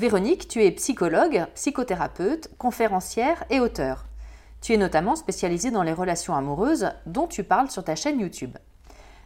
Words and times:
Véronique, 0.00 0.48
tu 0.48 0.64
es 0.64 0.70
psychologue, 0.70 1.44
psychothérapeute, 1.54 2.48
conférencière 2.56 3.44
et 3.50 3.60
auteur. 3.60 4.06
Tu 4.62 4.72
es 4.72 4.78
notamment 4.78 5.14
spécialisée 5.14 5.70
dans 5.70 5.82
les 5.82 5.92
relations 5.92 6.34
amoureuses 6.34 6.90
dont 7.04 7.26
tu 7.26 7.44
parles 7.44 7.70
sur 7.70 7.84
ta 7.84 7.96
chaîne 7.96 8.18
YouTube. 8.18 8.56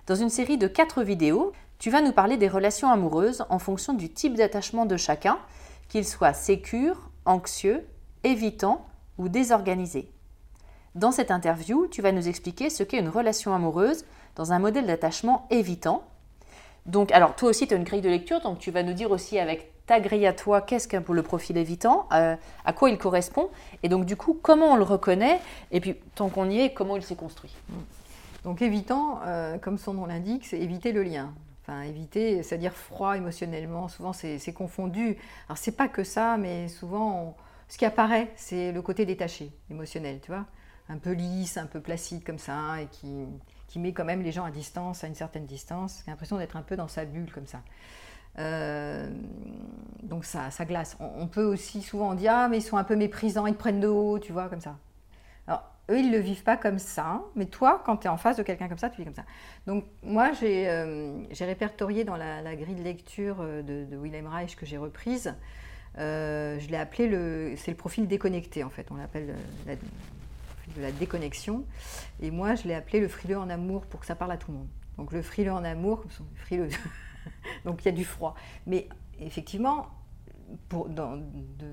Dans 0.08 0.16
une 0.16 0.30
série 0.30 0.58
de 0.58 0.66
quatre 0.66 1.04
vidéos, 1.04 1.52
tu 1.78 1.90
vas 1.90 2.02
nous 2.02 2.10
parler 2.10 2.38
des 2.38 2.48
relations 2.48 2.90
amoureuses 2.90 3.44
en 3.50 3.60
fonction 3.60 3.92
du 3.92 4.12
type 4.12 4.34
d'attachement 4.34 4.84
de 4.84 4.96
chacun, 4.96 5.38
qu'il 5.88 6.04
soit 6.04 6.32
sécure, 6.32 7.08
anxieux, 7.24 7.86
évitant 8.24 8.84
ou 9.16 9.28
désorganisé. 9.28 10.10
Dans 10.96 11.12
cette 11.12 11.30
interview, 11.30 11.86
tu 11.86 12.02
vas 12.02 12.10
nous 12.10 12.26
expliquer 12.26 12.68
ce 12.68 12.82
qu'est 12.82 12.98
une 12.98 13.08
relation 13.08 13.54
amoureuse 13.54 14.04
dans 14.34 14.52
un 14.52 14.58
modèle 14.58 14.86
d'attachement 14.86 15.46
évitant. 15.50 16.02
Donc, 16.86 17.12
alors 17.12 17.34
toi 17.34 17.48
aussi, 17.48 17.66
tu 17.66 17.74
as 17.74 17.76
une 17.76 17.84
grille 17.84 18.02
de 18.02 18.08
lecture, 18.08 18.40
donc 18.40 18.58
tu 18.58 18.70
vas 18.70 18.82
nous 18.82 18.92
dire 18.92 19.10
aussi 19.10 19.38
avec 19.38 19.72
ta 19.86 20.00
grille 20.00 20.26
à 20.26 20.32
toi, 20.32 20.60
qu'est-ce 20.60 20.88
qu'un 20.88 21.02
le 21.06 21.22
profil 21.22 21.56
évitant, 21.56 22.08
euh, 22.12 22.36
à 22.64 22.72
quoi 22.72 22.90
il 22.90 22.98
correspond, 22.98 23.50
et 23.82 23.88
donc 23.88 24.06
du 24.06 24.16
coup, 24.16 24.38
comment 24.40 24.72
on 24.72 24.76
le 24.76 24.82
reconnaît, 24.82 25.40
et 25.72 25.80
puis 25.80 25.94
tant 26.14 26.28
qu'on 26.28 26.48
y 26.48 26.60
est, 26.60 26.72
comment 26.72 26.96
il 26.96 27.02
s'est 27.02 27.16
construit. 27.16 27.54
Donc 28.44 28.62
évitant, 28.62 29.20
euh, 29.26 29.58
comme 29.58 29.78
son 29.78 29.94
nom 29.94 30.06
l'indique, 30.06 30.46
c'est 30.46 30.58
éviter 30.58 30.92
le 30.92 31.02
lien. 31.02 31.32
Enfin, 31.62 31.82
éviter, 31.82 32.42
c'est-à-dire 32.42 32.74
froid 32.74 33.16
émotionnellement, 33.16 33.88
souvent 33.88 34.12
c'est 34.12 34.52
confondu. 34.52 35.16
Alors 35.48 35.56
c'est 35.56 35.76
pas 35.76 35.88
que 35.88 36.04
ça, 36.04 36.36
mais 36.36 36.68
souvent, 36.68 37.36
ce 37.68 37.78
qui 37.78 37.86
apparaît, 37.86 38.30
c'est 38.36 38.70
le 38.70 38.82
côté 38.82 39.06
détaché, 39.06 39.50
émotionnel, 39.70 40.20
tu 40.20 40.30
vois, 40.30 40.44
un 40.90 40.98
peu 40.98 41.12
lisse, 41.12 41.56
un 41.56 41.64
peu 41.64 41.80
placide 41.80 42.22
comme 42.22 42.38
ça, 42.38 42.82
et 42.82 42.86
qui, 42.86 43.08
qui 43.74 43.80
met 43.80 43.92
quand 43.92 44.04
même 44.04 44.22
les 44.22 44.30
gens 44.30 44.44
à 44.44 44.52
distance, 44.52 45.02
à 45.02 45.08
une 45.08 45.16
certaine 45.16 45.46
distance, 45.46 46.04
a 46.06 46.12
l'impression 46.12 46.38
d'être 46.38 46.54
un 46.54 46.62
peu 46.62 46.76
dans 46.76 46.86
sa 46.86 47.04
bulle 47.04 47.32
comme 47.32 47.48
ça. 47.48 47.60
Euh, 48.38 49.10
donc 50.04 50.24
ça, 50.24 50.48
glace. 50.60 50.96
On, 51.00 51.26
peut 51.26 51.42
aussi 51.42 51.82
souvent 51.82 52.14
dire 52.14 52.30
ah 52.36 52.48
mais 52.48 52.58
ils 52.58 52.62
sont 52.62 52.76
un 52.76 52.84
peu 52.84 52.94
méprisants, 52.94 53.48
ils 53.48 53.56
prennent 53.56 53.80
de 53.80 53.88
haut, 53.88 54.20
tu 54.20 54.32
vois, 54.32 54.48
comme 54.48 54.60
ça. 54.60 54.76
Alors 55.48 55.64
eux 55.90 55.98
ils 55.98 56.12
le 56.12 56.18
vivent 56.18 56.44
pas 56.44 56.56
comme 56.56 56.78
ça, 56.78 57.20
mais 57.34 57.46
toi 57.46 57.82
quand 57.84 57.96
tu 57.96 58.06
es 58.06 58.10
en 58.10 58.16
face 58.16 58.36
de 58.36 58.44
quelqu'un 58.44 58.68
comme 58.68 58.78
ça, 58.78 58.90
tu 58.90 58.98
vis 58.98 59.06
comme 59.06 59.14
ça. 59.16 59.24
Donc 59.66 59.86
moi 60.04 60.30
j'ai 60.30 60.68
euh, 60.68 61.24
répertorié 61.40 62.04
dans 62.04 62.16
la, 62.16 62.54
grille 62.54 62.76
de 62.76 62.84
lecture 62.84 63.38
euh, 63.40 63.62
de, 63.62 63.84
de 63.90 63.96
Wilhelm 63.96 64.28
Reich 64.28 64.54
que 64.54 64.66
j'ai 64.66 64.78
reprise, 64.78 65.34
je 65.98 66.68
l'ai 66.68 66.76
appelé 66.76 67.08
le, 67.08 67.54
c'est 67.56 67.72
le 67.72 67.76
profil 67.76 68.06
déconnecté 68.06 68.62
en 68.62 68.70
fait, 68.70 68.86
on 68.92 68.94
l'appelle 68.94 69.34
la, 69.66 69.74
de 70.76 70.82
la 70.82 70.92
déconnexion, 70.92 71.64
et 72.20 72.30
moi 72.30 72.54
je 72.54 72.68
l'ai 72.68 72.74
appelé 72.74 73.00
le 73.00 73.08
frileux 73.08 73.38
en 73.38 73.50
amour 73.50 73.86
pour 73.86 74.00
que 74.00 74.06
ça 74.06 74.14
parle 74.14 74.32
à 74.32 74.36
tout 74.36 74.50
le 74.50 74.58
monde. 74.58 74.68
Donc 74.96 75.12
le 75.12 75.22
frileux 75.22 75.52
en 75.52 75.64
amour, 75.64 76.04
frileux 76.36 76.68
Donc 77.64 77.82
il 77.82 77.86
y 77.86 77.88
a 77.88 77.92
du 77.92 78.04
froid. 78.04 78.34
Mais 78.66 78.88
effectivement, 79.20 79.88
pour, 80.68 80.88
dans, 80.88 81.16
de, 81.16 81.66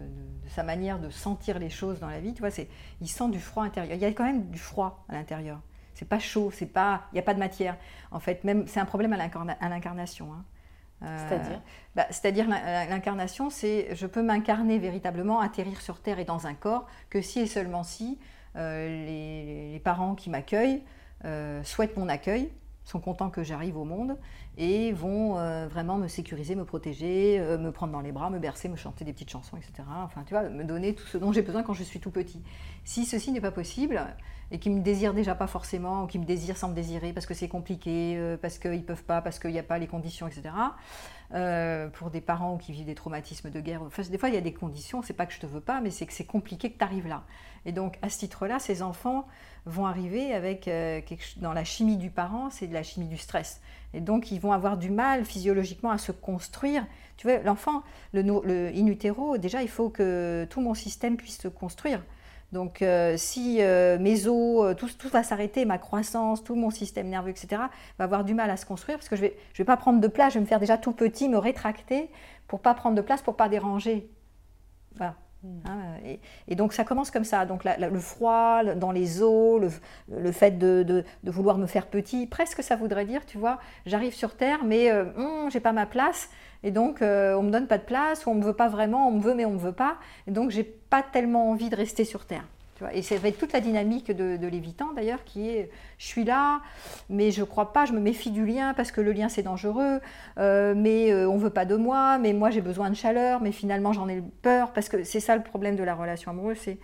sa 0.48 0.64
manière 0.64 1.00
de 1.00 1.10
sentir 1.10 1.60
les 1.60 1.70
choses 1.70 2.00
dans 2.00 2.10
la 2.10 2.20
vie, 2.20 2.34
tu 2.34 2.42
vois, 2.42 2.52
c'est, 2.52 2.68
il 3.02 3.08
sent 3.08 3.30
du 3.30 3.40
froid 3.40 3.64
intérieur. 3.64 3.96
Il 3.96 4.02
y 4.02 4.06
a 4.06 4.12
quand 4.12 4.24
même 4.24 4.50
du 4.50 4.60
froid 4.60 5.06
à 5.10 5.14
l'intérieur. 5.14 5.60
C'est 5.94 6.08
pas 6.08 6.20
chaud, 6.20 6.52
c'est 6.52 6.66
pas, 6.66 7.04
il 7.12 7.16
n'y 7.16 7.20
a 7.20 7.24
pas 7.24 7.34
de 7.34 7.40
matière. 7.40 7.78
En 8.12 8.20
fait, 8.20 8.44
même 8.44 8.68
c'est 8.68 8.80
un 8.80 8.86
problème 8.86 9.14
à, 9.14 9.70
l'incarnation. 9.70 10.34
Hein. 10.34 10.46
Euh, 11.04 11.18
c'est-à-dire? 11.28 11.62
bah, 11.96 12.06
C'est-à-dire 12.10 12.48
l'incarnation, 12.48 13.50
c'est 13.50 13.94
je 13.96 14.08
peux 14.08 14.24
m'incarner 14.24 14.80
véritablement, 14.80 15.42
atterrir 15.42 15.82
sur 15.82 16.00
Terre 16.00 16.20
et 16.20 16.26
dans 16.26 16.48
un 16.48 16.54
corps, 16.54 16.88
que 17.10 17.22
si 17.22 17.40
et 17.40 17.48
seulement 17.48 17.84
si 17.84 18.20
euh, 18.56 19.06
les, 19.06 19.80
parents 19.80 20.14
qui 20.14 20.30
m'accueillent 20.30 20.84
euh, 21.26 21.64
souhaitent 21.64 21.98
mon 21.98 22.08
accueil, 22.08 22.52
sont 22.84 23.00
contents 23.00 23.30
que 23.30 23.44
j'arrive 23.44 23.78
au 23.78 23.84
monde 23.84 24.18
et 24.58 24.92
vont 24.92 25.38
euh, 25.38 25.68
vraiment 25.68 25.98
me 25.98 26.08
sécuriser, 26.08 26.56
me 26.56 26.66
protéger, 26.66 27.40
me 27.60 27.72
prendre 27.72 27.94
dans 27.94 28.02
les 28.02 28.12
bras, 28.12 28.30
me 28.30 28.40
bercer, 28.40 28.70
me 28.70 28.76
chanter 28.76 29.06
des 29.06 29.14
petites 29.14 29.30
chansons, 29.30 29.58
etc. 29.58 29.88
Enfin, 30.04 30.24
tu 30.24 30.34
vois, 30.34 30.50
me 30.50 30.64
donner 30.64 30.94
tout 30.94 31.06
ce 31.06 31.18
dont 31.18 31.32
j'ai 31.32 31.42
besoin 31.42 31.64
quand 31.64 31.74
je 31.74 31.84
suis 31.84 32.00
tout 32.00 32.12
petit. 32.12 32.42
Si 32.84 33.06
ceci 33.06 33.32
n'est 33.32 33.42
pas 33.42 33.52
possible 33.52 34.02
et 34.52 34.60
qu'ils 34.60 34.74
me 34.74 34.82
désirent 34.82 35.14
déjà 35.14 35.34
pas 35.34 35.48
forcément, 35.48 36.04
ou 36.04 36.08
qu'ils 36.08 36.22
me 36.22 36.26
désirent 36.26 36.58
sans 36.58 36.70
me 36.70 36.76
désirer 36.76 37.14
parce 37.14 37.26
que 37.26 37.34
c'est 37.34 37.48
compliqué, 37.48 38.16
euh, 38.18 38.38
parce 38.38 38.58
qu'ils 38.58 38.84
peuvent 38.84 39.04
pas, 39.04 39.22
parce 39.22 39.40
qu'il 39.40 39.52
n'y 39.52 39.60
a 39.60 39.64
pas 39.64 39.78
les 39.78 39.88
conditions, 39.88 40.28
etc. 40.28 40.54
pour 41.94 42.10
des 42.10 42.22
parents 42.22 42.58
qui 42.58 42.74
vivent 42.74 42.86
des 42.86 42.96
traumatismes 42.96 43.50
de 43.50 43.62
guerre, 43.62 43.82
enfin, 43.84 44.04
des 44.04 44.18
fois 44.18 44.30
il 44.30 44.36
y 44.36 44.38
a 44.38 44.42
des 44.42 44.54
conditions, 44.54 45.02
c'est 45.02 45.14
pas 45.14 45.26
que 45.26 45.34
je 45.34 45.40
te 45.40 45.46
veux 45.46 45.62
pas, 45.62 45.80
mais 45.80 45.90
c'est 45.90 46.06
que 46.06 46.14
c'est 46.14 46.26
compliqué 46.26 46.72
que 46.72 46.78
tu 46.78 46.84
arrives 46.84 47.08
là. 47.08 47.24
Et 47.66 47.72
donc 47.72 47.98
à 48.02 48.10
ce 48.10 48.20
titre-là, 48.20 48.60
ces 48.60 48.82
enfants 48.82 49.26
vont 49.66 49.86
arriver 49.86 50.34
avec 50.34 50.70
dans 51.38 51.54
la 51.54 51.64
chimie 51.64 51.98
du 51.98 52.10
parent, 52.10 52.50
c'est 52.50 52.68
de 52.68 52.74
la 52.74 52.84
chimie 52.84 53.08
du 53.08 53.18
stress. 53.18 53.62
Et 53.94 54.00
donc, 54.00 54.32
ils 54.32 54.40
vont 54.40 54.52
avoir 54.54 54.78
du 54.78 54.90
mal 54.90 55.26
physiologiquement 55.26 55.92
à 55.92 55.98
se 55.98 56.12
construire. 56.12 56.86
Tu 57.18 57.28
vois, 57.28 57.40
l'enfant, 57.40 57.84
le, 58.14 58.22
le, 58.22 58.72
in 58.74 58.88
utero, 58.88 59.38
déjà, 59.38 59.62
il 59.62 59.70
faut 59.70 59.90
que 59.90 60.48
tout 60.50 60.62
mon 60.62 60.74
système 60.74 61.18
puisse 61.18 61.40
se 61.40 61.48
construire. 61.48 62.02
Donc, 62.52 62.82
euh, 62.82 63.16
si 63.18 63.62
euh, 63.62 63.98
mes 63.98 64.28
os, 64.28 64.66
euh, 64.66 64.74
tout, 64.74 64.90
va 65.10 65.24
s'arrêter, 65.24 65.64
ma 65.64 65.78
croissance, 65.78 66.44
tout 66.44 66.56
mon 66.56 66.70
système 66.70 67.08
nerveux, 67.08 67.30
etc., 67.30 67.62
va 67.98 68.04
avoir 68.04 68.26
du 68.26 68.34
mal 68.34 68.50
à 68.50 68.58
se 68.58 68.66
construire 68.66 68.98
parce 68.98 69.08
que 69.08 69.16
je 69.16 69.24
ne 69.24 69.28
vais, 69.28 69.38
je 69.54 69.60
vais 69.60 69.66
pas 69.66 69.78
prendre 69.78 70.02
de 70.02 70.08
place, 70.08 70.34
je 70.34 70.40
vais 70.40 70.44
me 70.44 70.50
faire 70.50 70.60
déjà 70.60 70.78
tout 70.78 70.92
petit, 70.92 71.30
me 71.30 71.38
rétracter 71.38 72.10
pour 72.48 72.60
pas 72.60 72.74
prendre 72.74 72.96
de 72.96 73.02
place, 73.02 73.22
pour 73.22 73.38
pas 73.38 73.48
déranger. 73.48 74.10
Voilà. 74.96 75.16
Hein, 75.66 75.98
et, 76.48 76.56
donc 76.56 76.74
ça 76.74 76.84
commence 76.84 77.10
comme 77.10 77.24
ça. 77.24 77.46
Donc 77.46 77.64
le 77.64 78.00
froid 78.00 78.64
dans 78.76 78.92
les 78.92 79.22
os, 79.22 79.62
le, 80.10 80.32
fait 80.32 80.58
de, 80.58 81.04
vouloir 81.24 81.58
me 81.58 81.66
faire 81.66 81.88
petit, 81.88 82.28
presque 82.28 82.62
ça 82.62 82.76
voudrait 82.76 83.06
dire, 83.06 83.26
tu 83.26 83.38
vois, 83.38 83.60
j'arrive 83.86 84.14
sur 84.14 84.36
Terre, 84.36 84.64
mais 84.64 84.92
euh, 84.92 85.06
hum, 85.18 85.50
j'ai 85.50 85.60
pas 85.60 85.72
ma 85.72 85.86
place, 85.86 86.30
et 86.64 86.72
donc 86.72 87.02
euh, 87.02 87.34
on 87.36 87.44
me 87.44 87.52
donne 87.52 87.68
pas 87.68 87.78
de 87.78 87.84
place, 87.84 88.26
ou 88.26 88.30
on 88.30 88.36
me 88.36 88.44
veut 88.44 88.54
pas 88.54 88.70
vraiment, 88.70 89.08
on 89.08 89.12
me 89.12 89.22
veut 89.22 89.34
mais 89.34 89.46
on 89.46 89.52
me 89.52 89.60
veut 89.60 89.72
pas, 89.72 89.98
et 90.28 90.32
donc 90.32 90.52
j'ai 90.52 90.64
pas 90.64 91.02
tellement 91.02 91.50
envie 91.50 91.70
de 91.70 91.76
rester 91.76 92.06
sur 92.06 92.26
Terre 92.26 92.46
et 92.94 93.02
ça 93.02 93.18
va 93.18 93.28
être 93.28 93.38
toute 93.38 93.54
la 93.54 93.60
dynamique 93.60 94.12
de, 94.12 94.48
l'évitant 94.48 94.92
d'ailleurs, 94.94 95.24
qui 95.24 95.50
est 95.50 95.70
je 95.98 96.06
suis 96.06 96.24
là, 96.24 96.62
mais 97.10 97.32
je 97.32 97.44
crois 97.44 97.74
pas, 97.74 97.86
je 97.86 97.94
me 97.94 98.00
méfie 98.00 98.32
du 98.32 98.46
lien 98.46 98.74
parce 98.74 98.92
que 98.92 99.02
le 99.02 99.12
lien 99.12 99.30
c'est 99.30 99.44
dangereux, 99.44 100.00
euh, 100.38 100.74
mais 100.76 101.12
euh, 101.12 101.30
on 101.30 101.38
veut 101.38 101.50
pas 101.50 101.66
de 101.66 101.76
moi, 101.76 102.18
mais 102.18 102.34
moi 102.34 102.50
j'ai 102.50 102.62
besoin 102.62 102.90
de 102.90 102.96
chaleur, 102.96 103.42
mais 103.42 103.52
finalement 103.52 103.94
j'en 103.94 104.08
ai 104.10 104.22
peur 104.42 104.74
parce 104.74 104.90
que 104.90 105.04
c'est 105.04 105.20
ça 105.20 105.36
le 105.36 105.44
problème 105.44 105.76
de 105.76 105.84
la 105.84 105.96
relation 105.96 106.32
amoureuse, 106.32 106.58
c'est 106.60 106.80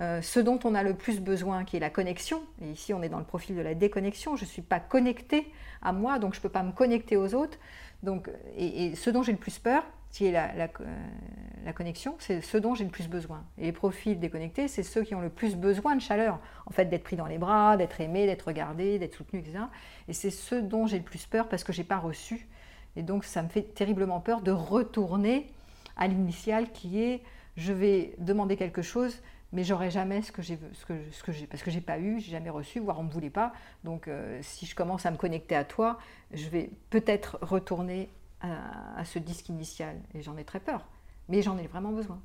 euh, 0.00 0.22
ce 0.22 0.40
dont 0.40 0.58
on 0.64 0.74
a 0.74 0.82
le 0.82 0.94
plus 0.94 1.20
besoin, 1.20 1.64
qui 1.64 1.76
est 1.76 1.80
la 1.80 1.90
connexion. 1.90 2.42
Et 2.62 2.70
ici 2.70 2.94
on 2.94 3.02
est 3.02 3.08
dans 3.08 3.18
le 3.18 3.24
profil 3.24 3.56
de 3.56 3.60
la 3.60 3.74
déconnexion. 3.74 4.36
Je 4.36 4.44
suis 4.44 4.62
pas 4.62 4.80
connectée 4.80 5.52
à 5.82 5.92
moi, 5.92 6.18
donc 6.18 6.34
je 6.34 6.40
peux 6.40 6.48
pas 6.48 6.62
me 6.62 6.72
connecter 6.72 7.16
aux 7.16 7.34
autres. 7.34 7.58
Donc, 8.02 8.28
et 8.56 8.96
ce 8.96 9.10
dont 9.10 9.22
j'ai 9.22 9.32
le 9.32 9.38
plus 9.38 9.58
peur, 9.60 9.84
qui 10.12 10.26
est 10.26 10.30
la, 10.30 10.52
la, 10.54 11.72
connexion, 11.72 12.14
c'est 12.18 12.42
ce 12.42 12.58
dont 12.58 12.74
j'ai 12.74 12.84
le 12.84 12.90
plus 12.90 13.08
besoin. 13.08 13.44
Et 13.56 13.64
les 13.64 13.72
profils 13.72 14.20
déconnectés, 14.20 14.68
c'est 14.68 14.82
ceux 14.82 15.02
qui 15.02 15.14
ont 15.14 15.22
le 15.22 15.30
plus 15.30 15.56
besoin 15.56 15.96
de 15.96 16.02
chaleur, 16.02 16.38
en 16.66 16.70
fait, 16.70 16.84
d'être 16.84 17.02
pris 17.02 17.16
dans 17.16 17.26
les 17.26 17.38
bras, 17.38 17.78
d'être 17.78 17.98
aimé, 18.00 18.26
d'être 18.26 18.42
regardé, 18.42 18.98
d'être 18.98 19.14
soutenu, 19.14 19.40
etc. 19.40 19.64
Et 20.08 20.12
c'est 20.12 20.30
ce 20.30 20.54
dont 20.54 20.86
j'ai 20.86 20.98
le 20.98 21.04
plus 21.04 21.24
peur 21.24 21.48
parce 21.48 21.64
que 21.64 21.72
je 21.72 21.80
n'ai 21.80 21.86
pas 21.86 21.96
reçu. 21.96 22.46
Et 22.94 23.02
donc, 23.02 23.24
ça 23.24 23.42
me 23.42 23.48
fait 23.48 23.62
terriblement 23.62 24.20
peur 24.20 24.42
de 24.42 24.50
retourner 24.50 25.50
à 25.96 26.06
l'initial 26.08 26.70
qui 26.72 27.02
est 27.02 27.22
je 27.56 27.72
vais 27.72 28.14
demander 28.18 28.56
quelque 28.56 28.82
chose, 28.82 29.22
mais 29.52 29.64
j'aurai 29.64 29.90
jamais 29.90 30.22
ce 30.22 30.32
que 30.32 30.42
j'ai 30.42 30.58
ce 30.72 30.86
que, 30.86 30.94
ce 31.10 31.22
que 31.22 31.32
j'ai 31.32 31.46
parce 31.46 31.62
que 31.62 31.70
j'ai 31.70 31.80
pas 31.80 31.98
eu, 31.98 32.20
j'ai 32.20 32.32
jamais 32.32 32.50
reçu, 32.50 32.80
voire 32.80 32.98
on 32.98 33.04
me 33.04 33.10
voulait 33.10 33.30
pas. 33.30 33.52
Donc 33.84 34.08
euh, 34.08 34.38
si 34.42 34.66
je 34.66 34.74
commence 34.74 35.04
à 35.04 35.10
me 35.10 35.16
connecter 35.16 35.54
à 35.54 35.64
toi, 35.64 35.98
je 36.32 36.48
vais 36.48 36.70
peut-être 36.90 37.38
retourner 37.42 38.08
à, 38.42 39.04
ce 39.04 39.18
disque 39.18 39.48
initial 39.48 39.96
et 40.14 40.22
j'en 40.22 40.36
ai 40.36 40.44
très 40.44 40.60
peur, 40.60 40.84
mais 41.28 41.42
j'en 41.42 41.58
ai 41.58 41.66
vraiment 41.66 41.92
besoin. 41.92 42.18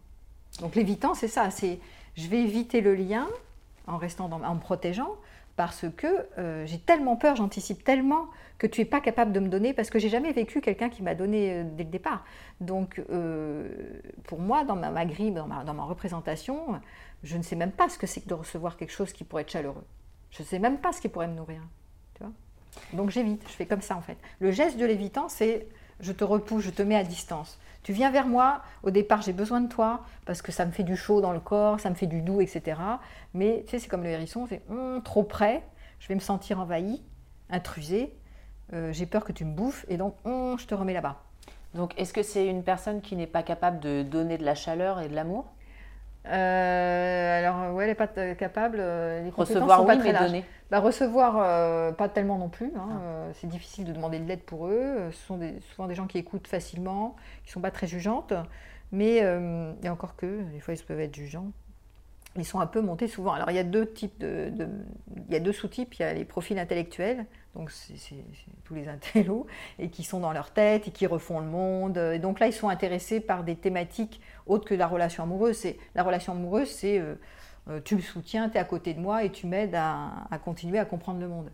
Donc 0.59 0.75
l'évitant, 0.75 1.13
c'est 1.13 1.27
ça, 1.27 1.51
c'est 1.51 1.79
je 2.15 2.27
vais 2.27 2.41
éviter 2.41 2.81
le 2.81 2.95
lien 2.95 3.27
en 3.85 3.97
restant 3.97 4.29
en 4.31 4.55
me 4.55 4.59
protégeant 4.59 5.15
parce 5.57 5.85
que 5.97 6.07
euh, 6.37 6.65
j'ai 6.67 6.77
tellement 6.77 7.15
peur, 7.15 7.35
j'anticipe 7.35 7.83
tellement 7.83 8.27
que 8.59 8.67
tu 8.67 8.81
n'es 8.81 8.85
pas 8.85 9.01
capable 9.01 9.33
de 9.33 9.39
me 9.39 9.49
donner, 9.49 9.73
parce 9.73 9.89
que 9.89 9.97
j'ai 9.99 10.07
jamais 10.07 10.31
vécu 10.31 10.61
quelqu'un 10.61 10.87
qui 10.87 11.01
m'a 11.01 11.15
donné 11.15 11.51
euh, 11.51 11.63
dès 11.65 11.83
le 11.83 11.89
départ. 11.89 12.23
Donc, 12.61 13.01
euh, 13.09 13.67
pour 14.25 14.39
moi, 14.39 14.63
dans 14.63 14.75
ma, 14.75 15.05
grille, 15.05 15.31
dans 15.31 15.47
ma, 15.47 15.63
dans 15.63 15.73
ma, 15.73 15.83
représentation, 15.83 16.79
je 17.23 17.37
ne 17.37 17.43
sais 17.43 17.55
même 17.55 17.71
pas 17.71 17.89
ce 17.89 17.97
que 17.97 18.05
c'est 18.05 18.21
que 18.21 18.29
de 18.29 18.35
recevoir 18.35 18.77
quelque 18.77 18.91
chose 18.91 19.11
qui 19.11 19.23
pourrait 19.23 19.41
être 19.41 19.51
chaleureux. 19.51 19.83
Je 20.29 20.43
ne 20.43 20.47
sais 20.47 20.59
même 20.59 20.77
pas 20.77 20.93
ce 20.93 21.01
qui 21.01 21.09
pourrait 21.09 21.27
me 21.27 21.35
nourrir. 21.35 21.61
Tu 22.15 22.23
vois? 22.23 22.33
Donc, 22.93 23.09
j'évite, 23.09 23.43
je 23.47 23.53
fais 23.53 23.65
comme 23.65 23.81
ça 23.81 23.97
en 23.97 24.01
fait. 24.01 24.17
Le 24.39 24.51
geste 24.51 24.77
de 24.77 24.85
l'évitant, 24.85 25.27
c'est 25.27 25.67
je 25.99 26.11
te 26.11 26.23
repousse, 26.23 26.63
je 26.63 26.69
te 26.69 26.81
mets 26.81 26.95
à 26.95 27.03
distance. 27.03 27.59
Tu 27.83 27.93
viens 27.93 28.11
vers 28.11 28.27
moi, 28.27 28.61
au 28.83 28.91
départ 28.91 29.21
j'ai 29.21 29.33
besoin 29.33 29.61
de 29.61 29.69
toi, 29.69 30.03
parce 30.25 30.41
que 30.41 30.51
ça 30.51 30.65
me 30.65 30.71
fait 30.71 30.83
du 30.83 30.95
chaud 30.95 31.21
dans 31.21 31.31
le 31.31 31.39
corps, 31.39 31.79
ça 31.79 31.89
me 31.89 31.95
fait 31.95 32.07
du 32.07 32.21
doux, 32.21 32.41
etc. 32.41 32.79
Mais 33.33 33.63
tu 33.65 33.71
sais, 33.71 33.79
c'est 33.79 33.87
comme 33.87 34.03
le 34.03 34.09
hérisson, 34.09 34.45
c'est 34.47 34.61
hum, 34.69 35.01
trop 35.03 35.23
près, 35.23 35.63
je 35.99 36.07
vais 36.07 36.15
me 36.15 36.19
sentir 36.19 36.59
envahi, 36.59 37.01
intrusé, 37.49 38.13
euh, 38.73 38.91
j'ai 38.91 39.05
peur 39.05 39.23
que 39.23 39.31
tu 39.31 39.45
me 39.45 39.53
bouffes, 39.53 39.85
et 39.87 39.97
donc 39.97 40.15
hum, 40.25 40.59
je 40.59 40.65
te 40.65 40.75
remets 40.75 40.93
là-bas. 40.93 41.21
Donc 41.73 41.93
est-ce 41.97 42.13
que 42.13 42.23
c'est 42.23 42.47
une 42.47 42.63
personne 42.63 43.01
qui 43.01 43.15
n'est 43.15 43.27
pas 43.27 43.43
capable 43.43 43.79
de 43.79 44.03
donner 44.03 44.37
de 44.37 44.43
la 44.43 44.55
chaleur 44.55 44.99
et 44.99 45.07
de 45.07 45.15
l'amour? 45.15 45.45
Euh, 46.29 47.39
alors, 47.39 47.73
ouais, 47.73 47.85
elle 47.85 47.91
n'est 47.91 47.95
pas 47.95 48.07
capable. 48.07 48.77
Euh, 48.79 49.23
les 49.23 49.29
recevoir, 49.29 49.81
oui, 49.81 49.87
pas 49.87 49.97
très 49.97 50.13
donner. 50.13 50.45
Bah, 50.69 50.79
recevoir, 50.79 51.37
euh, 51.39 51.91
pas 51.91 52.09
tellement 52.09 52.37
non 52.37 52.49
plus. 52.49 52.71
Hein, 52.75 52.89
ah. 52.91 53.31
c'est 53.35 53.47
difficile 53.47 53.85
de 53.85 53.93
demander 53.93 54.19
de 54.19 54.27
l'aide 54.27 54.43
pour 54.43 54.67
eux. 54.67 55.09
Ce 55.11 55.25
sont 55.25 55.39
souvent 55.71 55.87
des 55.87 55.95
gens 55.95 56.07
qui 56.07 56.17
écoutent 56.17 56.47
facilement, 56.47 57.15
qui 57.43 57.49
ne 57.49 57.53
sont 57.53 57.61
pas 57.61 57.71
très 57.71 57.87
jugeantes. 57.87 58.33
Mais 58.91 59.21
a 59.21 59.91
encore 59.91 60.15
que, 60.15 60.43
des 60.51 60.59
fois, 60.59 60.73
ils 60.73 60.83
peuvent 60.83 60.99
être 60.99 61.15
jugeants 61.15 61.51
ils 62.37 62.45
sont 62.45 62.59
un 62.59 62.67
peu 62.67 62.81
montés 62.81 63.07
souvent. 63.07 63.33
Alors 63.33 63.51
il 63.51 63.55
y 63.55 63.59
a 63.59 63.63
deux 63.63 63.91
types 63.91 64.17
de, 64.19 64.51
il 65.27 65.33
y 65.33 65.35
a 65.35 65.39
deux 65.39 65.53
sous-types. 65.53 65.95
Il 65.95 66.01
y 66.01 66.05
a 66.05 66.13
les 66.13 66.25
profils 66.25 66.57
intellectuels, 66.57 67.25
donc 67.55 67.71
c'est 67.71 67.95
tous 68.63 68.75
les 68.75 68.87
intellos, 68.87 69.47
et 69.79 69.89
qui 69.89 70.03
sont 70.03 70.19
dans 70.19 70.31
leur 70.31 70.51
tête 70.51 70.87
et 70.87 70.91
qui 70.91 71.07
refont 71.07 71.39
le 71.39 71.47
monde. 71.47 71.97
Et 71.97 72.19
donc 72.19 72.39
là, 72.39 72.47
ils 72.47 72.53
sont 72.53 72.69
intéressés 72.69 73.19
par 73.19 73.43
des 73.43 73.55
thématiques 73.55 74.21
autres 74.45 74.67
que 74.67 74.75
la 74.75 74.87
relation 74.87 75.23
amoureuse. 75.23 75.57
C'est 75.57 75.77
la 75.95 76.03
relation 76.03 76.33
amoureuse, 76.33 76.69
c'est 76.69 76.99
euh, 76.99 77.15
euh, 77.69 77.81
tu 77.83 77.95
me 77.95 78.01
soutiens, 78.01 78.49
tu 78.49 78.57
es 78.57 78.59
à 78.59 78.65
côté 78.65 78.93
de 78.93 78.99
moi 78.99 79.23
et 79.23 79.31
tu 79.31 79.47
m'aides 79.47 79.75
à, 79.75 80.27
continuer 80.43 80.79
à 80.79 80.85
comprendre 80.85 81.19
le 81.19 81.27
monde. 81.27 81.51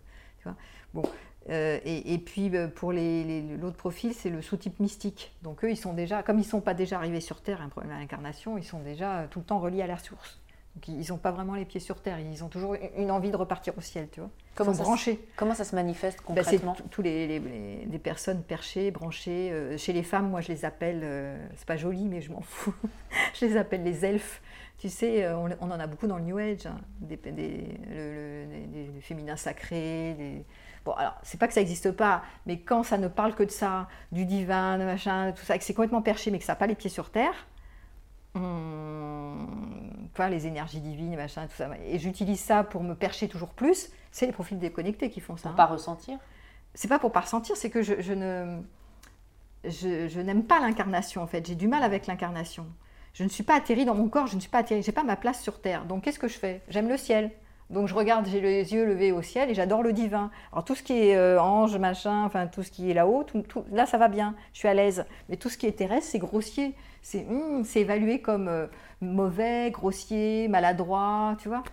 Bon. 0.94 1.04
Euh, 1.50 1.80
et, 1.84 2.18
puis 2.20 2.52
pour 2.76 2.94
l'autre 2.94 3.78
profil, 3.78 4.14
c'est 4.14 4.30
le 4.30 4.42
sous-type 4.42 4.80
mystique. 4.80 5.36
Donc 5.42 5.64
eux, 5.64 5.72
ils 5.72 5.78
sont 5.78 5.94
déjà, 5.94 6.24
comme 6.24 6.38
ils 6.38 6.46
ne 6.46 6.48
sont 6.48 6.62
pas 6.62 6.74
déjà 6.74 6.98
arrivés 6.98 7.22
sur 7.22 7.42
Terre, 7.42 7.62
un 7.62 7.70
problème 7.70 7.94
à 7.94 8.00
l'incarnation, 8.00 8.58
ils 8.58 8.64
sont 8.64 8.80
déjà 8.80 9.28
tout 9.30 9.40
le 9.40 9.46
temps 9.46 9.60
reliés 9.60 9.82
à 9.82 9.88
la 9.88 9.98
source 9.98 10.43
ils 10.88 11.10
n'ont 11.10 11.18
pas 11.18 11.32
vraiment 11.32 11.56
les 11.56 11.66
pieds 11.66 11.80
sur 11.80 12.02
terre, 12.02 12.20
ils 12.20 12.44
ont 12.44 12.50
toujours 12.50 12.76
une 12.98 13.12
envie 13.12 13.32
de 13.32 13.36
repartir 13.36 13.74
au 13.78 13.82
ciel, 13.82 14.08
tu 14.12 14.20
vois. 14.20 14.30
Comment 14.56 14.72
ils 14.72 14.78
sont 14.78 14.84
branchés. 14.84 15.28
comment 15.36 15.56
ça 15.56 15.64
se 15.64 15.76
manifeste 15.76 16.20
bah, 16.20 16.42
concrètement 16.42 16.76
C'est 16.78 16.90
tous 16.90 17.02
les, 17.02 17.40
les, 17.40 18.00
personnes 18.00 18.44
perchées, 18.44 18.92
branchées. 18.92 19.52
Euh, 19.52 19.78
chez 19.78 19.94
les 19.94 20.04
femmes, 20.04 20.30
moi 20.30 20.42
je 20.42 20.50
les 20.50 20.66
appelle, 20.66 21.02
euh, 21.04 21.48
c'est 21.56 21.68
pas 21.68 21.78
joli, 21.78 22.06
mais 22.06 22.22
je 22.22 22.32
m'en 22.32 22.42
fous. 22.42 22.74
je 23.34 23.46
les 23.46 23.58
appelle 23.58 23.84
les 23.84 24.06
elfes. 24.06 24.42
Tu 24.78 24.90
sais, 24.90 25.24
euh, 25.24 25.38
on, 25.38 25.72
en 25.72 25.80
a 25.80 25.88
beaucoup 25.88 26.08
dans 26.08 26.18
le 26.18 26.24
New 26.24 26.38
Age, 26.38 26.66
hein. 26.66 26.78
des, 27.02 27.18
féminins 29.02 29.38
sacrés. 29.38 30.16
Des... 30.18 30.46
Bon, 30.84 30.92
alors, 30.92 31.16
c'est 31.24 31.40
pas 31.40 31.48
que 31.48 31.54
ça 31.54 31.62
n'existe 31.62 31.92
pas, 31.92 32.24
mais 32.46 32.60
quand 32.60 32.84
ça 32.84 32.98
ne 32.98 33.08
parle 33.08 33.34
que 33.36 33.44
de 33.44 33.52
ça, 33.52 33.88
du 34.12 34.26
divin, 34.26 34.78
de 34.78 34.84
machin, 34.84 35.32
tout 35.32 35.46
ça, 35.46 35.58
que 35.58 35.64
c'est 35.64 35.74
complètement 35.74 36.02
perché, 36.02 36.32
mais 36.32 36.40
que 36.40 36.46
ça 36.46 36.54
n'a 36.54 36.58
pas 36.58 36.68
les 36.68 36.76
pieds 36.76 36.90
sur 36.90 37.12
terre, 37.12 37.48
enfin, 38.36 40.30
les 40.30 40.48
énergies 40.48 40.80
divines, 40.82 41.16
machin, 41.16 41.48
tout 41.48 41.56
ça. 41.56 41.70
Et 41.86 42.00
j'utilise 42.00 42.40
ça 42.40 42.64
pour 42.64 42.84
me 42.84 42.96
percher 42.96 43.28
toujours 43.28 43.50
plus. 43.50 43.90
C'est 44.12 44.26
les 44.26 44.32
profils 44.32 44.58
déconnectés 44.58 45.10
qui 45.10 45.20
font 45.20 45.38
ça. 45.38 45.50
Pour 45.50 45.52
ne 45.52 45.58
pas 45.58 45.66
ressentir? 45.66 46.18
C'est 46.74 46.88
pas 46.88 47.00
pour 47.00 47.12
pas 47.12 47.22
ressentir, 47.22 47.56
c'est 47.56 47.70
que 47.70 47.82
je, 47.82 48.14
ne. 48.14 48.62
Je, 49.64 50.20
n'aime 50.20 50.44
pas 50.44 50.60
l'incarnation 50.60 51.22
en 51.22 51.28
fait. 51.28 51.46
J'ai 51.46 51.56
du 51.56 51.68
mal 51.68 51.84
avec 51.84 52.08
l'incarnation. 52.08 52.66
Je 53.14 53.24
ne 53.24 53.30
suis 53.30 53.44
pas 53.44 53.56
atterrie 53.56 53.86
dans 53.86 53.94
mon 53.94 54.10
corps, 54.10 54.26
je 54.26 54.36
ne 54.36 54.40
suis 54.40 54.50
pas 54.50 54.60
atterrie, 54.60 54.82
j'ai 54.82 54.92
pas 54.92 55.04
ma 55.04 55.16
place 55.16 55.42
sur 55.42 55.62
terre. 55.62 55.86
Donc 55.86 56.04
qu'est-ce 56.04 56.18
que 56.18 56.28
je 56.28 56.38
fais? 56.38 56.62
J'aime 56.70 56.90
le 56.90 56.98
ciel. 56.98 57.32
Donc 57.70 57.88
je 57.88 57.94
regarde, 57.94 58.28
j'ai 58.28 58.42
les 58.42 58.74
yeux 58.74 58.86
levés 58.86 59.12
au 59.12 59.22
ciel 59.22 59.50
et 59.50 59.54
j'adore 59.54 59.84
le 59.84 59.94
divin. 59.94 60.32
Alors 60.52 60.66
tout 60.66 60.76
ce 60.76 60.84
qui 60.84 60.94
est 60.94 61.16
euh, 61.16 61.42
ange, 61.42 61.78
machin, 61.78 62.24
enfin 62.26 62.48
tout 62.48 62.64
ce 62.64 62.72
qui 62.72 62.90
est 62.90 62.94
là-haut, 62.94 63.26
là 63.72 63.86
ça 63.86 63.98
va 63.98 64.08
bien, 64.08 64.36
je 64.54 64.60
suis 64.60 64.68
à 64.68 64.74
l'aise. 64.74 65.06
Mais 65.30 65.38
tout 65.38 65.50
ce 65.50 65.58
qui 65.58 65.68
est 65.68 65.72
terrestre, 65.74 66.10
c'est 66.12 66.20
grossier. 66.20 66.76
C'est 67.04 67.28
hum, 67.28 67.64
évalué 67.76 68.22
comme 68.22 68.48
euh, 68.48 68.66
mauvais, 69.02 69.70
grossier, 69.70 70.48
maladroit, 70.48 71.36
tu 71.40 71.50
vois. 71.50 71.64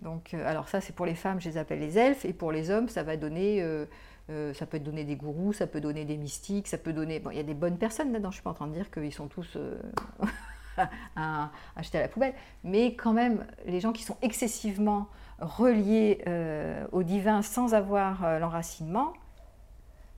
Donc 0.00 0.32
euh, 0.32 0.48
alors 0.48 0.68
ça 0.68 0.80
c'est 0.80 0.94
pour 0.94 1.04
les 1.04 1.14
femmes, 1.14 1.40
je 1.40 1.50
les 1.50 1.58
appelle 1.58 1.80
les 1.80 1.98
elfes, 1.98 2.24
et 2.24 2.32
pour 2.32 2.50
les 2.50 2.70
hommes 2.70 2.88
ça 2.88 3.02
va 3.02 3.16
donner... 3.18 3.62
ça 4.54 4.64
peut 4.64 4.78
donner 4.78 5.04
des 5.04 5.16
gourous, 5.16 5.52
ça 5.52 5.66
peut 5.66 5.82
donner 5.82 6.06
des 6.06 6.16
mystiques, 6.16 6.68
ça 6.68 6.78
peut 6.78 6.94
donner... 6.94 7.20
Bon, 7.20 7.30
il 7.30 7.36
y 7.36 7.40
a 7.40 7.44
des 7.44 7.54
bonnes 7.54 7.76
personnes 7.76 8.10
là-dedans, 8.10 8.30
je 8.30 8.36
suis 8.36 8.42
pas 8.42 8.50
en 8.50 8.54
train 8.54 8.68
de 8.68 8.72
dire 8.72 8.90
qu'ils 8.90 9.12
sont 9.12 9.28
tous... 9.28 9.58
à 11.16 11.50
acheter 11.76 11.98
à 11.98 12.02
la 12.02 12.08
poubelle. 12.08 12.34
Mais 12.62 12.94
quand 12.94 13.12
même, 13.12 13.46
les 13.66 13.80
gens 13.80 13.92
qui 13.92 14.02
sont 14.02 14.16
excessivement 14.22 15.08
reliés 15.40 16.22
euh, 16.26 16.84
au 16.92 17.02
divin 17.02 17.42
sans 17.42 17.74
avoir 17.74 18.24
euh, 18.24 18.38
l'enracinement, 18.38 19.12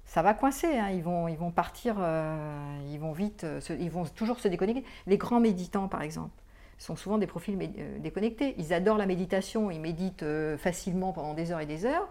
ça 0.07 0.23
va 0.23 0.35
coincer. 0.35 0.79
Hein. 0.79 0.91
Ils, 0.91 1.03
vont, 1.03 1.29
ils 1.29 1.37
vont 1.37 1.51
partir, 1.51 1.97
euh, 1.99 2.79
ils 2.91 2.99
vont 2.99 3.13
vite, 3.13 3.47
ils 3.79 3.91
vont 3.91 4.05
toujours 4.05 4.41
se 4.41 4.49
déconnecter. 4.49 4.85
Les 5.07 5.19
grands 5.19 5.41
méditants, 5.41 5.89
par 5.89 6.03
exemple, 6.03 6.43
sont 6.79 6.97
souvent 6.97 7.19
des 7.19 7.27
profils 7.27 7.59
déconnectés. 8.01 8.55
Ils 8.59 8.73
adorent 8.73 8.99
la 8.99 9.07
méditation, 9.07 9.71
ils 9.71 9.81
méditent 9.81 10.25
facilement 10.59 11.13
pendant 11.13 11.35
des 11.35 11.53
heures 11.53 11.61
et 11.61 11.67
des 11.67 11.87
heures. 11.87 12.09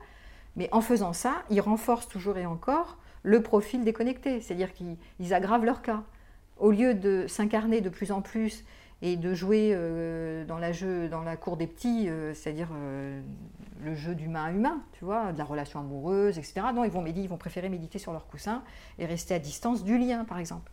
Mais 0.56 0.70
en 0.72 0.82
faisant 0.82 1.14
ça, 1.14 1.44
ils 1.50 1.62
renforcent 1.62 2.08
toujours 2.08 2.38
et 2.38 2.46
encore 2.46 2.98
le 3.24 3.42
profil 3.42 3.84
déconnecté, 3.84 4.40
c'est-à-dire 4.40 4.72
qu'ils 4.74 5.34
aggravent 5.34 5.66
leur 5.66 5.82
cas 5.82 6.04
au 6.58 6.72
lieu 6.72 6.94
de 6.94 7.26
s'incarner 7.28 7.82
de 7.82 7.90
plus 7.90 8.12
en 8.12 8.22
plus 8.22 8.64
et 9.06 9.18
de 9.18 9.36
jouer 9.36 9.70
euh, 9.72 10.46
dans, 10.46 10.58
la 10.58 10.72
jeu, 10.72 11.08
dans 11.08 11.22
la 11.22 11.38
cour 11.38 11.58
des 11.58 11.68
petits, 11.68 12.10
euh, 12.10 12.34
c'est-à-dire 12.34 12.70
euh, 12.74 13.22
le 13.84 13.94
jeu 13.94 14.16
d'humain 14.16 14.46
à 14.46 14.52
humain, 14.52 14.82
tu 14.94 15.06
vois, 15.06 15.32
de 15.32 15.38
la 15.38 15.44
relation 15.44 15.80
amoureuse, 15.80 16.40
etc. 16.40 16.62
Non, 16.74 16.84
ils 16.84 16.90
vont, 16.90 17.04
méditer, 17.04 17.24
ils 17.24 17.30
vont 17.30 17.38
préférer 17.38 17.70
méditer 17.70 18.00
sur 18.00 18.14
leur 18.14 18.26
coussin 18.26 18.64
et 18.98 19.06
rester 19.06 19.36
à 19.36 19.40
distance 19.40 19.84
du 19.84 20.00
lien, 20.00 20.26
par 20.26 20.40
exemple. 20.40 20.72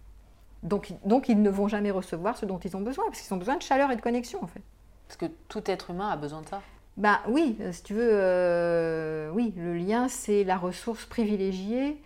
Donc, 0.62 0.95
donc 1.05 1.29
ils 1.29 1.43
ne 1.43 1.51
vont 1.51 1.69
jamais 1.69 1.91
recevoir 1.91 2.39
ce 2.39 2.47
dont 2.47 2.59
ils 2.59 2.75
ont 2.75 2.81
besoin, 2.81 3.05
parce 3.09 3.21
qu'ils 3.21 3.35
ont 3.35 3.39
besoin 3.39 3.59
de 3.59 3.62
chaleur 3.62 3.91
et 3.91 3.97
de 3.97 4.01
connexion, 4.01 4.43
en 4.43 4.47
fait. 4.47 4.62
Parce 5.09 5.19
que 5.19 5.27
tout 5.49 5.62
être 5.67 5.91
humain 5.91 6.09
a 6.09 6.17
besoin 6.17 6.41
de 6.41 6.49
ça 6.49 6.62
bah 6.99 7.21
oui, 7.27 7.57
si 7.71 7.83
tu 7.85 7.95
veux, 7.95 9.31
oui, 9.33 9.55
le 9.57 9.73
lien, 9.73 10.09
c'est 10.09 10.45
la 10.45 10.59
ressource 10.59 11.07
privilégiée 11.07 11.97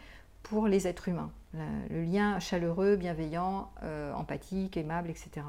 pour 0.45 0.68
les 0.68 0.87
êtres 0.87 1.09
humains 1.09 1.33
le 1.90 2.02
lien 2.02 2.38
chaleureux, 2.38 2.97
bienveillant, 2.97 3.71
empathique, 4.14 4.76
aimable, 4.76 5.11
etc. 5.11 5.42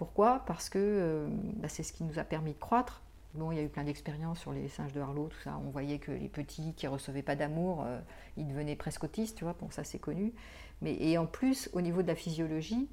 Pourquoi? 0.00 0.42
Parce 0.46 0.70
que 0.70 0.78
euh, 0.78 1.28
bah, 1.56 1.68
c'est 1.68 1.82
ce 1.82 1.92
qui 1.92 2.04
nous 2.04 2.18
a 2.18 2.24
permis 2.24 2.54
de 2.54 2.58
croître. 2.58 3.02
Bon, 3.34 3.52
il 3.52 3.56
y 3.56 3.60
a 3.60 3.62
eu 3.62 3.68
plein 3.68 3.84
d'expériences 3.84 4.40
sur 4.40 4.50
les 4.50 4.66
singes 4.70 4.94
de 4.94 5.00
Harlow, 5.02 5.28
tout 5.28 5.40
ça. 5.44 5.60
On 5.62 5.68
voyait 5.68 5.98
que 5.98 6.10
les 6.10 6.30
petits 6.30 6.72
qui 6.72 6.86
recevaient 6.86 7.20
pas 7.20 7.36
d'amour, 7.36 7.84
euh, 7.84 8.00
ils 8.38 8.48
devenaient 8.48 8.76
presque 8.76 9.04
autistes, 9.04 9.36
tu 9.36 9.44
vois. 9.44 9.54
Bon, 9.60 9.68
ça 9.70 9.84
c'est 9.84 9.98
connu. 9.98 10.32
Mais 10.80 10.94
et 10.94 11.18
en 11.18 11.26
plus, 11.26 11.68
au 11.74 11.82
niveau 11.82 12.00
de 12.00 12.06
la 12.06 12.14
physiologie, 12.14 12.88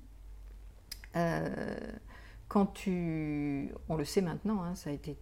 quand 2.50 2.66
tu, 2.74 3.72
on 3.88 3.96
le 3.96 4.04
sait 4.04 4.22
maintenant, 4.22 4.62
hein, 4.62 4.76
ça 4.76 4.90
a 4.90 4.94
été 4.94 5.18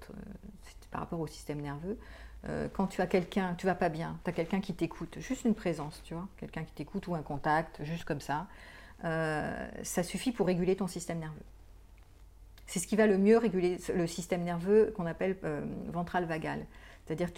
par 0.89 1.01
rapport 1.01 1.19
au 1.19 1.27
système 1.27 1.61
nerveux, 1.61 1.99
euh, 2.49 2.67
quand 2.73 2.87
tu 2.87 2.99
as 2.99 3.07
quelqu'un, 3.07 3.53
tu 3.53 3.67
vas 3.67 3.75
pas 3.75 3.89
bien, 3.89 4.19
tu 4.23 4.31
as 4.31 4.33
quelqu'un 4.33 4.59
qui 4.59 4.73
t'écoute, 4.73 5.19
juste 5.19 5.45
une 5.45 5.55
présence, 5.55 6.01
tu 6.03 6.15
vois, 6.15 6.27
quelqu'un 6.37 6.63
qui 6.63 6.73
t'écoute 6.73 7.07
ou 7.07 7.13
un 7.13 7.21
contact, 7.21 7.83
juste 7.83 8.05
comme 8.05 8.21
ça, 8.21 8.47
euh, 9.03 9.69
ça 9.83 10.01
suffit 10.01 10.31
pour 10.31 10.47
réguler 10.47 10.75
ton 10.75 10.87
système 10.87 11.19
nerveux. 11.19 11.45
C'est 12.67 12.79
ce 12.79 12.87
qui 12.87 12.95
va 12.95 13.07
le 13.07 13.17
mieux 13.17 13.37
réguler 13.37 13.77
le 13.93 14.07
système 14.07 14.43
nerveux 14.43 14.93
qu'on 14.95 15.05
appelle 15.05 15.37
ventral 15.91 16.25
vagal. 16.25 16.65
C'est-à-dire, 17.05 17.29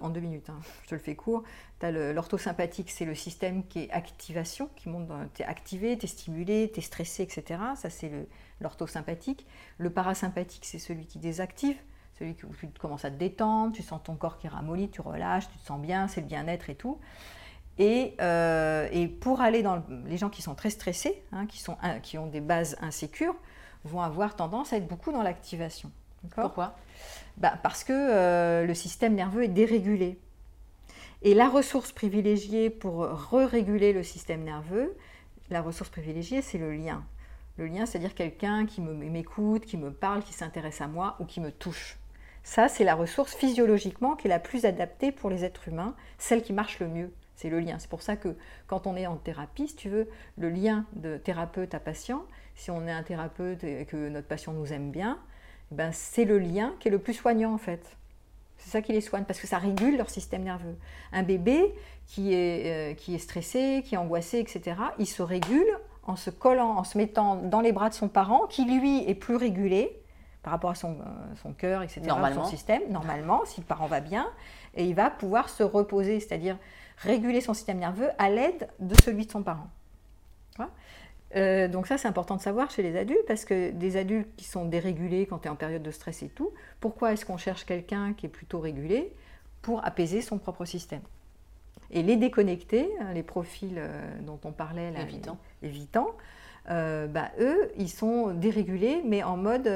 en, 0.00 0.08
deux, 0.08 0.20
minutes, 0.20 0.50
hein, 0.50 0.58
je 0.82 0.88
te 0.88 0.94
le 0.96 1.00
fais 1.00 1.14
court, 1.14 1.44
tu 1.78 1.86
l'orthosympathique, 1.92 2.90
c'est 2.90 3.04
le 3.04 3.14
système 3.14 3.64
qui 3.68 3.80
est 3.80 3.90
activation, 3.92 4.68
qui 4.74 4.88
monte, 4.88 5.08
tu 5.34 5.42
es 5.42 5.44
activé, 5.44 5.96
tu 5.96 6.06
es 6.06 6.08
stimulé, 6.08 6.68
tu 6.72 6.80
es 6.80 6.82
stressé, 6.82 7.22
etc. 7.22 7.60
Ça, 7.76 7.90
c'est 7.90 8.10
l'orthosympathique. 8.60 9.46
Le, 9.78 9.90
parasympathique, 9.90 10.64
c'est 10.64 10.80
celui 10.80 11.06
qui 11.06 11.20
désactive, 11.20 11.76
celui 12.18 12.32
où 12.42 12.52
tu 12.52 12.66
commences 12.80 13.04
à 13.04 13.10
te 13.12 13.16
détendre, 13.16 13.72
tu 13.72 13.82
sens 13.82 14.02
ton 14.02 14.16
corps 14.16 14.36
qui 14.36 14.48
ramollit, 14.48 14.90
tu 14.90 15.00
relâches, 15.00 15.48
tu 15.48 15.58
te 15.58 15.66
sens 15.66 15.80
bien, 15.80 16.08
c'est 16.08 16.20
le 16.20 16.26
bien-être 16.26 16.70
et 16.70 16.74
tout. 16.74 16.98
Et, 17.78 18.16
euh, 18.20 19.08
pour 19.20 19.42
aller 19.42 19.62
dans 19.62 19.84
les 20.06 20.16
gens 20.16 20.28
qui 20.28 20.42
sont 20.42 20.56
très 20.56 20.70
stressés, 20.70 21.22
hein, 21.30 21.46
qui, 21.46 21.60
sont, 21.60 21.76
qui 22.02 22.18
ont 22.18 22.26
des 22.26 22.40
bases 22.40 22.76
insécures, 22.80 23.36
vont 23.84 24.00
avoir 24.00 24.36
tendance 24.36 24.72
à 24.72 24.76
être 24.76 24.88
beaucoup 24.88 25.12
dans 25.12 25.22
l'activation. 25.22 25.90
Pourquoi? 26.34 26.76
Bah, 27.36 27.54
Parce 27.62 27.84
que 27.84 27.92
euh, 27.92 28.66
le 28.66 28.74
système 28.74 29.14
nerveux 29.14 29.44
est 29.44 29.48
dérégulé. 29.48 30.18
Et 31.22 31.34
la 31.34 31.48
ressource 31.48 31.92
privilégiée 31.92 32.70
pour 32.70 33.04
re-réguler 33.04 33.92
le 33.92 34.02
système 34.02 34.42
nerveux, 34.42 34.96
la 35.50 35.60
ressource 35.60 35.90
privilégiée, 35.90 36.42
c'est 36.42 36.58
le 36.58 36.72
lien. 36.72 37.04
Le 37.56 37.66
lien, 37.66 37.84
c'est-à-dire 37.84 38.14
quelqu'un 38.14 38.64
qui 38.64 38.80
m'écoute, 38.80 39.66
qui 39.66 39.76
me 39.76 39.92
parle, 39.92 40.22
qui 40.22 40.32
s'intéresse 40.32 40.80
à 40.80 40.86
moi 40.86 41.16
ou 41.20 41.24
qui 41.24 41.40
me 41.40 41.50
touche. 41.50 41.98
Ça, 42.42 42.68
c'est 42.68 42.84
la 42.84 42.94
ressource 42.94 43.34
physiologiquement 43.34 44.16
qui 44.16 44.28
est 44.28 44.30
la 44.30 44.38
plus 44.38 44.64
adaptée 44.64 45.12
pour 45.12 45.28
les 45.28 45.44
êtres 45.44 45.68
humains, 45.68 45.94
celle 46.16 46.42
qui 46.42 46.54
marche 46.54 46.80
le 46.80 46.88
mieux. 46.88 47.12
C'est 47.36 47.50
le 47.50 47.60
lien. 47.60 47.78
C'est 47.78 47.90
pour 47.90 48.02
ça 48.02 48.16
que 48.16 48.34
quand 48.66 48.86
on 48.86 48.96
est 48.96 49.06
en 49.06 49.16
thérapie, 49.16 49.68
si 49.68 49.76
tu 49.76 49.88
veux, 49.88 50.08
le 50.38 50.50
lien 50.50 50.86
de 50.94 51.16
thérapeute 51.18 51.74
à 51.74 51.80
patient, 51.80 52.24
si 52.60 52.70
on 52.70 52.86
est 52.86 52.92
un 52.92 53.02
thérapeute 53.02 53.64
et 53.64 53.86
que 53.86 54.10
notre 54.10 54.28
patient 54.28 54.52
nous 54.52 54.70
aime 54.70 54.90
bien, 54.90 55.18
ben, 55.70 55.92
c'est 55.92 56.26
le 56.26 56.38
lien 56.38 56.74
qui 56.78 56.88
est 56.88 56.90
le 56.90 56.98
plus 56.98 57.14
soignant 57.14 57.54
en 57.54 57.58
fait. 57.58 57.96
C'est 58.58 58.68
ça 58.68 58.82
qui 58.82 58.92
les 58.92 59.00
soigne, 59.00 59.24
parce 59.24 59.40
que 59.40 59.46
ça 59.46 59.56
régule 59.56 59.96
leur 59.96 60.10
système 60.10 60.42
nerveux. 60.42 60.76
Un 61.12 61.22
bébé 61.22 61.74
qui 62.06 62.34
est, 62.34 62.92
euh, 62.92 62.94
qui 62.94 63.14
est 63.14 63.18
stressé, 63.18 63.82
qui 63.86 63.94
est 63.94 63.98
angoissé, 63.98 64.38
etc., 64.38 64.76
il 64.98 65.06
se 65.06 65.22
régule 65.22 65.66
en 66.02 66.16
se 66.16 66.28
collant, 66.28 66.76
en 66.76 66.84
se 66.84 66.98
mettant 66.98 67.36
dans 67.36 67.62
les 67.62 67.72
bras 67.72 67.88
de 67.88 67.94
son 67.94 68.08
parent, 68.08 68.46
qui 68.46 68.66
lui 68.66 69.08
est 69.08 69.14
plus 69.14 69.36
régulé 69.36 69.98
par 70.42 70.52
rapport 70.52 70.70
à 70.70 70.74
son, 70.74 70.98
euh, 71.00 71.34
son 71.42 71.54
cœur, 71.54 71.82
etc., 71.82 72.02
normalement. 72.02 72.44
son 72.44 72.50
système, 72.50 72.82
normalement, 72.90 73.46
si 73.46 73.62
le 73.62 73.66
parent 73.66 73.86
va 73.86 74.00
bien, 74.00 74.28
et 74.74 74.84
il 74.84 74.94
va 74.94 75.08
pouvoir 75.08 75.48
se 75.48 75.62
reposer, 75.62 76.20
c'est-à-dire 76.20 76.58
réguler 76.98 77.40
son 77.40 77.54
système 77.54 77.78
nerveux 77.78 78.10
à 78.18 78.28
l'aide 78.28 78.68
de 78.80 78.94
celui 79.00 79.24
de 79.24 79.30
son 79.30 79.42
parent. 79.42 79.68
Euh, 81.36 81.68
donc 81.68 81.86
ça, 81.86 81.96
c'est 81.98 82.08
important 82.08 82.36
de 82.36 82.40
savoir 82.40 82.70
chez 82.70 82.82
les 82.82 82.96
adultes, 82.96 83.24
parce 83.26 83.44
que 83.44 83.70
des 83.70 83.96
adultes 83.96 84.34
qui 84.36 84.44
sont 84.44 84.64
dérégulés 84.64 85.26
quand 85.26 85.40
tu 85.40 85.48
es 85.48 85.50
en 85.50 85.56
période 85.56 85.82
de 85.82 85.90
stress 85.90 86.22
et 86.22 86.28
tout, 86.28 86.50
pourquoi 86.80 87.12
est-ce 87.12 87.24
qu'on 87.24 87.36
cherche 87.36 87.64
quelqu'un 87.64 88.14
qui 88.14 88.26
est 88.26 88.30
plutôt 88.30 88.60
régulé 88.60 89.12
pour 89.62 89.84
apaiser 89.84 90.22
son 90.22 90.38
propre 90.38 90.64
système? 90.64 91.02
Et 91.92 92.02
les 92.02 92.16
déconnectés, 92.16 92.88
hein, 93.00 93.12
les 93.12 93.22
profils 93.22 93.76
euh, 93.76 94.20
dont 94.22 94.38
on 94.44 94.52
parlait, 94.52 94.90
là, 94.90 95.00
évitants, 95.62 96.16
euh, 96.68 97.06
bah, 97.06 97.30
eux, 97.40 97.70
ils 97.76 97.88
sont 97.88 98.32
dérégulés, 98.34 99.02
mais 99.04 99.22
en 99.22 99.36
mode 99.36 99.70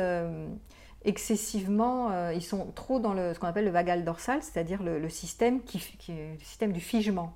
excessivement, 1.04 2.30
ils 2.30 2.42
sont 2.42 2.66
trop 2.74 2.98
dans 2.98 3.12
le, 3.12 3.34
ce 3.34 3.38
qu'on 3.38 3.46
appelle 3.46 3.66
le 3.66 3.70
vagal 3.70 4.04
dorsal, 4.04 4.42
c'est-à-dire 4.42 4.82
le, 4.82 5.08
système 5.08 5.62
qui, 5.62 5.82
le 6.08 6.38
système 6.42 6.72
du 6.72 6.80
figement 6.80 7.34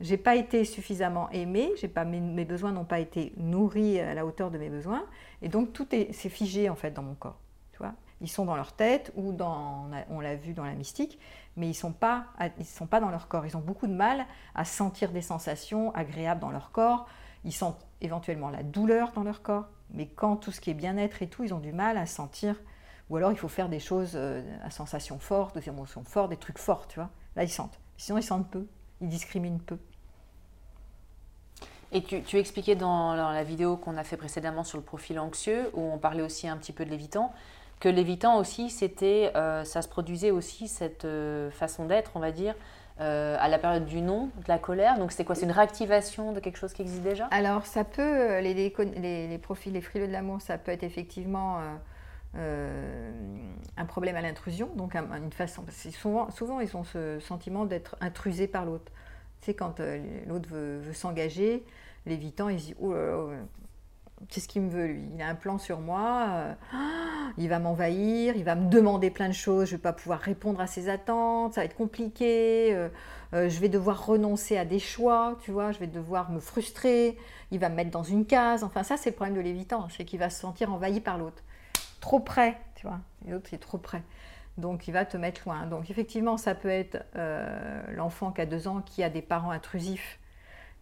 j'ai 0.00 0.16
pas 0.16 0.36
été 0.36 0.64
suffisamment 0.64 1.30
aimée, 1.30 1.72
pas, 1.94 2.04
mes, 2.04 2.44
besoins 2.44 2.72
n'ont 2.72 2.84
pas 2.84 3.00
été 3.00 3.32
nourris 3.36 3.98
à 4.00 4.14
la 4.14 4.26
hauteur 4.26 4.50
de 4.50 4.58
mes 4.58 4.68
besoins, 4.68 5.04
et 5.42 5.48
donc 5.48 5.72
tout 5.72 5.86
est, 5.94 6.12
figé 6.12 6.68
en 6.68 6.74
fait 6.74 6.90
dans 6.90 7.02
mon 7.02 7.14
corps. 7.14 7.38
Tu 7.72 7.78
vois 7.78 7.94
ils 8.20 8.30
sont 8.30 8.46
dans 8.46 8.56
leur 8.56 8.72
tête 8.72 9.12
ou 9.16 9.32
dans, 9.32 9.90
on 10.08 10.20
l'a 10.20 10.36
vu 10.36 10.54
dans 10.54 10.64
la 10.64 10.72
mystique, 10.72 11.18
mais 11.56 11.68
ils 11.68 11.74
sont 11.74 11.92
pas, 11.92 12.26
ils 12.58 12.64
sont 12.64 12.86
pas 12.86 13.00
dans 13.00 13.10
leur 13.10 13.28
corps. 13.28 13.44
Ils 13.44 13.56
ont 13.56 13.60
beaucoup 13.60 13.86
de 13.86 13.92
mal 13.92 14.24
à 14.54 14.64
sentir 14.64 15.12
des 15.12 15.20
sensations 15.20 15.94
agréables 15.94 16.40
dans 16.40 16.50
leur 16.50 16.72
corps. 16.72 17.06
Ils 17.44 17.52
sentent 17.52 17.86
éventuellement 18.00 18.48
la 18.48 18.62
douleur 18.62 19.12
dans 19.12 19.22
leur 19.22 19.42
corps, 19.42 19.66
mais 19.90 20.06
quand 20.06 20.36
tout 20.36 20.50
ce 20.50 20.60
qui 20.60 20.70
est 20.70 20.74
bien-être 20.74 21.22
et 21.22 21.28
tout, 21.28 21.44
ils 21.44 21.52
ont 21.52 21.60
du 21.60 21.72
mal 21.72 21.98
à 21.98 22.06
sentir. 22.06 22.56
Ou 23.10 23.16
alors 23.16 23.32
il 23.32 23.38
faut 23.38 23.48
faire 23.48 23.68
des 23.68 23.78
choses 23.78 24.12
euh, 24.14 24.42
à 24.64 24.70
sensations 24.70 25.18
fortes, 25.18 25.56
des 25.56 25.68
émotions 25.68 26.02
fortes, 26.02 26.30
des 26.30 26.36
trucs 26.36 26.58
forts, 26.58 26.88
tu 26.88 26.98
vois. 26.98 27.10
Là 27.36 27.44
ils 27.44 27.50
sentent. 27.50 27.78
Sinon 27.96 28.18
ils 28.18 28.22
sentent 28.22 28.50
peu 28.50 28.66
ils 29.00 29.08
discriminent 29.08 29.60
peu. 29.64 29.78
Et 31.92 32.02
tu, 32.02 32.36
expliquais 32.36 32.74
dans, 32.74 33.14
la 33.14 33.44
vidéo 33.44 33.76
qu'on 33.76 33.96
a 33.96 34.04
fait 34.04 34.16
précédemment 34.16 34.64
sur 34.64 34.76
le 34.76 34.84
profil 34.84 35.18
anxieux, 35.18 35.70
où 35.74 35.80
on 35.80 35.98
parlait 35.98 36.22
aussi 36.22 36.48
un 36.48 36.56
petit 36.56 36.72
peu 36.72 36.84
de 36.84 36.90
l'évitant, 36.90 37.32
que 37.78 37.88
l'évitant 37.88 38.38
aussi, 38.38 38.70
c'était, 38.70 39.32
euh, 39.36 39.64
ça 39.64 39.82
se 39.82 39.88
produisait 39.88 40.30
aussi 40.30 40.66
cette 40.66 41.04
euh, 41.04 41.50
façon 41.50 41.86
d'être, 41.86 42.12
on 42.14 42.20
va 42.20 42.32
dire, 42.32 42.54
euh, 43.00 43.36
à 43.38 43.48
la 43.48 43.58
période 43.58 43.84
du 43.84 44.00
non, 44.00 44.26
de 44.36 44.48
la 44.48 44.58
colère. 44.58 44.98
Donc 44.98 45.12
c'était 45.12 45.24
quoi? 45.24 45.34
C'est 45.34 45.44
une 45.44 45.52
réactivation 45.52 46.32
de 46.32 46.40
quelque 46.40 46.56
chose 46.56 46.72
qui 46.72 46.82
existe 46.82 47.02
déjà? 47.02 47.26
Alors 47.30 47.66
ça 47.66 47.84
peut, 47.84 48.40
les, 48.40 48.54
les, 48.54 49.28
les, 49.28 49.38
profils, 49.38 49.72
les 49.72 49.82
frileux 49.82 50.08
de 50.08 50.12
l'amour, 50.12 50.40
ça 50.40 50.58
peut 50.58 50.72
être 50.72 50.82
effectivement 50.82 51.60
un 52.34 53.84
problème 53.84 54.16
à 54.16 54.20
l'intrusion, 54.20 54.70
donc 54.74 54.94
une 54.96 55.32
façon. 55.32 55.64
Souvent, 55.92 56.30
souvent, 56.30 56.60
ils 56.60 56.76
ont 56.76 56.84
ce 56.84 57.18
sentiment 57.20 57.66
d'être 57.66 57.96
intrusés 58.00 58.48
par 58.48 58.64
l'autre. 58.64 58.92
Tu 59.40 59.46
sais, 59.46 59.54
quand 59.54 59.80
euh, 59.80 60.02
l'autre 60.26 60.48
veut, 60.48 60.92
s'engager, 60.92 61.64
l'évitant, 62.06 62.48
il 62.48 62.58
se 62.58 62.66
dit 62.66 62.74
Oh 62.80 62.94
là 62.94 63.06
là, 63.06 63.36
qu'est-ce 64.28 64.48
qu'il 64.48 64.62
me 64.62 64.70
veut 64.70 64.86
lui 64.86 65.02
Il 65.14 65.20
a 65.20 65.28
un 65.28 65.34
plan 65.34 65.58
sur 65.58 65.80
moi, 65.80 66.28
euh, 66.30 66.54
il 67.38 67.48
va 67.48 67.58
m'envahir, 67.58 68.34
il 68.34 68.44
va 68.44 68.54
me 68.54 68.70
demander 68.70 69.10
plein 69.10 69.28
de 69.28 69.34
choses, 69.34 69.66
je 69.66 69.72
ne 69.72 69.76
vais 69.76 69.82
pas 69.82 69.92
pouvoir 69.92 70.20
répondre 70.20 70.60
à 70.60 70.66
ses 70.66 70.88
attentes, 70.88 71.54
ça 71.54 71.60
va 71.60 71.64
être 71.66 71.76
compliqué, 71.76 72.72
euh, 72.72 72.88
je 73.32 73.60
vais 73.60 73.68
devoir 73.68 74.06
renoncer 74.06 74.56
à 74.56 74.64
des 74.64 74.78
choix, 74.78 75.36
tu 75.42 75.50
vois, 75.50 75.72
je 75.72 75.78
vais 75.78 75.86
devoir 75.86 76.30
me 76.30 76.40
frustrer, 76.40 77.18
il 77.50 77.58
va 77.58 77.68
me 77.68 77.74
mettre 77.74 77.90
dans 77.90 78.04
une 78.04 78.24
case. 78.24 78.64
Enfin, 78.64 78.82
ça, 78.82 78.96
c'est 78.96 79.10
le 79.10 79.16
problème 79.16 79.36
de 79.36 79.42
l'évitant, 79.42 79.88
c'est 79.90 80.06
qu'il 80.06 80.18
va 80.18 80.30
se 80.30 80.40
sentir 80.40 80.72
envahi 80.72 81.00
par 81.00 81.18
l'autre 81.18 81.42
trop 82.06 82.20
près, 82.20 82.56
tu 82.76 82.86
vois. 82.86 83.00
Et 83.26 83.32
l'autre, 83.32 83.52
est 83.52 83.58
trop 83.58 83.78
près. 83.78 84.00
Donc, 84.58 84.86
il 84.86 84.92
va 84.92 85.04
te 85.04 85.16
mettre 85.16 85.40
loin. 85.44 85.66
Donc, 85.66 85.90
effectivement, 85.90 86.36
ça 86.36 86.54
peut 86.54 86.68
être 86.68 87.04
euh, 87.16 87.82
l'enfant 87.96 88.30
qui 88.30 88.40
a 88.42 88.46
deux 88.46 88.68
ans 88.68 88.80
qui 88.80 89.02
a 89.02 89.10
des 89.10 89.22
parents 89.22 89.50
intrusifs 89.50 90.20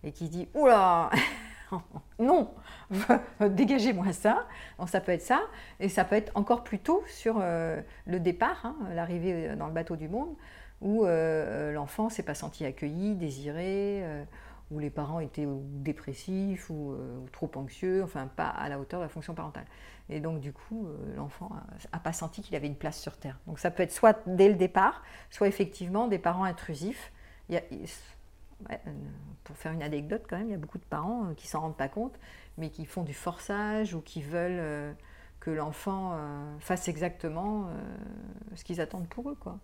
et 0.02 0.12
qui 0.12 0.28
dit 0.28 0.48
Oula 0.52 1.08
Non 2.18 2.52
Dégagez-moi 3.40 4.12
ça. 4.12 4.46
Donc, 4.78 4.90
ça 4.90 5.00
peut 5.00 5.12
être 5.12 5.22
ça. 5.22 5.40
Et 5.80 5.88
ça 5.88 6.04
peut 6.04 6.16
être 6.16 6.30
encore 6.34 6.62
plus 6.62 6.78
tôt 6.78 7.02
sur 7.06 7.36
euh, 7.40 7.80
le 8.06 8.20
départ, 8.20 8.60
hein, 8.66 8.76
l'arrivée 8.94 9.56
dans 9.56 9.68
le 9.68 9.72
bateau 9.72 9.96
du 9.96 10.10
monde, 10.10 10.34
où 10.82 11.06
euh, 11.06 11.72
l'enfant 11.72 12.10
s'est 12.10 12.22
pas 12.22 12.34
senti 12.34 12.66
accueilli, 12.66 13.14
désiré 13.14 14.04
où 14.70 14.78
les 14.78 14.90
parents 14.90 15.20
étaient 15.20 15.46
dépressifs 15.46 16.70
ou, 16.70 16.96
trop 17.32 17.50
anxieux, 17.56 18.02
enfin 18.02 18.26
pas 18.26 18.48
à 18.48 18.68
la 18.68 18.78
hauteur 18.78 19.00
de 19.00 19.04
la 19.04 19.08
fonction 19.08 19.34
parentale. 19.34 19.66
Et 20.10 20.20
donc, 20.20 20.40
du 20.40 20.52
coup, 20.52 20.86
euh, 20.86 21.16
l'enfant 21.16 21.50
n'a 21.92 21.98
pas 21.98 22.12
senti 22.12 22.42
qu'il 22.42 22.54
avait 22.56 22.66
une 22.66 22.76
place 22.76 23.00
sur 23.00 23.16
Terre. 23.16 23.38
Donc, 23.46 23.58
ça 23.58 23.70
peut 23.70 23.82
être 23.82 23.92
soit 23.92 24.20
dès 24.26 24.48
le 24.48 24.54
départ, 24.54 25.02
soit 25.30 25.48
effectivement 25.48 26.08
des 26.08 26.18
parents 26.18 26.44
intrusifs. 26.44 27.12
Euh, 27.50 27.60
pour 29.44 29.56
faire 29.56 29.72
une 29.72 29.82
anecdote, 29.82 30.24
quand 30.28 30.38
même, 30.38 30.48
il 30.48 30.52
y 30.52 30.54
a 30.54 30.58
beaucoup 30.58 30.78
de 30.78 30.84
parents 30.84 31.26
euh, 31.26 31.34
qui 31.34 31.46
s'en 31.46 31.60
rendent 31.60 31.76
pas 31.76 31.88
compte, 31.88 32.18
mais 32.58 32.70
qui 32.70 32.84
font 32.84 33.02
du 33.02 33.14
forçage 33.14 33.94
ou 33.94 34.00
qui 34.00 34.22
veulent 34.22 34.94
que 35.40 35.50
l'enfant 35.50 36.16
fasse 36.60 36.88
exactement 36.88 37.68
ce 38.54 38.64
qu'ils 38.64 38.80
attendent 38.80 39.08
pour 39.08 39.28
eux. 39.28 39.34
Quoi. 39.34 39.58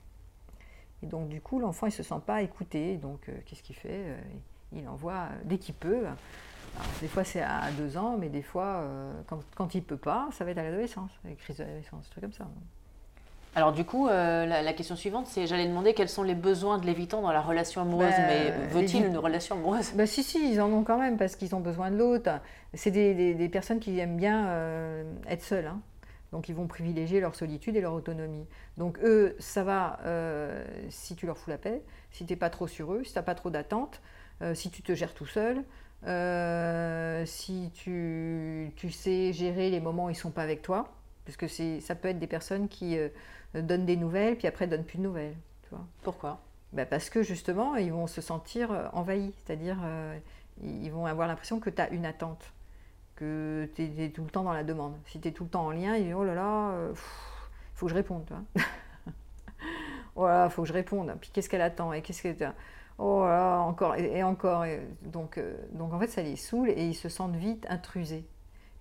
Et 1.02 1.06
donc, 1.06 1.28
du 1.28 1.40
coup, 1.40 1.60
l'enfant, 1.60 1.86
il 1.86 1.90
ne 1.90 1.94
se 1.94 2.02
sent 2.02 2.20
pas 2.26 2.42
écouté. 2.42 2.98
Donc, 2.98 3.30
qu'est-ce 3.46 3.62
qu'il 3.62 3.76
fait 3.76 4.18
Il 4.72 4.88
envoie 4.88 5.28
dès 5.44 5.58
qu'il 5.58 5.74
peut 5.74 6.06
des 7.00 7.08
fois 7.08 7.24
c'est 7.24 7.42
à 7.42 7.70
deux 7.76 7.96
ans, 7.96 8.16
mais 8.18 8.28
des 8.28 8.42
fois, 8.42 8.82
euh, 8.82 9.12
quand, 9.54 9.74
il 9.74 9.78
ne 9.78 9.82
peut 9.82 9.96
pas, 9.96 10.28
ça 10.32 10.44
va 10.44 10.50
être 10.50 10.58
à 10.58 10.62
l'adolescence, 10.62 11.10
les 11.24 11.34
crises 11.34 11.56
d'adolescence, 11.56 12.04
des 12.04 12.10
trucs 12.10 12.22
comme 12.22 12.32
ça. 12.32 12.46
Alors 13.56 13.72
du 13.72 13.84
coup, 13.84 14.06
euh, 14.06 14.46
la, 14.46 14.72
question 14.72 14.94
suivante, 14.94 15.26
c'est 15.26 15.46
j'allais 15.46 15.66
demander 15.66 15.92
quels 15.92 16.08
sont 16.08 16.22
les 16.22 16.36
besoins 16.36 16.78
de 16.78 16.86
l'évitant 16.86 17.20
dans 17.20 17.32
la 17.32 17.40
relation 17.40 17.82
amoureuse, 17.82 18.10
bah, 18.10 18.26
mais 18.28 18.50
veut-il 18.68 19.06
une 19.06 19.16
relation 19.16 19.56
amoureuse? 19.56 19.92
Bah, 19.94 20.06
Si, 20.06 20.22
si, 20.22 20.52
ils 20.52 20.60
en 20.60 20.70
ont 20.70 20.84
quand 20.84 20.98
même, 20.98 21.16
parce 21.16 21.34
qu'ils 21.34 21.54
ont 21.56 21.60
besoin 21.60 21.90
de 21.90 21.96
l'autre. 21.96 22.30
C'est 22.74 22.92
des, 22.92 23.48
personnes 23.48 23.80
qui 23.80 23.98
aiment 23.98 24.16
bien 24.16 24.46
euh, 24.46 25.02
être 25.28 25.42
seules. 25.42 25.66
Hein. 25.66 25.80
Donc 26.30 26.48
ils 26.48 26.54
vont 26.54 26.68
privilégier 26.68 27.18
leur 27.18 27.34
solitude 27.34 27.74
et 27.74 27.80
leur 27.80 27.92
autonomie. 27.92 28.46
Donc 28.76 29.00
eux, 29.02 29.34
ça 29.40 29.64
va 29.64 29.98
si 30.88 31.16
tu 31.16 31.26
leur 31.26 31.36
fous 31.36 31.50
la 31.50 31.58
paix, 31.58 31.82
si 32.12 32.24
tu 32.24 32.32
n'es 32.32 32.36
pas 32.36 32.50
trop 32.50 32.68
sur 32.68 32.94
eux, 32.94 33.02
si 33.02 33.12
tu 33.12 33.18
n'as 33.18 33.24
pas 33.24 33.34
trop 33.34 33.50
d'attentes, 33.50 34.00
si 34.54 34.70
tu 34.70 34.82
te 34.82 34.94
gères 34.94 35.14
tout 35.14 35.26
seul, 35.26 35.64
euh, 36.06 37.26
si 37.26 37.70
tu, 37.74 38.72
sais 38.90 39.32
gérer 39.32 39.70
les 39.70 39.80
moments 39.80 40.06
où 40.06 40.10
ils 40.10 40.14
ne 40.14 40.18
sont 40.18 40.30
pas 40.30 40.42
avec 40.42 40.62
toi, 40.62 40.92
parce 41.24 41.36
que 41.36 41.46
ça 41.46 41.94
peut 41.94 42.08
être 42.08 42.18
des 42.18 42.26
personnes 42.26 42.68
qui 42.68 42.96
euh, 42.98 43.08
donnent 43.54 43.86
des 43.86 43.96
nouvelles, 43.96 44.36
puis 44.36 44.46
après 44.46 44.66
donnent 44.66 44.84
plus 44.84 44.98
de 44.98 45.02
nouvelles. 45.02 45.36
Tu 45.64 45.70
vois. 45.70 45.84
Pourquoi? 46.02 46.40
Bah 46.72 46.86
Parce 46.86 47.10
que 47.10 47.22
justement, 47.22 47.76
ils 47.76 47.92
vont 47.92 48.06
se 48.06 48.20
sentir 48.20 48.72
euh, 48.72 48.88
envahis, 48.92 49.34
c'est-à-dire 49.44 49.78
ils 50.62 50.90
vont 50.90 51.06
avoir 51.06 51.26
l'impression 51.28 51.60
que 51.60 51.70
tu 51.70 51.80
as 51.80 51.90
une 51.90 52.06
attente, 52.06 52.52
que 53.16 53.68
tu 53.74 53.82
es, 53.82 54.10
tout 54.10 54.24
le 54.24 54.30
temps 54.30 54.44
dans 54.44 54.52
la 54.52 54.64
demande. 54.64 54.94
Si 55.06 55.20
tu 55.20 55.28
es 55.28 55.32
tout 55.32 55.44
le 55.44 55.50
temps 55.50 55.66
en 55.66 55.70
lien, 55.70 55.96
il 55.96 56.06
dit 56.06 56.14
oh 56.14 56.24
là 56.24 56.34
là, 56.34 56.74
il 56.90 56.96
faut 57.74 57.86
que 57.86 57.90
je 57.90 57.96
réponde. 57.96 58.24
Tu 58.26 58.32
vois 58.32 58.64
voilà, 60.14 60.46
il 60.46 60.50
faut 60.50 60.62
que 60.62 60.68
je 60.68 60.72
réponde. 60.72 61.14
Puis 61.20 61.30
qu'est-ce 61.32 61.48
qu'elle 61.48 61.62
attend? 61.62 61.92
Et 61.92 62.02
qu'est-ce 62.02 62.22
qu'elle 62.22 62.54
Oh 63.02 63.24
là, 63.24 63.60
encore 63.60 63.96
et, 63.96 64.22
encore. 64.22 64.66
donc, 65.02 65.40
donc 65.72 65.94
en 65.94 65.98
fait, 65.98 66.08
ça 66.08 66.22
les 66.22 66.36
saoule 66.36 66.68
et 66.68 66.86
ils 66.86 66.94
se 66.94 67.08
sentent 67.08 67.36
vite 67.36 67.66
intrusés. 67.70 68.26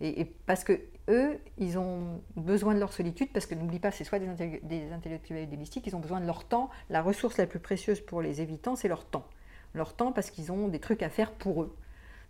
Et, 0.02 0.26
parce 0.46 0.64
que 0.64 0.80
eux, 1.10 1.40
ils 1.58 1.78
ont 1.78 2.22
besoin 2.36 2.74
de 2.74 2.80
leur 2.80 2.94
solitude, 2.94 3.30
parce 3.34 3.46
que 3.46 3.56
n'oublie 3.56 3.80
pas, 3.80 3.92
c'est 3.92 4.04
soit 4.04 4.20
des, 4.20 4.92
intellectuels 4.92 5.50
des 5.50 5.58
mystiques, 5.58 5.88
ils 5.88 5.96
ont 5.96 6.00
besoin 6.00 6.22
de 6.22 6.26
leur 6.26 6.46
temps. 6.46 6.70
La 6.90 7.02
ressource 7.02 7.38
la 7.38 7.48
plus 7.48 7.60
précieuse 7.60 8.00
pour 8.00 8.22
les 8.22 8.42
évitants, 8.42 8.76
c'est 8.76 8.88
leur 8.88 9.06
temps. 9.06 9.26
Leur 9.74 9.94
temps 9.94 10.12
parce 10.12 10.32
qu'ils 10.32 10.52
ont 10.52 10.68
des 10.68 10.80
trucs 10.80 11.04
à 11.04 11.10
faire 11.10 11.32
pour 11.32 11.64
eux. 11.64 11.76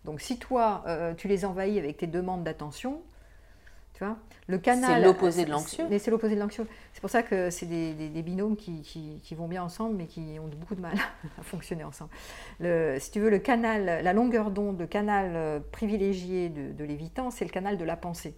Donc 0.04 0.20
si 0.20 0.38
toi, 0.38 0.82
euh, 0.86 1.14
tu 1.14 1.28
les 1.28 1.44
envahis 1.44 1.78
avec 1.78 1.98
tes 1.98 2.06
demandes 2.06 2.42
d'attention, 2.42 3.02
tu 4.00 4.06
vois, 4.06 4.16
le 4.46 4.56
canal... 4.56 5.02
C'est 5.02 5.06
l'opposé 5.06 5.44
de 5.44 5.50
l'anxieux. 5.50 5.84
Mais 5.90 5.98
c'est 5.98 6.10
l'opposé 6.10 6.34
de 6.34 6.40
l'anxieux. 6.40 6.66
C'est 6.94 7.02
pour 7.02 7.10
ça 7.10 7.22
que 7.22 7.50
c'est 7.50 7.66
des, 7.66 8.22
binômes 8.22 8.56
qui, 8.56 9.34
vont 9.36 9.46
bien 9.46 9.62
ensemble, 9.62 9.94
mais 9.94 10.06
qui 10.06 10.38
ont 10.40 10.48
beaucoup 10.56 10.74
de 10.74 10.80
mal 10.80 10.96
à 11.38 11.42
fonctionner 11.42 11.84
ensemble. 11.84 12.08
Le, 12.60 12.96
si 12.98 13.10
tu 13.10 13.20
veux, 13.20 13.28
le 13.28 13.38
canal, 13.38 14.02
la 14.02 14.12
longueur 14.14 14.50
d'onde, 14.50 14.80
le 14.80 14.86
canal 14.86 15.32
euh, 15.34 15.60
privilégié 15.60 16.48
de, 16.48 16.72
de 16.72 16.84
l'évitant, 16.84 17.30
c'est 17.30 17.44
le 17.44 17.50
canal 17.50 17.76
de 17.76 17.84
la 17.84 17.96
pensée. 17.96 18.34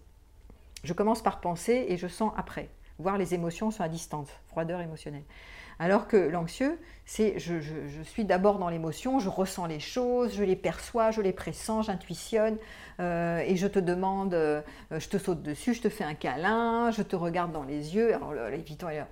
Je 0.82 0.92
commence 0.94 1.22
par 1.22 1.40
penser 1.40 1.86
et 1.88 1.96
je 1.96 2.08
sens 2.08 2.32
après. 2.36 2.68
Voir 2.98 3.16
les 3.16 3.32
émotions 3.32 3.70
sont 3.70 3.84
à 3.84 3.88
distance, 3.88 4.30
froideur 4.48 4.80
émotionnelle. 4.80 5.22
Alors 5.78 6.06
que 6.06 6.16
l'anxieux, 6.16 6.78
c'est 7.04 7.38
je, 7.38 7.54
suis 8.04 8.24
d'abord 8.24 8.58
dans 8.58 8.68
l'émotion, 8.68 9.18
je 9.18 9.28
ressens 9.28 9.66
les 9.66 9.80
choses, 9.80 10.34
je 10.34 10.44
les 10.44 10.56
perçois, 10.56 11.10
je 11.10 11.20
les 11.20 11.32
pressens, 11.32 11.82
j'intuitionne, 11.82 12.56
euh, 13.00 13.38
et 13.38 13.56
je 13.56 13.66
te 13.66 13.78
demande, 13.78 14.34
euh, 14.34 14.62
je 14.90 15.08
te 15.08 15.18
saute 15.18 15.42
dessus, 15.42 15.74
je 15.74 15.82
te 15.82 15.88
fais 15.88 16.04
un 16.04 16.14
câlin, 16.14 16.90
je 16.90 17.02
te 17.02 17.16
regarde 17.16 17.52
dans 17.52 17.64
les 17.64 17.94
yeux. 17.94 18.14
Alors 18.14 18.32
l'évitant 18.32 18.88
est 18.88 18.98
là. 18.98 19.08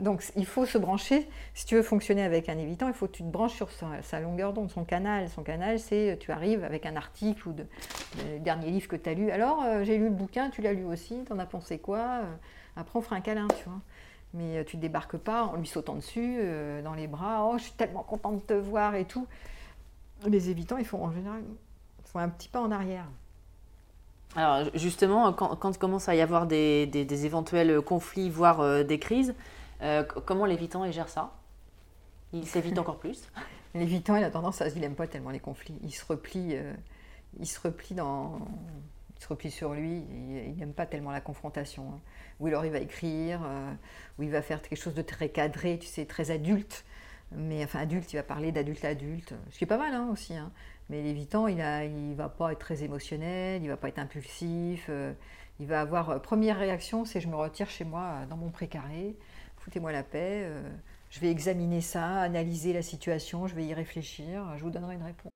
Donc, 0.00 0.24
il 0.34 0.44
faut 0.44 0.66
se 0.66 0.76
brancher, 0.76 1.28
si 1.54 1.66
tu 1.66 1.76
veux 1.76 1.82
fonctionner 1.82 2.24
avec 2.24 2.48
un 2.48 2.58
évitant, 2.58 2.88
il 2.88 2.94
faut 2.94 3.06
que 3.06 3.12
tu 3.12 3.22
te 3.22 3.28
branches 3.28 3.54
sur 3.54 3.68
sa, 3.70 4.20
longueur 4.20 4.52
d'onde, 4.52 4.70
son 4.70 4.84
canal. 4.84 5.28
Son 5.28 5.44
canal, 5.44 5.78
c'est 5.78 6.18
tu 6.18 6.32
arrives 6.32 6.64
avec 6.64 6.84
un 6.84 6.96
article 6.96 7.48
ou 7.48 7.54
le 7.54 8.38
dernier 8.40 8.70
livre 8.70 8.88
que 8.88 8.96
tu 8.96 9.08
as 9.08 9.14
lu. 9.14 9.30
Alors, 9.30 9.62
euh, 9.62 9.84
j'ai 9.84 9.98
lu 9.98 10.06
le 10.06 10.10
bouquin, 10.10 10.50
tu 10.50 10.62
l'as 10.62 10.72
lu 10.72 10.84
aussi, 10.84 11.22
t'en 11.24 11.38
as 11.38 11.46
pensé 11.46 11.78
quoi 11.78 12.22
après, 12.76 12.98
on 12.98 13.02
fera 13.02 13.16
un 13.16 13.20
câlin, 13.20 13.48
tu 13.48 13.64
vois. 13.64 13.80
Mais 14.34 14.58
euh, 14.58 14.64
tu 14.64 14.76
ne 14.76 14.82
débarques 14.82 15.16
pas 15.16 15.44
en 15.44 15.56
lui 15.56 15.66
sautant 15.66 15.94
dessus, 15.94 16.38
euh, 16.40 16.82
dans 16.82 16.94
les 16.94 17.06
bras. 17.06 17.48
Oh, 17.48 17.58
je 17.58 17.64
suis 17.64 17.72
tellement 17.72 18.02
contente 18.02 18.36
de 18.36 18.40
te 18.42 18.52
voir 18.52 18.94
et 18.94 19.06
tout. 19.06 19.26
Les 20.26 20.50
évitants, 20.50 20.76
ils 20.76 20.84
font 20.84 21.02
en 21.04 21.12
général 21.12 21.42
font 22.04 22.20
un 22.20 22.28
petit 22.28 22.48
pas 22.48 22.60
en 22.60 22.70
arrière. 22.70 23.06
Alors 24.36 24.68
justement, 24.74 25.32
quand, 25.32 25.56
quand 25.56 25.76
commence 25.76 26.08
à 26.08 26.14
y 26.14 26.20
avoir 26.20 26.46
des, 26.46 27.24
éventuels 27.24 27.80
conflits, 27.80 28.30
voire 28.30 28.60
euh, 28.60 28.84
des 28.84 29.00
crises, 29.00 29.34
comment 30.24 30.46
l'évitant 30.46 30.88
gère 30.92 31.08
ça? 31.08 31.32
Il 32.32 32.46
s'évite 32.46 32.78
encore 32.78 32.98
plus? 32.98 33.28
L'évitant, 33.74 34.14
il 34.14 34.22
a 34.24 34.30
tendance 34.30 34.62
à... 34.62 34.68
Il 34.68 34.80
n'aime 34.80 34.94
pas 34.94 35.08
tellement 35.08 35.30
les 35.30 35.40
conflits. 35.40 35.78
Il 35.82 35.92
se 35.92 36.04
replie, 36.04 36.56
il 37.38 37.46
se 37.46 37.60
replie 37.60 37.94
dans 37.94 38.38
il 39.16 39.22
se 39.22 39.28
replie 39.28 39.50
sur 39.50 39.72
lui, 39.72 40.04
il 40.46 40.56
n'aime 40.56 40.72
pas 40.72 40.86
tellement 40.86 41.10
la 41.10 41.20
confrontation. 41.20 41.90
Hein. 41.94 42.00
Ou 42.40 42.48
alors 42.48 42.64
il 42.64 42.72
va 42.72 42.78
écrire, 42.78 43.40
euh, 43.44 43.72
ou 44.18 44.24
il 44.24 44.30
va 44.30 44.42
faire 44.42 44.60
quelque 44.60 44.78
chose 44.78 44.94
de 44.94 45.02
très 45.02 45.28
cadré, 45.28 45.78
tu 45.78 45.86
sais, 45.86 46.04
très 46.04 46.30
adulte. 46.30 46.84
Mais 47.32 47.64
enfin, 47.64 47.80
adulte, 47.80 48.12
il 48.12 48.16
va 48.16 48.22
parler 48.22 48.52
d'adulte 48.52 48.84
à 48.84 48.88
adulte, 48.88 49.34
ce 49.50 49.58
qui 49.58 49.64
est 49.64 49.66
pas 49.66 49.78
mal 49.78 49.94
hein, 49.94 50.08
aussi. 50.12 50.36
Hein. 50.36 50.52
Mais 50.90 51.02
l'évitant, 51.02 51.48
il 51.48 51.56
ne 51.56 52.14
va 52.14 52.28
pas 52.28 52.52
être 52.52 52.60
très 52.60 52.84
émotionnel, 52.84 53.62
il 53.62 53.68
va 53.68 53.76
pas 53.76 53.88
être 53.88 53.98
impulsif. 53.98 54.86
Euh, 54.88 55.12
il 55.58 55.66
va 55.66 55.80
avoir. 55.80 56.10
Euh, 56.10 56.18
première 56.18 56.58
réaction, 56.58 57.04
c'est 57.04 57.20
je 57.20 57.28
me 57.28 57.36
retire 57.36 57.70
chez 57.70 57.84
moi 57.84 58.26
dans 58.28 58.36
mon 58.36 58.50
précaré, 58.50 59.16
foutez-moi 59.58 59.92
la 59.92 60.02
paix. 60.02 60.48
je 61.10 61.20
vais 61.20 61.30
examiner 61.30 61.80
ça, 61.80 62.20
analyser 62.20 62.72
la 62.72 62.82
situation, 62.82 63.46
je 63.48 63.54
vais 63.54 63.64
y 63.64 63.74
réfléchir, 63.74 64.44
je 64.56 64.62
vous 64.62 64.70
donnerai 64.70 64.94
une 64.94 65.02
réponse. 65.02 65.35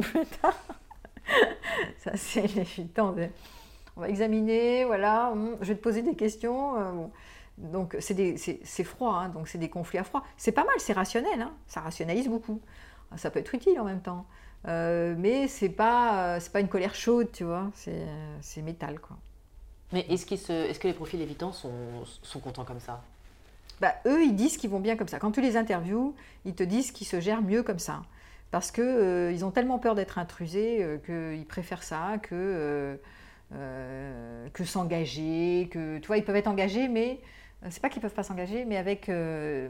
plus 0.00 0.26
tard. 0.26 0.56
Ça, 1.98 2.12
c'est 2.16 2.46
l'évitant. 2.54 3.14
On 3.96 4.00
va 4.00 4.08
examiner, 4.08 4.84
voilà, 4.84 5.32
je 5.60 5.68
vais 5.68 5.76
te 5.76 5.82
poser 5.82 6.02
des 6.02 6.14
questions. 6.14 6.78
Euh, 6.78 7.06
donc, 7.58 7.96
c'est 8.00 8.84
froid, 8.84 9.14
hein, 9.14 9.28
donc 9.28 9.48
c'est 9.48 9.58
des 9.58 9.70
conflits 9.70 9.98
à 9.98 10.04
froid. 10.04 10.24
C'est 10.36 10.52
pas 10.52 10.64
mal, 10.64 10.74
c'est 10.78 10.92
rationnel, 10.92 11.40
hein, 11.40 11.52
ça 11.66 11.80
rationalise 11.80 12.28
beaucoup. 12.28 12.60
Ça 13.16 13.30
peut 13.30 13.38
être 13.38 13.54
utile 13.54 13.78
en 13.78 13.84
même 13.84 14.00
temps. 14.00 14.26
Euh, 14.66 15.14
mais 15.18 15.46
c'est 15.46 15.68
pas, 15.68 16.38
pas 16.52 16.60
une 16.60 16.68
colère 16.68 16.94
chaude, 16.94 17.30
tu 17.32 17.44
vois, 17.44 17.70
c'est 17.74 18.62
métal, 18.62 18.98
quoi. 18.98 19.16
Mais 19.92 20.06
est-ce 20.08 20.24
est 20.34 20.78
que 20.80 20.88
les 20.88 20.94
profils 20.94 21.20
évitants 21.20 21.52
sont, 21.52 21.70
sont 22.22 22.40
contents 22.40 22.64
comme 22.64 22.80
ça? 22.80 23.02
Bah, 23.80 23.94
Eux, 24.06 24.24
ils 24.24 24.34
disent 24.34 24.56
qu'ils 24.56 24.70
vont 24.70 24.80
bien 24.80 24.96
comme 24.96 25.06
ça. 25.06 25.20
Quand 25.20 25.30
tu 25.30 25.40
les 25.40 25.56
interviews, 25.56 26.14
ils 26.44 26.54
te 26.54 26.64
disent 26.64 26.90
qu'ils 26.90 27.06
se 27.06 27.20
gèrent 27.20 27.42
mieux 27.42 27.62
comme 27.62 27.78
ça 27.78 28.02
parce 28.54 28.70
qu'ils 28.70 28.84
euh, 28.84 29.42
ont 29.42 29.50
tellement 29.50 29.80
peur 29.80 29.96
d'être 29.96 30.16
intrusés 30.16 30.78
euh, 30.80 30.98
qu'ils 30.98 31.44
préfèrent 31.44 31.82
ça 31.82 32.18
que, 32.22 32.96
euh, 33.52 34.48
que 34.52 34.62
s'engager. 34.62 35.68
Que, 35.72 35.98
tu 35.98 36.06
vois, 36.06 36.18
ils 36.18 36.24
peuvent 36.24 36.36
être 36.36 36.46
engagés, 36.46 36.86
mais 36.86 37.18
c'est 37.68 37.82
pas 37.82 37.88
qu'ils 37.88 38.00
peuvent 38.00 38.14
pas 38.14 38.22
s'engager, 38.22 38.64
mais 38.64 38.76
avec 38.76 39.10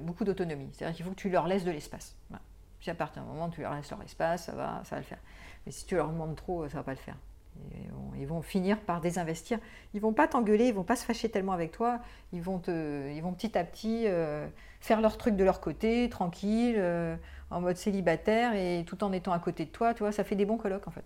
beaucoup 0.02 0.24
d'autonomie. 0.24 0.68
C'est-à-dire 0.72 0.96
qu'il 0.96 1.04
faut 1.06 1.12
que 1.12 1.16
tu 1.16 1.30
leur 1.30 1.46
laisses 1.46 1.64
de 1.64 1.70
l'espace. 1.70 2.14
Si 2.82 2.90
à 2.90 2.94
partir 2.94 3.22
d'un 3.22 3.28
moment 3.28 3.48
tu 3.48 3.62
leur 3.62 3.74
laisses 3.74 3.88
leur 3.88 4.02
espace, 4.02 4.44
ça 4.44 4.52
va, 4.52 4.82
ça 4.84 4.96
va 4.96 5.00
le 5.00 5.06
faire. 5.06 5.20
Mais 5.64 5.72
si 5.72 5.86
tu 5.86 5.94
leur 5.94 6.10
demandes 6.10 6.36
trop, 6.36 6.68
ça 6.68 6.76
va 6.76 6.82
pas 6.82 6.92
le 6.92 6.98
faire. 6.98 7.16
Ils 8.16 8.26
vont, 8.26 8.42
finir 8.42 8.78
par 8.80 9.00
désinvestir. 9.00 9.58
Ils 9.92 10.00
vont 10.00 10.12
pas 10.12 10.28
t'engueuler, 10.28 10.68
ils 10.68 10.74
vont 10.74 10.84
pas 10.84 10.96
se 10.96 11.04
fâcher 11.04 11.28
tellement 11.28 11.52
avec 11.52 11.72
toi. 11.72 11.98
Ils 12.32 12.40
vont, 12.40 12.58
te, 12.58 13.10
ils 13.12 13.20
vont 13.20 13.32
petit 13.32 13.58
à 13.58 13.64
petit 13.64 14.06
faire 14.80 15.00
leur 15.00 15.18
truc 15.18 15.36
de 15.36 15.44
leur 15.44 15.60
côté, 15.60 16.08
tranquille, 16.08 16.80
en 17.50 17.60
mode 17.60 17.76
célibataire 17.76 18.54
et 18.54 18.84
tout 18.86 19.02
en 19.04 19.12
étant 19.12 19.32
à 19.32 19.38
côté 19.38 19.64
de 19.64 19.70
toi, 19.70 19.94
tu 19.94 20.00
vois, 20.00 20.12
ça 20.12 20.24
fait 20.24 20.34
des 20.34 20.44
bons 20.44 20.56
colloques 20.56 20.88
en 20.88 20.90
fait. 20.90 21.04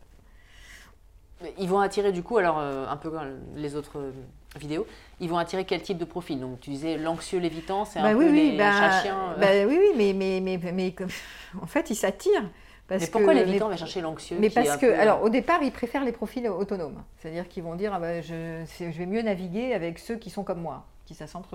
Ils 1.57 1.69
vont 1.69 1.79
attirer 1.79 2.11
du 2.11 2.23
coup, 2.23 2.39
alors 2.39 2.59
euh, 2.59 2.87
un 2.89 2.97
peu 2.97 3.11
comme 3.11 3.39
les 3.55 3.77
autres 3.77 3.99
euh, 3.99 4.13
vidéos, 4.59 4.87
ils 5.21 5.29
vont 5.29 5.39
attirer 5.39 5.65
quel 5.65 5.83
type 5.83 5.99
de 5.99 6.05
profil? 6.05 6.41
Donc 6.41 6.61
tu 6.61 6.71
disais 6.71 6.97
l'anxieux 6.97 7.39
lévitant, 7.39 7.85
c'est 7.85 8.01
un 8.01 8.03
bah 8.03 8.13
peu 8.13 8.29
oui, 8.29 8.51
les 8.51 8.59
bah, 8.59 9.01
chiens. 9.03 9.35
Euh. 9.37 9.41
Bah, 9.41 9.69
oui, 9.69 9.79
oui, 9.79 9.93
mais, 9.97 10.13
mais, 10.13 10.41
mais, 10.41 10.73
mais, 10.73 10.95
en 11.63 11.67
fait, 11.67 11.91
ils 11.91 11.97
s'attirent. 11.97 12.51
Mais 12.91 13.07
pourquoi 13.07 13.35
l'évitant 13.35 13.69
va 13.69 13.77
chercher 13.77 14.01
l'anxieux 14.01 14.39
Mais 14.41 14.51
parce 14.51 14.77
que, 14.77 14.87
alors 14.87 15.23
au 15.23 15.29
départ, 15.29 15.63
ils 15.63 15.73
préfèrent 15.73 16.05
les 16.05 16.13
profils 16.13 16.49
autonomes. 16.49 17.03
C'est-à-dire 17.19 17.49
qu'ils 17.49 17.63
vont 17.63 17.75
dire, 17.75 17.93
ah 17.95 18.01
bah, 18.01 18.21
je, 18.21 18.65
je 18.79 18.99
vais 18.99 19.07
mieux 19.07 19.23
naviguer 19.23 19.75
avec 19.75 19.99
ceux 19.99 20.17
qui 20.17 20.31
sont 20.31 20.45
comme 20.45 20.61
moi, 20.61 20.85
qui 21.05 21.15
ça 21.15 21.25
ressemble. 21.25 21.47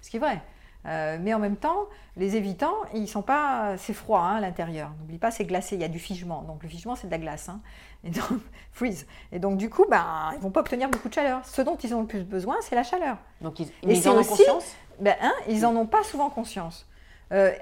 Ce 0.00 0.10
qui 0.10 0.16
est 0.16 0.20
vrai. 0.20 0.40
Euh, 0.86 1.16
mais 1.20 1.32
en 1.32 1.38
même 1.38 1.56
temps, 1.56 1.86
les 2.16 2.36
évitants, 2.36 2.74
ils 2.92 3.06
sont 3.06 3.22
pas, 3.22 3.76
c'est 3.78 3.92
froid 3.92 4.20
hein, 4.20 4.36
à 4.36 4.40
l'intérieur. 4.40 4.90
N'oublie 5.00 5.18
pas, 5.18 5.30
c'est 5.30 5.44
glacé, 5.44 5.76
il 5.76 5.80
y 5.80 5.84
a 5.84 5.88
du 5.88 6.00
figement. 6.00 6.42
Donc 6.42 6.62
le 6.62 6.68
figement, 6.68 6.96
c'est 6.96 7.06
de 7.06 7.12
la 7.12 7.18
glace, 7.18 7.48
hein. 7.48 7.60
et 8.04 8.10
donc 8.10 8.40
freeze. 8.72 9.06
Et 9.30 9.38
donc 9.38 9.58
du 9.58 9.70
coup, 9.70 9.86
ben, 9.88 10.32
ils 10.34 10.40
vont 10.40 10.50
pas 10.50 10.60
obtenir 10.60 10.88
beaucoup 10.88 11.08
de 11.08 11.14
chaleur. 11.14 11.44
Ce 11.44 11.62
dont 11.62 11.76
ils 11.76 11.94
ont 11.94 12.00
le 12.00 12.06
plus 12.06 12.24
besoin, 12.24 12.56
c'est 12.62 12.74
la 12.74 12.82
chaleur. 12.82 13.16
Donc 13.40 13.60
ils, 13.60 14.08
en 14.08 14.18
ont 14.18 14.24
conscience? 14.24 14.74
Ben, 15.00 15.14
hein, 15.22 15.32
Ils 15.48 15.64
en 15.64 15.74
ont 15.76 15.86
pas 15.86 16.02
souvent 16.02 16.30
conscience. 16.30 16.86
Euh, 17.32 17.52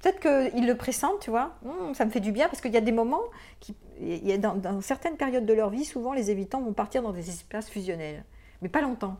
peut-être 0.00 0.20
qu'ils 0.20 0.66
le 0.66 0.76
pressentent, 0.76 1.20
tu 1.20 1.30
vois. 1.30 1.52
Hum, 1.64 1.94
ça 1.94 2.04
me 2.04 2.10
fait 2.10 2.20
du 2.20 2.32
bien 2.32 2.48
parce 2.48 2.60
qu'il 2.60 2.72
y 2.72 2.76
a 2.76 2.80
des 2.80 2.92
moments, 2.92 3.22
qui, 3.60 3.74
il 4.00 4.26
y 4.26 4.32
a 4.32 4.38
dans, 4.38 4.80
certaines 4.80 5.16
périodes 5.16 5.46
de 5.46 5.52
leur 5.52 5.70
vie, 5.70 5.84
souvent 5.84 6.12
les 6.12 6.30
évitants 6.30 6.60
vont 6.60 6.72
partir 6.72 7.02
dans 7.02 7.12
des 7.12 7.28
espaces 7.28 7.70
fusionnels, 7.70 8.24
mais 8.60 8.68
pas 8.68 8.80
longtemps. 8.80 9.16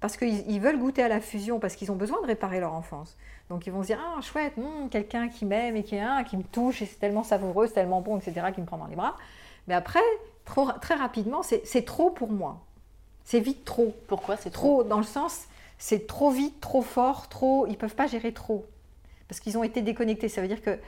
Parce 0.00 0.16
qu'ils 0.16 0.60
veulent 0.60 0.78
goûter 0.78 1.02
à 1.02 1.08
la 1.08 1.20
fusion, 1.20 1.58
parce 1.58 1.76
qu'ils 1.76 1.90
ont 1.90 1.96
besoin 1.96 2.20
de 2.22 2.26
réparer 2.26 2.60
leur 2.60 2.74
enfance. 2.74 3.16
Donc 3.48 3.66
ils 3.66 3.72
vont 3.72 3.82
se 3.82 3.88
dire 3.88 4.00
Ah, 4.02 4.20
chouette, 4.22 4.54
hum, 4.56 4.88
quelqu'un 4.88 5.28
qui 5.28 5.44
m'aime 5.44 5.76
et 5.76 5.82
qui, 5.82 5.98
hein, 5.98 6.24
qui 6.24 6.36
me 6.36 6.42
touche, 6.42 6.80
et 6.82 6.86
c'est 6.86 6.98
tellement 6.98 7.24
savoureux, 7.24 7.66
c'est 7.66 7.74
tellement 7.74 8.00
bon, 8.00 8.18
etc., 8.18 8.46
qui 8.54 8.60
me 8.60 8.66
prend 8.66 8.78
dans 8.78 8.86
les 8.86 8.96
bras. 8.96 9.16
Mais 9.66 9.74
après, 9.74 10.00
trop, 10.44 10.70
très 10.80 10.94
rapidement, 10.94 11.42
c'est 11.42 11.84
trop 11.84 12.10
pour 12.10 12.30
moi. 12.30 12.60
C'est 13.24 13.40
vite 13.40 13.64
trop. 13.64 13.94
Pourquoi 14.06 14.36
c'est 14.36 14.50
trop, 14.50 14.82
trop? 14.82 14.84
Dans 14.84 14.98
le 14.98 15.04
sens, 15.04 15.46
c'est 15.78 16.06
trop 16.06 16.30
vite, 16.30 16.60
trop 16.60 16.82
fort, 16.82 17.28
trop. 17.28 17.66
Ils 17.66 17.76
peuvent 17.76 17.94
pas 17.94 18.06
gérer 18.06 18.32
trop 18.32 18.66
parce 19.28 19.40
qu'ils 19.40 19.58
ont 19.58 19.64
été 19.64 19.82
déconnectés. 19.82 20.28
Ça 20.28 20.40
veut 20.40 20.48
dire 20.48 20.62
que 20.62 20.78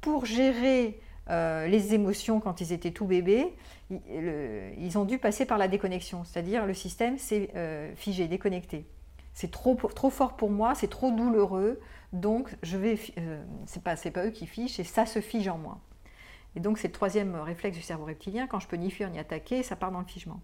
pour 0.00 0.26
gérer 0.26 1.00
euh, 1.30 1.66
les 1.66 1.94
émotions 1.94 2.40
quand 2.40 2.60
ils 2.60 2.72
étaient 2.72 2.90
tout 2.90 3.06
bébés, 3.06 3.54
ils, 3.90 4.98
ont 4.98 5.04
dû 5.04 5.18
passer 5.18 5.46
par 5.46 5.58
la 5.58 5.68
déconnexion. 5.68 6.24
C'est-à-dire 6.24 6.66
le 6.66 6.74
système 6.74 7.18
s'est 7.18 7.50
euh, 7.56 7.92
figé, 7.96 8.28
déconnecté. 8.28 8.86
C'est 9.32 9.50
trop, 9.50 9.74
trop 9.74 10.10
fort 10.10 10.36
pour 10.36 10.50
moi, 10.50 10.74
c'est 10.74 10.88
trop 10.88 11.10
douloureux, 11.10 11.80
donc 12.12 12.54
je 12.62 12.76
vais. 12.76 12.98
Euh, 13.18 13.42
c'est 13.66 13.82
pas, 13.82 13.96
pas 13.96 14.26
eux 14.26 14.30
qui 14.30 14.46
fichent, 14.46 14.78
et 14.78 14.84
ça 14.84 15.06
se 15.06 15.20
fige 15.20 15.48
en 15.48 15.58
moi. 15.58 15.80
Et 16.56 16.60
donc 16.60 16.78
c'est 16.78 16.88
le 16.88 16.92
troisième 16.92 17.34
réflexe 17.34 17.76
du 17.76 17.82
cerveau 17.82 18.04
reptilien. 18.04 18.46
Quand 18.46 18.60
je 18.60 18.68
peux 18.68 18.76
ni 18.76 18.90
fuir 18.90 19.10
ni 19.10 19.18
attaquer, 19.18 19.64
ça 19.64 19.74
part 19.74 19.90
dans 19.90 19.98
le 19.98 20.06
figement. 20.06 20.40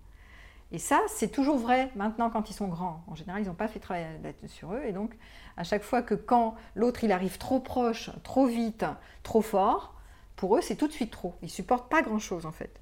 Et 0.72 0.78
ça, 0.78 1.00
c'est 1.08 1.28
toujours 1.28 1.58
vrai 1.58 1.90
maintenant 1.96 2.30
quand 2.30 2.48
ils 2.50 2.54
sont 2.54 2.68
grands. 2.68 3.02
En 3.08 3.14
général, 3.14 3.42
ils 3.42 3.48
n'ont 3.48 3.54
pas 3.54 3.68
fait 3.68 3.80
travailler 3.80 4.06
sur 4.46 4.72
eux. 4.72 4.82
Et 4.86 4.92
donc, 4.92 5.16
à 5.56 5.64
chaque 5.64 5.82
fois 5.82 6.02
que 6.02 6.14
quand 6.14 6.54
l'autre 6.74 7.02
il 7.02 7.12
arrive 7.12 7.38
trop 7.38 7.58
proche, 7.58 8.10
trop 8.22 8.46
vite, 8.46 8.84
trop 9.22 9.42
fort, 9.42 9.94
pour 10.36 10.56
eux, 10.56 10.60
c'est 10.62 10.76
tout 10.76 10.86
de 10.86 10.92
suite 10.92 11.10
trop. 11.10 11.34
Ils 11.42 11.50
supportent 11.50 11.90
pas 11.90 12.02
grand-chose 12.02 12.46
en 12.46 12.52
fait. 12.52 12.80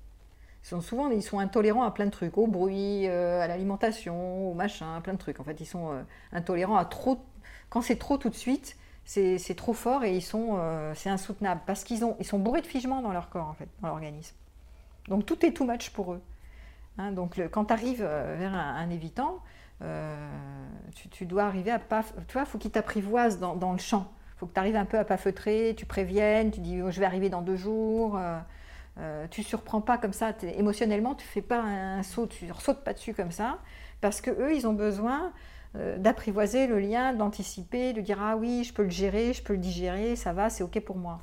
Ils 0.64 0.68
sont 0.68 0.80
souvent 0.80 1.10
ils 1.10 1.22
sont 1.22 1.38
intolérants 1.38 1.82
à 1.82 1.90
plein 1.90 2.06
de 2.06 2.10
trucs, 2.10 2.36
au 2.36 2.46
bruit, 2.46 3.08
euh, 3.08 3.40
à 3.40 3.48
l'alimentation, 3.48 4.50
au 4.50 4.54
machin, 4.54 5.00
plein 5.00 5.14
de 5.14 5.18
trucs. 5.18 5.40
En 5.40 5.44
fait, 5.44 5.60
ils 5.60 5.66
sont 5.66 5.92
euh, 5.92 6.02
intolérants 6.32 6.76
à 6.76 6.84
trop. 6.84 7.24
Quand 7.70 7.80
c'est 7.80 7.96
trop 7.96 8.18
tout 8.18 8.28
de 8.28 8.34
suite, 8.34 8.76
c'est 9.04 9.56
trop 9.56 9.72
fort 9.72 10.04
et 10.04 10.14
ils 10.14 10.22
sont, 10.22 10.56
euh, 10.58 10.92
c'est 10.94 11.08
insoutenable 11.08 11.62
parce 11.66 11.82
qu'ils 11.82 12.00
ils 12.18 12.26
sont 12.26 12.38
bourrés 12.38 12.60
de 12.60 12.66
figement 12.66 13.00
dans 13.00 13.12
leur 13.12 13.30
corps 13.30 13.48
en 13.48 13.54
fait, 13.54 13.68
dans 13.80 13.88
l'organisme. 13.88 14.36
Donc 15.08 15.24
tout 15.24 15.44
est 15.46 15.52
too 15.52 15.64
much 15.64 15.90
pour 15.90 16.12
eux. 16.12 16.20
Hein, 16.98 17.12
donc 17.12 17.40
quand 17.52 17.66
tu 17.66 17.72
arrives 17.72 18.02
euh, 18.02 18.36
vers 18.38 18.54
un, 18.54 18.90
évitant, 18.90 19.38
euh, 19.82 20.16
tu, 21.12 21.26
dois 21.26 21.44
arriver 21.44 21.70
à 21.70 21.78
pas. 21.78 22.02
Tu 22.26 22.32
vois, 22.32 22.44
faut 22.44 22.58
qu'il 22.58 22.72
t'apprivoise 22.72 23.38
dans, 23.38 23.72
le 23.72 23.78
champ. 23.78 24.10
Il 24.34 24.38
faut 24.40 24.46
que 24.46 24.54
tu 24.54 24.60
arrives 24.60 24.76
un 24.76 24.84
peu 24.84 24.98
à 24.98 25.04
pas 25.04 25.16
feutrer, 25.16 25.74
tu 25.76 25.86
préviennes, 25.86 26.50
tu 26.50 26.60
dis 26.60 26.82
oh, 26.82 26.90
je 26.90 26.98
vais 26.98 27.06
arriver 27.06 27.28
dans 27.30 27.42
deux 27.42 27.56
jours. 27.56 28.18
Euh, 28.98 29.26
tu 29.30 29.44
surprends 29.44 29.80
pas 29.80 29.96
comme 29.96 30.12
ça. 30.12 30.32
Émotionnellement, 30.42 31.14
tu 31.14 31.24
fais 31.24 31.42
pas 31.42 31.60
un, 31.60 32.02
saut, 32.02 32.26
tu 32.26 32.46
ne 32.46 32.52
sautes 32.54 32.82
pas 32.82 32.92
dessus 32.92 33.14
comme 33.14 33.30
ça. 33.30 33.58
Parce 34.00 34.20
que 34.20 34.30
eux, 34.30 34.54
ils 34.54 34.66
ont 34.66 34.72
besoin 34.72 35.32
d'apprivoiser 35.98 36.66
le 36.66 36.80
lien, 36.80 37.12
d'anticiper, 37.12 37.92
de 37.92 38.00
dire 38.00 38.18
ah 38.20 38.36
oui, 38.36 38.64
je 38.64 38.72
peux 38.72 38.82
le 38.82 38.90
gérer, 38.90 39.32
je 39.32 39.42
peux 39.42 39.52
le 39.52 39.58
digérer, 39.60 40.16
ça 40.16 40.32
va, 40.32 40.50
c'est 40.50 40.64
ok 40.64 40.80
pour 40.80 40.96
moi 40.96 41.20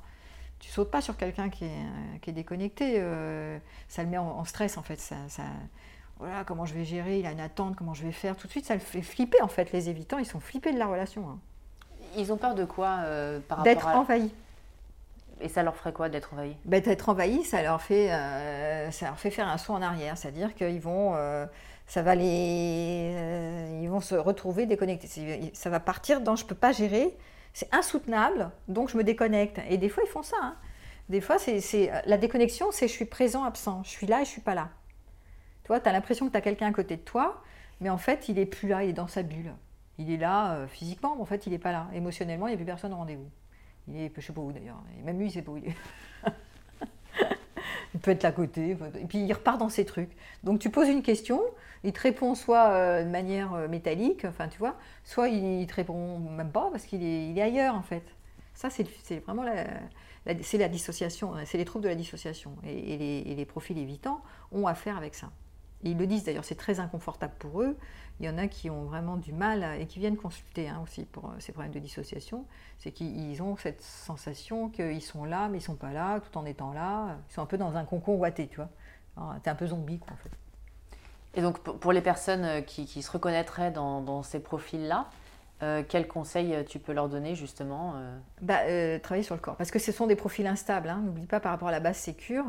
tu 0.59 0.69
sautes 0.71 0.91
pas 0.91 1.01
sur 1.01 1.17
quelqu'un 1.17 1.49
qui, 1.49 1.65
est, 1.65 2.31
déconnecté. 2.31 2.95
Euh, 2.97 3.57
ça 3.87 4.03
le 4.03 4.09
met 4.09 4.17
en, 4.17 4.43
stress 4.45 4.77
en 4.77 4.83
fait. 4.83 4.99
Ça, 4.99 5.15
voilà, 6.19 6.43
comment 6.45 6.65
je 6.65 6.73
vais 6.73 6.85
gérer, 6.85 7.19
il 7.19 7.25
a 7.25 7.31
une 7.31 7.39
attente, 7.39 7.75
comment 7.75 7.93
je 7.93 8.03
vais 8.03 8.11
faire. 8.11 8.35
Tout 8.35 8.47
de 8.47 8.51
suite, 8.51 8.65
ça 8.65 8.73
le 8.73 8.79
fait 8.79 9.01
flipper 9.01 9.41
en 9.41 9.47
fait. 9.47 9.71
Les 9.71 9.89
évitants, 9.89 10.17
ils 10.17 10.25
sont 10.25 10.39
flippés 10.39 10.73
de 10.73 10.79
la 10.79 10.87
relation. 10.87 11.29
Hein. 11.29 11.39
Ils 12.17 12.31
ont 12.31 12.37
peur 12.37 12.55
de 12.55 12.63
quoi 12.63 12.99
euh, 13.03 13.39
par 13.39 13.59
rapport 13.59 13.73
D'être 13.73 13.87
envahis. 13.87 14.31
Et 15.41 15.49
ça 15.49 15.63
leur 15.63 15.75
ferait 15.75 15.91
quoi 15.91 16.07
d'être 16.07 16.33
envahis? 16.33 16.55
Ben, 16.63 16.81
D'être 16.81 17.09
envahis, 17.09 17.43
ça 17.43 17.61
leur, 17.61 17.81
fait, 17.81 18.13
euh, 18.13 18.89
ça 18.91 19.07
leur 19.07 19.19
fait 19.19 19.31
faire 19.31 19.49
un 19.49 19.57
saut 19.57 19.73
en 19.73 19.81
arrière. 19.81 20.17
C'est-à-dire 20.17 20.55
qu'ils 20.55 20.79
vont, 20.79 21.13
ça 21.85 22.01
va 22.01 22.15
les, 22.15 23.81
ils 23.81 23.89
vont 23.89 23.99
se 23.99 24.15
retrouver 24.15 24.65
déconnectés. 24.65 25.51
Ça 25.53 25.69
va 25.69 25.81
partir 25.81 26.21
dans 26.21 26.37
je 26.37 26.45
peux 26.45 26.55
pas 26.55 26.71
gérer 26.71 27.13
c'est 27.55 27.73
insoutenable, 27.73 28.51
donc 28.67 28.89
je 28.89 28.97
me 28.97 29.03
déconnecte. 29.05 29.61
Et 29.69 29.77
des 29.77 29.87
fois, 29.87 30.03
ils 30.05 30.09
font 30.09 30.23
ça. 30.23 30.35
Hein. 30.41 30.57
Des 31.07 31.21
fois, 31.21 31.37
c'est 31.39 31.89
la 32.05 32.17
déconnexion, 32.17 32.69
c'est 32.73 32.89
je 32.89 32.91
suis 32.91 33.05
présent, 33.05 33.45
absent. 33.45 33.81
Je 33.85 33.91
suis 33.91 34.05
là 34.05 34.21
et 34.21 34.25
je 34.25 34.29
suis 34.29 34.41
pas 34.41 34.55
là. 34.55 34.71
Tu 35.63 35.69
vois, 35.69 35.79
tu 35.79 35.87
as 35.87 35.93
l'impression 35.93 36.27
que 36.27 36.33
tu 36.33 36.37
as 36.37 36.41
quelqu'un 36.41 36.67
à 36.67 36.73
côté 36.73 36.97
de 36.97 37.01
toi, 37.01 37.41
mais 37.79 37.89
en 37.89 37.97
fait, 37.97 38.27
il 38.27 38.39
est 38.39 38.45
plus 38.45 38.67
là, 38.67 38.83
il 38.83 38.89
est 38.89 38.93
dans 38.93 39.07
sa 39.07 39.23
bulle. 39.23 39.53
Il 39.97 40.11
est 40.11 40.17
là 40.17 40.55
euh, 40.55 40.67
physiquement, 40.67 41.15
mais 41.15 41.21
en 41.21 41.25
fait, 41.25 41.47
il 41.47 41.51
n'est 41.51 41.57
pas 41.57 41.71
là. 41.71 41.87
Émotionnellement, 41.93 42.47
il 42.47 42.49
n'y 42.49 42.55
a 42.55 42.57
plus 42.57 42.65
personne 42.65 42.91
au 42.91 42.97
rendez-vous. 42.97 43.29
Il 43.87 43.95
est, 44.01 44.11
je 44.13 44.21
sais 44.21 44.33
pas 44.33 44.41
où 44.41 44.51
d'ailleurs. 44.51 44.83
Même 45.05 45.17
lui, 45.17 45.27
il 45.27 45.31
sait 45.31 45.41
pas. 45.41 45.53
il 47.95 47.99
peut 48.01 48.11
être 48.11 48.25
à 48.25 48.31
côté. 48.33 48.71
Et 48.99 49.05
puis, 49.05 49.19
il 49.19 49.33
repart 49.33 49.57
dans 49.57 49.69
ses 49.69 49.85
trucs. 49.85 50.11
Donc, 50.43 50.59
tu 50.59 50.69
poses 50.69 50.89
une 50.89 51.01
question, 51.01 51.41
il 51.85 51.93
te 51.93 52.01
répond 52.01 52.35
soit 52.35 52.67
euh, 52.71 53.03
de 53.05 53.09
manière 53.09 53.53
euh, 53.53 53.67
métallique, 53.69 54.25
enfin 54.25 54.49
tu 54.49 54.59
vois, 54.59 54.75
soit 55.05 55.29
il, 55.29 55.65
te 55.65 55.75
répond 55.75 56.19
même 56.19 56.51
pas 56.51 56.69
parce 56.71 56.83
qu'il 56.83 57.01
est, 57.01 57.29
il 57.29 57.39
est 57.39 57.41
ailleurs 57.41 57.73
en 57.73 57.81
fait. 57.81 58.03
Ça, 58.53 58.69
c'est 58.69 59.19
vraiment 59.19 59.43
la, 59.43 59.65
c'est 60.41 60.57
la 60.57 60.67
dissociation, 60.67 61.33
c'est 61.45 61.57
les 61.57 61.65
troubles 61.65 61.83
de 61.83 61.89
la 61.89 61.95
dissociation. 61.95 62.51
Et, 62.65 63.35
les, 63.35 63.45
profils 63.45 63.77
évitants 63.77 64.21
ont 64.51 64.67
à 64.67 64.75
faire 64.75 64.97
avec 64.97 65.15
ça. 65.15 65.29
Ils 65.91 65.97
le 65.97 66.07
disent 66.07 66.23
d'ailleurs, 66.23 66.45
c'est 66.45 66.55
très 66.55 66.79
inconfortable 66.79 67.33
pour 67.39 67.61
eux. 67.61 67.77
Il 68.19 68.25
y 68.25 68.29
en 68.29 68.37
a 68.37 68.47
qui 68.47 68.69
ont 68.69 68.83
vraiment 68.85 69.17
du 69.17 69.33
mal 69.33 69.79
et 69.79 69.87
qui 69.87 69.99
viennent 69.99 70.15
consulter 70.15 70.69
hein, 70.69 70.79
aussi 70.83 71.03
pour 71.03 71.25
euh, 71.25 71.35
ces 71.39 71.51
problèmes 71.51 71.73
de 71.73 71.79
dissociation. 71.79 72.45
C'est 72.79 72.91
qu'ils 72.91 73.41
ont 73.41 73.57
cette 73.57 73.81
sensation 73.81 74.69
qu'ils 74.69 75.01
sont 75.01 75.25
là, 75.25 75.49
mais 75.49 75.57
ils 75.57 75.61
sont 75.61 75.75
pas 75.75 75.91
là, 75.91 76.19
tout 76.19 76.37
en 76.37 76.45
étant 76.45 76.71
là. 76.73 77.17
Ils 77.29 77.33
sont 77.33 77.41
un 77.41 77.45
peu 77.45 77.57
dans 77.57 77.75
un 77.75 77.83
concon 77.83 78.15
ouaté, 78.15 78.47
tu 78.47 78.57
vois. 78.57 78.69
T'es 79.43 79.49
un 79.49 79.55
peu 79.55 79.67
zombie, 79.67 79.99
quoi, 79.99 80.13
en 80.13 80.17
fait. 80.17 80.31
Et 81.35 81.41
donc, 81.41 81.59
pour 81.59 81.91
les 81.91 82.01
personnes 82.01 82.45
euh, 82.45 82.61
qui, 82.61 82.87
se 82.87 83.11
reconnaîtraient 83.11 83.71
dans, 83.71 84.23
ces 84.23 84.39
profils-là, 84.39 85.09
euh, 85.63 85.83
quels 85.87 86.07
conseils 86.07 86.53
euh, 86.53 86.63
tu 86.63 86.79
peux 86.79 86.93
leur 86.93 87.09
donner 87.09 87.35
justement 87.35 87.95
bah, 88.41 88.59
Travailler 89.03 89.23
sur 89.23 89.35
le 89.35 89.41
corps. 89.41 89.55
Parce 89.55 89.71
que 89.71 89.79
ce 89.79 89.91
sont 89.91 90.07
des 90.07 90.15
profils 90.15 90.47
instables. 90.47 90.89
Hein. 90.89 91.01
N'oublie 91.03 91.27
pas 91.27 91.39
par 91.39 91.51
rapport 91.51 91.67
à 91.67 91.71
la 91.71 91.79
base 91.79 91.97
sécure, 91.97 92.45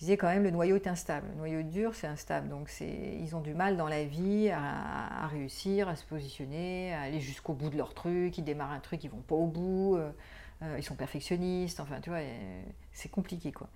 je 0.00 0.06
disais 0.06 0.16
quand 0.16 0.28
même 0.28 0.44
le 0.44 0.50
noyau 0.50 0.76
est 0.76 0.86
instable. 0.86 1.28
Le 1.32 1.34
noyau 1.34 1.62
dur, 1.62 1.94
c'est 1.94 2.06
instable. 2.06 2.48
Donc 2.48 2.70
ils 2.80 3.36
ont 3.36 3.42
du 3.42 3.52
mal 3.52 3.76
dans 3.76 3.86
la 3.86 4.02
vie 4.04 4.48
à, 4.50 5.26
réussir, 5.26 5.90
à 5.90 5.94
se 5.94 6.06
positionner, 6.06 6.94
à 6.94 7.02
aller 7.02 7.20
jusqu'au 7.20 7.52
bout 7.52 7.68
de 7.68 7.76
leur 7.76 7.92
truc. 7.92 8.38
Ils 8.38 8.44
démarrent 8.44 8.72
un 8.72 8.80
truc, 8.80 9.04
ils 9.04 9.10
vont 9.10 9.20
pas 9.20 9.34
au 9.34 9.46
bout. 9.46 9.98
ils 10.78 10.82
sont 10.82 10.94
perfectionnistes. 10.94 11.80
Enfin, 11.80 12.00
tu 12.00 12.08
vois, 12.08 12.20
c'est 12.94 13.10
compliqué 13.10 13.52
quoi. 13.52 13.68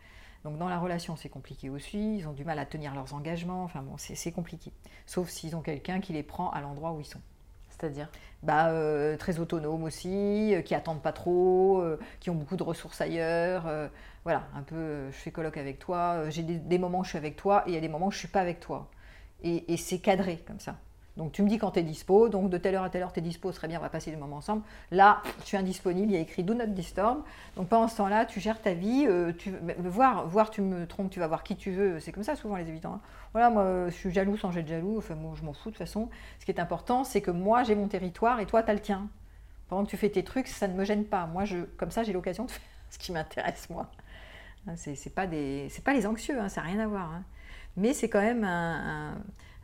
Donc 0.44 0.56
dans 0.56 0.70
la 0.70 0.78
relation, 0.78 1.14
c'est 1.14 1.28
compliqué 1.28 1.68
aussi. 1.68 2.16
Ils 2.16 2.26
ont 2.26 2.32
du 2.32 2.46
mal 2.46 2.58
à 2.58 2.64
tenir 2.64 2.94
leurs 2.94 3.12
engagements. 3.12 3.62
Enfin 3.62 3.82
bon, 3.82 3.96
c'est 3.98 4.32
compliqué. 4.32 4.72
Sauf 5.04 5.28
s'ils 5.28 5.54
ont 5.54 5.60
quelqu'un 5.60 6.00
qui 6.00 6.14
les 6.14 6.22
prend 6.22 6.48
à 6.52 6.62
l'endroit 6.62 6.92
où 6.92 7.00
ils 7.00 7.06
sont. 7.06 7.20
C'est-à-dire 7.84 8.08
bah, 8.42 8.68
euh, 8.68 9.16
Très 9.18 9.38
autonomes 9.38 9.84
aussi, 9.84 10.54
euh, 10.54 10.62
qui 10.62 10.74
attendent 10.74 11.02
pas 11.02 11.12
trop, 11.12 11.80
euh, 11.82 11.98
qui 12.20 12.30
ont 12.30 12.34
beaucoup 12.34 12.56
de 12.56 12.62
ressources 12.62 13.00
ailleurs. 13.00 13.66
voilà, 14.24 14.44
un 14.54 14.62
peu, 14.62 15.10
je 15.10 15.16
fais 15.16 15.30
colloque 15.30 15.58
avec 15.58 15.78
toi. 15.78 16.30
J'ai 16.30 16.42
des, 16.42 16.78
moments 16.78 17.00
où 17.00 17.04
je 17.04 17.10
suis 17.10 17.18
avec 17.18 17.36
toi 17.36 17.62
et 17.66 17.70
il 17.70 17.74
y 17.74 17.76
a 17.76 17.80
des 17.80 17.88
moments 17.88 18.06
où 18.06 18.12
je 18.12 18.18
suis 18.18 18.28
pas 18.28 18.40
avec 18.40 18.60
toi. 18.60 18.88
et 19.42 19.76
c'est 19.76 19.98
cadré 19.98 20.38
comme 20.46 20.60
ça. 20.60 20.76
Donc 21.16 21.30
tu 21.30 21.42
me 21.42 21.48
dis 21.48 21.58
quand 21.58 21.72
tu 21.72 21.78
es 21.78 21.82
dispo, 21.82 22.28
donc 22.28 22.50
de 22.50 22.58
telle 22.58 22.74
heure 22.74 22.82
à 22.82 22.90
telle 22.90 23.02
heure 23.02 23.12
tu 23.12 23.20
es 23.20 23.22
dispo, 23.22 23.52
serait 23.52 23.68
bien, 23.68 23.78
on 23.78 23.82
va 23.82 23.88
passer 23.88 24.10
des 24.10 24.16
moments 24.16 24.38
ensemble. 24.38 24.62
Là, 24.90 25.22
je 25.40 25.46
suis 25.46 25.56
indisponible, 25.56 26.10
il 26.10 26.14
y 26.14 26.18
a 26.18 26.20
écrit 26.20 26.42
Do 26.42 26.54
Not 26.54 26.66
Disturb. 26.66 27.22
Donc 27.56 27.68
pendant 27.68 27.86
ce 27.86 27.96
temps-là, 27.98 28.26
tu 28.26 28.40
gères 28.40 28.60
ta 28.60 28.74
vie, 28.74 29.06
euh, 29.06 29.32
tu, 29.32 29.52
voir, 29.78 30.26
voir, 30.26 30.50
tu 30.50 30.60
me 30.60 30.86
trompes, 30.86 31.10
tu 31.10 31.20
vas 31.20 31.28
voir 31.28 31.44
qui 31.44 31.54
tu 31.54 31.70
veux, 31.70 32.00
c'est 32.00 32.10
comme 32.10 32.24
ça 32.24 32.34
souvent 32.34 32.56
les 32.56 32.68
évitants. 32.68 32.94
Hein. 32.94 33.00
Voilà, 33.32 33.50
moi 33.50 33.86
je 33.88 33.94
suis 33.94 34.10
jaloux 34.10 34.36
sans 34.36 34.56
être 34.56 34.66
jaloux, 34.66 34.98
enfin 34.98 35.16
je 35.34 35.44
m'en 35.44 35.52
fous 35.52 35.70
de 35.70 35.74
toute 35.74 35.78
façon. 35.78 36.08
Ce 36.40 36.44
qui 36.44 36.50
est 36.50 36.60
important, 36.60 37.04
c'est 37.04 37.20
que 37.20 37.30
moi 37.30 37.62
j'ai 37.62 37.76
mon 37.76 37.86
territoire 37.86 38.40
et 38.40 38.46
toi 38.46 38.62
tu 38.62 38.70
as 38.70 38.74
le 38.74 38.80
tien. 38.80 39.08
Pendant 39.68 39.84
que 39.84 39.90
tu 39.90 39.96
fais 39.96 40.10
tes 40.10 40.24
trucs, 40.24 40.48
ça 40.48 40.68
ne 40.68 40.74
me 40.74 40.84
gêne 40.84 41.04
pas. 41.04 41.26
Moi, 41.26 41.44
je, 41.44 41.58
comme 41.78 41.90
ça, 41.90 42.02
j'ai 42.02 42.12
l'occasion 42.12 42.44
de 42.44 42.50
faire 42.50 42.62
ce 42.90 42.98
qui 42.98 43.12
m'intéresse, 43.12 43.70
moi. 43.70 43.90
Hein, 44.66 44.74
c'est 44.76 45.14
pas, 45.14 45.26
des, 45.26 45.68
pas 45.84 45.92
les 45.94 46.06
anxieux, 46.06 46.38
hein, 46.38 46.48
ça 46.48 46.60
n'a 46.60 46.68
rien 46.68 46.80
à 46.80 46.86
voir. 46.86 47.20
Mais 47.76 47.92
c'est 47.92 48.08
quand 48.08 48.20
même 48.20 48.44
un 48.44 49.16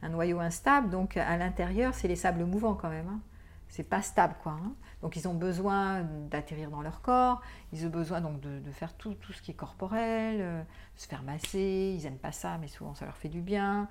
noyau 0.08 0.40
instable, 0.40 0.90
donc 0.90 1.16
à 1.16 1.36
l'intérieur, 1.36 1.94
c'est 1.94 2.08
les 2.08 2.16
sables 2.16 2.44
mouvants 2.44 2.74
quand 2.74 2.90
même. 2.90 3.08
Hein. 3.08 3.20
C'est 3.68 3.84
pas 3.84 4.02
stable, 4.02 4.34
quoi. 4.42 4.52
Hein. 4.52 4.72
Donc 5.02 5.16
ils 5.16 5.28
ont 5.28 5.34
besoin 5.34 6.02
d'atterrir 6.30 6.70
dans 6.70 6.82
leur 6.82 7.02
corps, 7.02 7.40
ils 7.72 7.86
ont 7.86 7.90
besoin 7.90 8.20
donc 8.20 8.40
de, 8.40 8.70
faire 8.72 8.94
tout, 8.94 9.16
ce 9.32 9.40
qui 9.40 9.52
est 9.52 9.54
corporel, 9.54 10.38
euh, 10.40 10.62
se 10.96 11.06
faire 11.06 11.22
masser, 11.22 11.94
ils 11.96 12.04
aiment 12.06 12.18
pas 12.18 12.32
ça, 12.32 12.58
mais 12.58 12.68
souvent 12.68 12.94
ça 12.94 13.06
leur 13.06 13.16
fait 13.16 13.28
du 13.28 13.40
bien, 13.40 13.88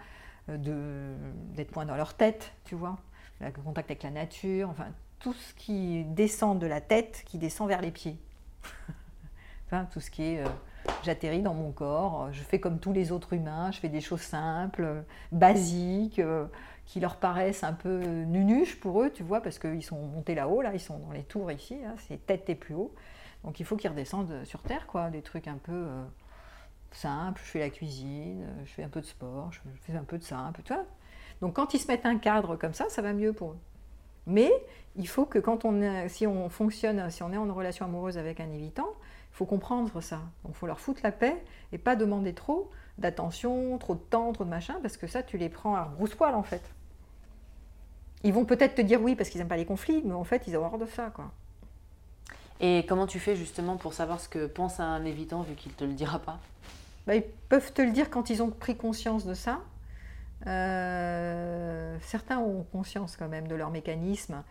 euh, 0.49 1.17
d'être 1.53 1.71
point 1.71 1.85
dans 1.85 1.95
leur 1.95 2.13
tête, 2.13 2.53
tu 2.65 2.75
vois, 2.75 2.99
le 3.39 3.51
contact 3.51 3.89
avec 3.89 4.03
la 4.03 4.11
nature, 4.11 4.69
enfin 4.69 4.87
tout 5.19 5.33
ce 5.33 5.53
qui 5.53 6.05
descend 6.05 6.59
de 6.59 6.67
la 6.67 6.81
tête, 6.81 7.23
qui 7.25 7.37
descend 7.37 7.67
vers 7.67 7.81
les 7.81 7.91
pieds. 7.91 8.19
enfin, 9.67 9.85
tout 9.85 9.99
ce 9.99 10.09
qui 10.09 10.23
est 10.23 10.45
euh, 10.45 10.49
j'atterris 11.03 11.41
dans 11.41 11.53
mon 11.53 11.71
corps, 11.71 12.29
je 12.31 12.41
fais 12.41 12.59
comme 12.59 12.79
tous 12.79 12.93
les 12.93 13.11
autres 13.11 13.33
humains, 13.33 13.71
je 13.71 13.79
fais 13.79 13.89
des 13.89 14.01
choses 14.01 14.21
simples, 14.21 15.03
basiques, 15.31 16.19
euh, 16.19 16.45
qui 16.85 16.99
leur 16.99 17.17
paraissent 17.17 17.63
un 17.63 17.73
peu 17.73 17.99
nunuches 18.03 18.79
pour 18.79 19.01
eux, 19.03 19.11
tu 19.11 19.23
vois, 19.23 19.41
parce 19.41 19.59
qu'ils 19.59 19.83
sont 19.83 19.99
montés 19.99 20.35
là-haut, 20.35 20.61
là, 20.61 20.71
ils 20.73 20.79
sont 20.79 20.97
dans 20.97 21.11
les 21.11 21.23
tours 21.23 21.51
ici, 21.51 21.77
c'est 22.07 22.25
tête 22.25 22.49
et 22.49 22.55
plus 22.55 22.73
haut. 22.73 22.93
Donc 23.43 23.59
il 23.59 23.65
faut 23.65 23.77
qu'ils 23.77 23.89
redescendent 23.89 24.43
sur 24.43 24.61
terre, 24.61 24.87
quoi, 24.87 25.09
des 25.09 25.21
trucs 25.21 25.47
un 25.47 25.57
peu 25.57 25.71
euh, 25.71 26.03
simples. 26.91 27.41
Je 27.43 27.49
fais 27.51 27.59
la 27.59 27.69
cuisine, 27.69 28.45
je 28.65 28.71
fais 28.71 28.83
un 28.83 28.89
peu 28.89 29.01
de 29.01 29.05
sport, 29.05 29.51
je 29.51 29.59
fais 29.81 29.95
un 29.95 30.03
peu 30.03 30.17
de 30.17 30.23
ça, 30.23 30.39
un 30.39 30.51
peu 30.51 30.63
de 30.63 30.67
ça. 30.67 30.83
Donc 31.41 31.55
quand 31.55 31.73
ils 31.73 31.79
se 31.79 31.87
mettent 31.87 32.05
un 32.05 32.17
cadre 32.17 32.55
comme 32.55 32.73
ça, 32.73 32.89
ça 32.89 33.01
va 33.01 33.13
mieux 33.13 33.33
pour 33.33 33.51
eux. 33.51 33.59
Mais 34.25 34.51
il 34.95 35.07
faut 35.07 35.25
que 35.25 35.39
quand 35.39 35.65
on, 35.65 36.07
si 36.07 36.27
on 36.27 36.49
fonctionne, 36.49 37.09
si 37.09 37.23
on 37.23 37.31
est 37.31 37.37
en 37.37 37.53
relation 37.53 37.85
amoureuse 37.85 38.17
avec 38.17 38.39
un 38.39 38.49
évitant, 38.51 38.89
faut 39.39 39.45
comprendre 39.45 40.01
ça. 40.01 40.17
Donc 40.43 40.51
il 40.51 40.55
faut 40.55 40.67
leur 40.67 40.81
foutre 40.81 40.99
la 41.01 41.13
paix 41.13 41.41
et 41.71 41.77
pas 41.77 41.95
demander 41.95 42.33
trop 42.33 42.69
d'attention, 42.97 43.77
trop 43.77 43.95
de 43.95 43.99
temps, 43.99 44.33
trop 44.33 44.43
de 44.43 44.49
machin, 44.49 44.75
parce 44.81 44.97
que 44.97 45.07
ça, 45.07 45.23
tu 45.23 45.37
les 45.37 45.47
prends 45.47 45.75
à 45.75 45.85
brousse-poil 45.85 46.35
en 46.35 46.43
fait. 46.43 46.61
Ils 48.25 48.33
vont 48.33 48.43
peut-être 48.43 48.75
te 48.75 48.81
dire 48.81 49.01
oui 49.01 49.15
parce 49.15 49.29
qu'ils 49.29 49.39
n'aiment 49.39 49.47
pas 49.47 49.55
les 49.55 49.65
conflits, 49.65 50.01
mais 50.03 50.13
en 50.13 50.25
fait, 50.25 50.43
ils 50.47 50.57
ont 50.57 50.65
horreur 50.65 50.77
de 50.77 50.85
ça. 50.85 51.09
quoi. 51.15 51.31
Et 52.59 52.85
comment 52.89 53.07
tu 53.07 53.17
fais 53.17 53.37
justement 53.37 53.77
pour 53.77 53.93
savoir 53.93 54.19
ce 54.19 54.27
que 54.27 54.45
pense 54.45 54.81
un 54.81 55.05
évitant 55.05 55.43
vu 55.43 55.55
qu'il 55.55 55.71
ne 55.71 55.77
te 55.77 55.85
le 55.85 55.93
dira 55.93 56.19
pas? 56.19 56.37
Bah, 57.07 57.15
Ils 57.15 57.23
peuvent 57.47 57.71
te 57.71 57.81
le 57.81 57.91
dire 57.91 58.09
quand 58.09 58.29
ils 58.29 58.43
ont 58.43 58.49
pris 58.49 58.75
conscience 58.75 59.25
de 59.25 59.33
ça. 59.33 59.61
Euh, 60.47 61.97
certains 62.01 62.39
ont 62.39 62.63
conscience 62.71 63.17
quand 63.17 63.27
même 63.27 63.47
de 63.47 63.55
leur 63.55 63.69
mécanisme, 63.71 64.43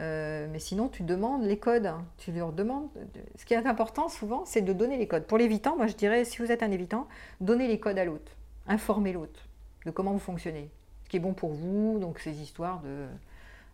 euh, 0.00 0.48
mais 0.50 0.58
sinon 0.58 0.88
tu 0.88 1.02
demandes 1.02 1.44
les 1.44 1.58
codes. 1.58 1.92
Tu 2.18 2.32
leur 2.32 2.52
demandes. 2.52 2.88
Ce 3.36 3.44
qui 3.44 3.54
est 3.54 3.66
important 3.66 4.08
souvent, 4.08 4.44
c'est 4.44 4.62
de 4.62 4.72
donner 4.72 4.96
les 4.96 5.08
codes. 5.08 5.24
Pour 5.24 5.38
l'évitant, 5.38 5.76
moi 5.76 5.86
je 5.86 5.94
dirais, 5.94 6.24
si 6.24 6.38
vous 6.38 6.50
êtes 6.50 6.62
un 6.62 6.70
évitant, 6.70 7.06
donnez 7.40 7.68
les 7.68 7.78
codes 7.78 7.98
à 7.98 8.04
l'autre, 8.04 8.32
informez 8.66 9.12
l'autre 9.12 9.40
de 9.84 9.90
comment 9.90 10.12
vous 10.12 10.18
fonctionnez, 10.18 10.68
ce 11.04 11.08
qui 11.08 11.16
est 11.16 11.20
bon 11.20 11.32
pour 11.32 11.52
vous. 11.52 11.98
Donc 12.00 12.18
ces 12.18 12.40
histoires 12.42 12.80
de 12.80 13.06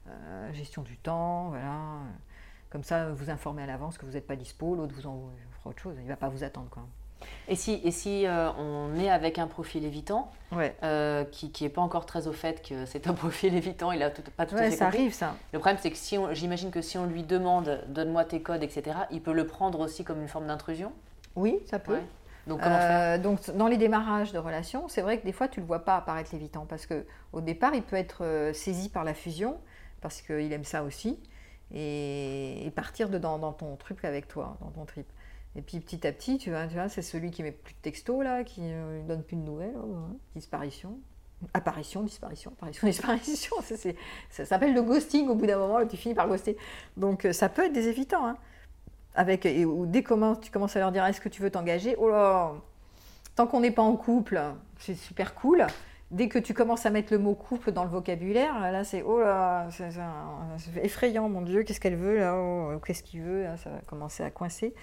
euh, 0.09 0.53
gestion 0.53 0.83
du 0.83 0.97
temps, 0.99 1.49
voilà. 1.51 1.79
Comme 2.71 2.85
ça, 2.85 3.11
vous 3.11 3.29
informez 3.29 3.63
à 3.63 3.67
l'avance 3.67 3.99
que 3.99 4.07
vous 4.07 4.13
n'êtes 4.13 4.27
pas 4.27 4.37
dispo, 4.37 4.75
l'autre 4.75 4.95
vous 4.95 5.07
en 5.07 5.31
fera 5.59 5.71
autre 5.71 5.83
chose. 5.83 5.95
Il 5.99 6.05
ne 6.05 6.09
va 6.09 6.17
pas 6.17 6.31
vous 6.31 6.43
attendre. 6.43 6.71
Quoi. 6.71 6.87
Et 7.49 7.57
si, 7.57 7.81
et 7.85 7.91
si 7.91 8.27
euh, 8.27 8.51
on 8.59 8.99
est 8.99 9.11
avec 9.11 9.39
un 9.39 9.47
profil 9.47 9.85
évitant, 9.85 10.31
euh, 10.83 11.25
qui 11.25 11.53
n'est 11.61 11.69
pas 11.69 11.81
encore 11.81 12.07
très 12.07 12.27
au 12.27 12.33
fait 12.33 12.67
que 12.67 12.87
c'est 12.87 13.07
un 13.07 13.13
profil 13.15 13.55
évitant, 13.55 13.93
il 13.93 14.03
a 14.03 14.11
pas 14.11 14.47
tout 14.47 14.55
à 14.55 14.59
fait 14.59 14.71
ça 14.73 14.87
arrive 14.87 15.13
ça. 15.13 15.35
Le 15.53 15.59
problème 15.59 15.79
c'est 15.81 15.91
que 15.91 15.97
si 15.97 16.17
j'imagine 16.33 16.71
que 16.71 16.83
si 16.83 16.99
on 16.99 17.07
lui 17.07 17.23
demande 17.23 17.83
donne-moi 17.89 18.25
tes 18.25 18.43
codes, 18.43 18.63
etc., 18.63 18.97
il 19.11 19.21
peut 19.21 19.33
le 19.33 19.47
prendre 19.47 19.81
aussi 19.81 20.05
comme 20.05 20.21
une 20.21 20.29
forme 20.29 20.47
d'intrusion 20.47 20.93
Oui, 21.37 21.59
ça 21.67 21.79
peut. 21.79 21.99
Donc, 22.47 22.61
comment 22.61 22.77
faire? 22.77 23.19
euh, 23.19 23.23
donc 23.23 23.55
dans 23.57 23.69
les 23.69 23.77
démarrages 23.77 24.33
de 24.33 24.39
relations, 24.39 24.89
c'est 24.89 25.03
vrai 25.03 25.19
que 25.19 25.25
des 25.25 25.33
fois 25.33 25.49
tu 25.49 25.61
ne 25.61 25.65
le 25.65 25.69
vois 25.69 25.85
pas 25.85 25.97
apparaître 25.97 26.31
l'évitant 26.33 26.67
parce 26.69 26.87
qu'au 26.87 27.41
départ 27.41 27.75
il 27.75 27.83
peut 27.83 27.97
être 27.97 28.51
saisi 28.53 28.89
par 28.89 29.05
la 29.05 29.15
fusion 29.15 29.57
parce 30.01 30.21
qu'il 30.23 30.53
aime 30.53 30.65
ça 30.65 30.83
aussi 30.83 31.19
et, 31.75 32.73
partir 32.75 33.09
dedans 33.09 33.39
dans 33.39 33.53
ton 33.53 33.77
truc 33.77 34.05
avec 34.05 34.29
toi, 34.29 34.57
dans 34.61 34.71
ton 34.71 34.85
trip. 34.85 35.07
Et 35.55 35.63
puis 35.63 35.81
petit 35.81 36.07
à 36.07 36.13
petit, 36.13 36.39
tu 36.39 36.51
vois, 36.51 36.67
tu 36.67 36.75
vois 36.75 36.89
c'est 36.89 37.03
celui 37.03 37.31
qui 37.31 37.43
met 37.43 37.53
plus 37.53 37.75
de 37.75 37.79
texto, 37.83 38.23
là, 38.23 38.43
qui 38.43 38.63
ne 38.63 38.73
euh, 38.73 39.03
donne 39.07 39.23
plus 39.23 39.37
de 39.37 39.43
nouvelles, 39.43 39.75
oh, 39.77 39.95
hein, 39.97 40.17
disparition. 40.35 40.99
Apparition, 41.55 42.03
disparition, 42.03 42.53
apparition, 42.53 42.87
disparition. 42.89 43.57
Ça, 44.31 44.45
s'appelle 44.45 44.73
le 44.75 44.83
ghosting 44.83 45.29
au 45.29 45.35
bout 45.35 45.47
d'un 45.47 45.59
moment, 45.59 45.85
tu 45.87 45.97
finis 45.97 46.15
par 46.15 46.29
ghoster. 46.29 46.57
Donc 46.97 47.25
euh, 47.25 47.33
ça 47.33 47.49
peut 47.49 47.67
être 47.67 47.73
des 47.73 47.89
évitants. 47.89 48.27
Hein. 48.27 48.37
Avec, 49.15 49.47
ou 49.67 49.85
dès 49.85 50.03
que 50.03 50.41
tu 50.41 50.51
commences 50.51 50.77
à 50.77 50.79
leur 50.79 50.91
dire 50.91 51.05
est-ce 51.05 51.21
que 51.21 51.29
tu 51.29 51.43
veux 51.43 51.51
t'engager? 51.51 51.97
Oh 51.99 52.09
là 52.09 52.55
Tant 53.35 53.47
qu'on 53.47 53.61
n'est 53.61 53.71
pas 53.71 53.83
en 53.83 53.97
couple, 53.97 54.41
c'est 54.79 54.95
super 54.95 55.35
cool. 55.35 55.67
Dès 56.11 56.29
que 56.29 56.39
tu 56.39 56.55
commences 56.55 56.87
à 56.87 56.91
mettre 56.91 57.13
le 57.13 57.19
mot 57.19 57.35
couple 57.35 57.73
dans 57.73 57.85
le 57.85 57.91
vocabulaire, 57.91 58.59
là 58.61 58.85
c'est 58.85 59.03
oh 59.03 59.21
là, 59.21 59.69
c'est 59.71 60.85
effrayant, 60.85 61.29
mon 61.29 61.43
Dieu, 61.43 61.63
qu'est-ce 61.63 61.81
qu'elle 61.81 61.97
veut 61.97 62.19
là 62.19 62.37
oh, 62.39 62.79
Qu'est-ce 62.87 63.03
qu'il 63.03 63.21
veut 63.23 63.47
Ça 63.63 63.69
va 63.69 63.79
commencer 63.87 64.23
à 64.23 64.31
coincer. 64.31 64.75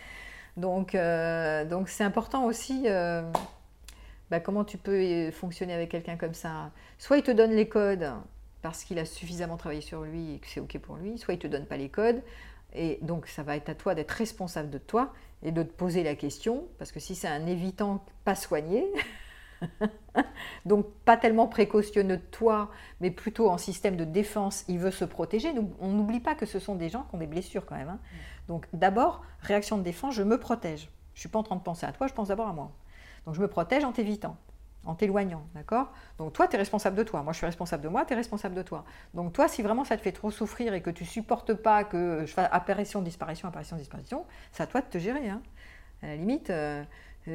Donc, 0.60 0.93
euh, 0.93 1.65
donc 1.65 1.89
c'est 1.89 2.04
important 2.04 2.45
aussi. 2.45 2.84
Euh, 2.86 3.24
bah, 4.30 4.39
comment 4.39 4.63
tu 4.63 4.78
peux 4.78 5.32
fonctionner 5.32 5.74
avec 5.74 5.89
quelqu'un 5.89 6.17
comme 6.17 6.34
ça 6.34 6.72
Soit 6.98 7.17
il 7.17 7.24
te 7.24 7.32
donne 7.32 7.52
les 7.52 7.67
codes 7.67 8.12
parce 8.62 8.84
qu'il 8.84 9.00
a 9.00 9.06
suffisamment 9.06 9.58
travaillé 9.58 9.82
sur 9.82 10.02
lui 10.04 10.36
et 10.36 10.39
que 10.39 10.48
c'est 10.48 10.60
ok 10.60 10.78
pour 10.80 10.98
lui, 10.98 11.17
soit 11.17 11.34
il 11.34 11.39
te 11.39 11.48
donne 11.48 11.65
pas 11.65 11.78
les 11.78 11.89
codes. 11.89 12.22
Et 12.74 13.00
donc 13.02 13.28
ça 13.28 13.41
va 13.41 13.56
être 13.56 13.69
à 13.69 13.76
toi 13.76 13.95
d'être 13.95 14.12
responsable 14.12 14.69
de 14.69 14.78
toi 14.78 15.13
et 15.41 15.52
de 15.52 15.63
te 15.63 15.72
poser 15.72 16.04
la 16.04 16.15
question, 16.15 16.67
parce 16.78 16.91
que 16.91 17.00
si 17.00 17.15
c'est 17.15 17.30
un 17.30 17.48
évitant 17.48 18.04
pas 18.26 18.36
soigné, 18.36 18.86
donc 20.65 20.86
pas 21.06 21.15
tellement 21.15 21.48
précautionneux 21.48 22.17
de 22.17 22.22
toi, 22.32 22.69
mais 23.00 23.10
plutôt 23.10 23.50
en 23.50 23.58
système 23.58 23.95
de 23.95 24.04
défense, 24.04 24.65
il 24.67 24.78
veut 24.78 24.91
se 24.91 25.06
protéger. 25.06 25.50
On 25.80 25.88
n'oublie 25.88 26.19
pas 26.19 26.36
que 26.36 26.45
ce 26.45 26.60
sont 26.60 26.76
des 26.76 26.89
gens 26.89 27.04
qui 27.04 27.15
ont 27.15 27.19
des 27.19 27.28
blessures 27.28 27.65
quand 27.65 27.78
même. 27.78 27.89
Hein. 27.89 28.00
Donc 28.49 28.67
d'abord, 28.73 29.21
réaction 29.41 29.77
de 29.77 29.83
défense, 29.83 30.15
je 30.15 30.23
me 30.23 30.38
protège. 30.38 30.89
Je 31.13 31.17
ne 31.17 31.19
suis 31.21 31.29
pas 31.29 31.39
en 31.39 31.43
train 31.43 31.55
de 31.55 31.62
penser 31.62 31.85
à 31.85 31.93
toi, 31.93 32.07
je 32.07 32.13
pense 32.13 32.27
d'abord 32.27 32.47
à 32.47 32.53
moi. 32.53 32.71
Donc 33.25 33.35
je 33.35 33.41
me 33.41 33.47
protège 33.47 33.85
en 33.85 33.93
t'évitant, 33.93 34.35
en 34.85 34.95
t'éloignant, 34.95 35.43
d'accord? 35.55 35.91
Donc 36.17 36.33
toi, 36.33 36.47
tu 36.47 36.55
es 36.55 36.57
responsable 36.57 36.97
de 36.97 37.03
toi. 37.03 37.23
Moi, 37.23 37.31
je 37.31 37.38
suis 37.38 37.45
responsable 37.45 37.83
de 37.83 37.89
moi, 37.89 38.05
tu 38.05 38.13
es 38.13 38.15
responsable 38.15 38.55
de 38.55 38.62
toi. 38.62 38.83
Donc 39.13 39.33
toi, 39.33 39.47
si 39.47 39.62
vraiment 39.62 39.85
ça 39.85 39.95
te 39.95 40.01
fait 40.01 40.12
trop 40.12 40.31
souffrir 40.31 40.73
et 40.73 40.81
que 40.81 40.89
tu 40.89 41.05
supportes 41.05 41.53
pas 41.53 41.83
que 41.83 42.25
je 42.25 42.33
fasse 42.33 42.49
apparition, 42.51 43.01
disparition, 43.01 43.47
apparition, 43.47 43.77
disparition, 43.77 44.25
c'est 44.51 44.63
à 44.63 44.67
toi 44.67 44.81
de 44.81 44.88
te 44.88 44.97
gérer. 44.97 45.29
Hein. 45.29 45.41
À 46.01 46.07
la 46.07 46.15
limite, 46.15 46.49
euh, 46.49 46.83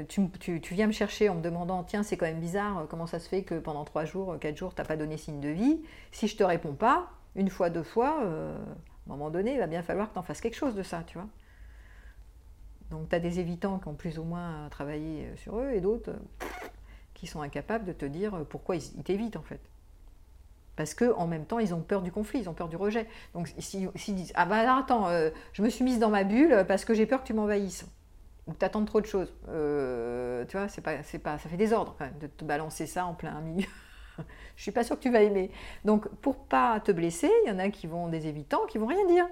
tu, 0.09 0.74
viens 0.74 0.87
me 0.87 0.92
chercher 0.92 1.29
en 1.29 1.37
me 1.37 1.42
demandant, 1.42 1.85
tiens, 1.85 2.03
c'est 2.03 2.16
quand 2.16 2.27
même 2.27 2.40
bizarre, 2.40 2.79
euh, 2.79 2.85
comment 2.88 3.07
ça 3.07 3.18
se 3.18 3.29
fait 3.29 3.42
que 3.42 3.55
pendant 3.59 3.85
trois 3.85 4.05
jours, 4.05 4.33
euh, 4.33 4.38
quatre 4.38 4.57
jours, 4.57 4.74
tu 4.74 4.81
n'as 4.81 4.87
pas 4.87 4.96
donné 4.96 5.16
signe 5.16 5.40
de 5.40 5.48
vie? 5.48 5.81
Si 6.12 6.27
je 6.27 6.37
te 6.37 6.42
réponds 6.42 6.74
pas, 6.74 7.11
une 7.37 7.50
fois, 7.50 7.70
deux 7.70 7.83
fois, 7.83 8.20
euh, 8.22 8.57
à 9.09 9.12
un 9.12 9.17
moment 9.17 9.31
donné, 9.31 9.55
il 9.55 9.59
va 9.59 9.67
bien 9.67 9.83
falloir 9.83 10.09
que 10.09 10.14
tu 10.14 10.19
en 10.19 10.23
fasses 10.23 10.40
quelque 10.40 10.57
chose 10.57 10.75
de 10.75 10.83
ça, 10.83 11.03
tu 11.07 11.19
vois. 11.19 11.29
Donc 12.90 13.09
tu 13.09 13.14
as 13.14 13.21
des 13.21 13.40
évitants 13.40 13.79
qui 13.79 13.88
ont 13.88 13.95
plus 13.95 14.19
ou 14.19 14.25
moins 14.25 14.69
travaillé 14.71 15.29
sur 15.37 15.59
eux 15.59 15.73
et 15.73 15.81
d'autres 15.81 16.12
qui 17.14 17.27
sont 17.27 17.40
incapables 17.40 17.85
de 17.85 17.93
te 17.93 18.05
dire 18.05 18.45
pourquoi 18.49 18.77
ils, 18.77 19.03
t'évitent 19.03 19.37
en 19.37 19.43
fait. 19.43 19.61
Parce 20.77 20.95
qu'en 20.95 21.27
même 21.27 21.47
temps, 21.47 21.61
ils 21.61 21.73
ont 21.73 21.81
peur 21.81 22.03
du 22.03 22.11
conflit, 22.11 22.40
ils 22.40 22.49
ont 22.49 22.55
peur 22.55 22.69
du 22.69 22.77
rejet. 22.77 23.07
Donc 23.33 23.53
s'ils 23.59 24.14
disent 24.14 24.33
Ah 24.35 24.47
bah 24.47 24.77
attends, 24.77 25.09
je 25.53 25.62
me 25.62 25.69
suis 25.69 25.85
mise 25.85 25.99
dans 25.99 26.11
ma 26.11 26.25
bulle 26.25 26.64
parce 26.67 26.85
que 26.85 26.95
j'ai 26.95 27.07
peur 27.07 27.23
que 27.23 27.27
tu 27.27 27.35
m'envahisses 27.35 27.87
ou 28.47 28.53
que 28.53 28.59
tu 28.59 28.64
attends 28.64 28.85
trop 28.85 29.01
de 29.01 29.07
choses. 29.07 29.33
Euh, 29.49 30.45
tu 30.47 30.57
vois, 30.57 30.69
c'est 30.69 30.81
pas, 30.81 31.03
c'est 31.03 31.19
pas, 31.19 31.38
ça 31.38 31.49
fait 31.49 31.57
désordre 31.57 31.95
quand 31.99 32.05
même 32.05 32.19
de 32.19 32.27
te 32.27 32.45
balancer 32.45 32.87
ça 32.87 33.07
en 33.07 33.14
plein 33.14 33.40
milieu. 33.40 33.69
Je 34.57 34.62
suis 34.62 34.72
pas 34.72 34.85
sûre 34.85 34.96
que 34.96 35.03
tu 35.03 35.11
vas 35.11 35.22
aimer. 35.22 35.50
Donc, 35.85 36.09
pour 36.16 36.37
pas 36.37 36.81
te 36.81 36.92
blesser, 36.92 37.31
il 37.44 37.48
y 37.48 37.53
en 37.53 37.59
a 37.59 37.68
qui 37.70 37.87
vont 37.87 38.09
des 38.09 38.27
évitants, 38.27 38.64
qui 38.66 38.79
vont 38.79 38.87
rien 38.87 39.07
dire, 39.07 39.27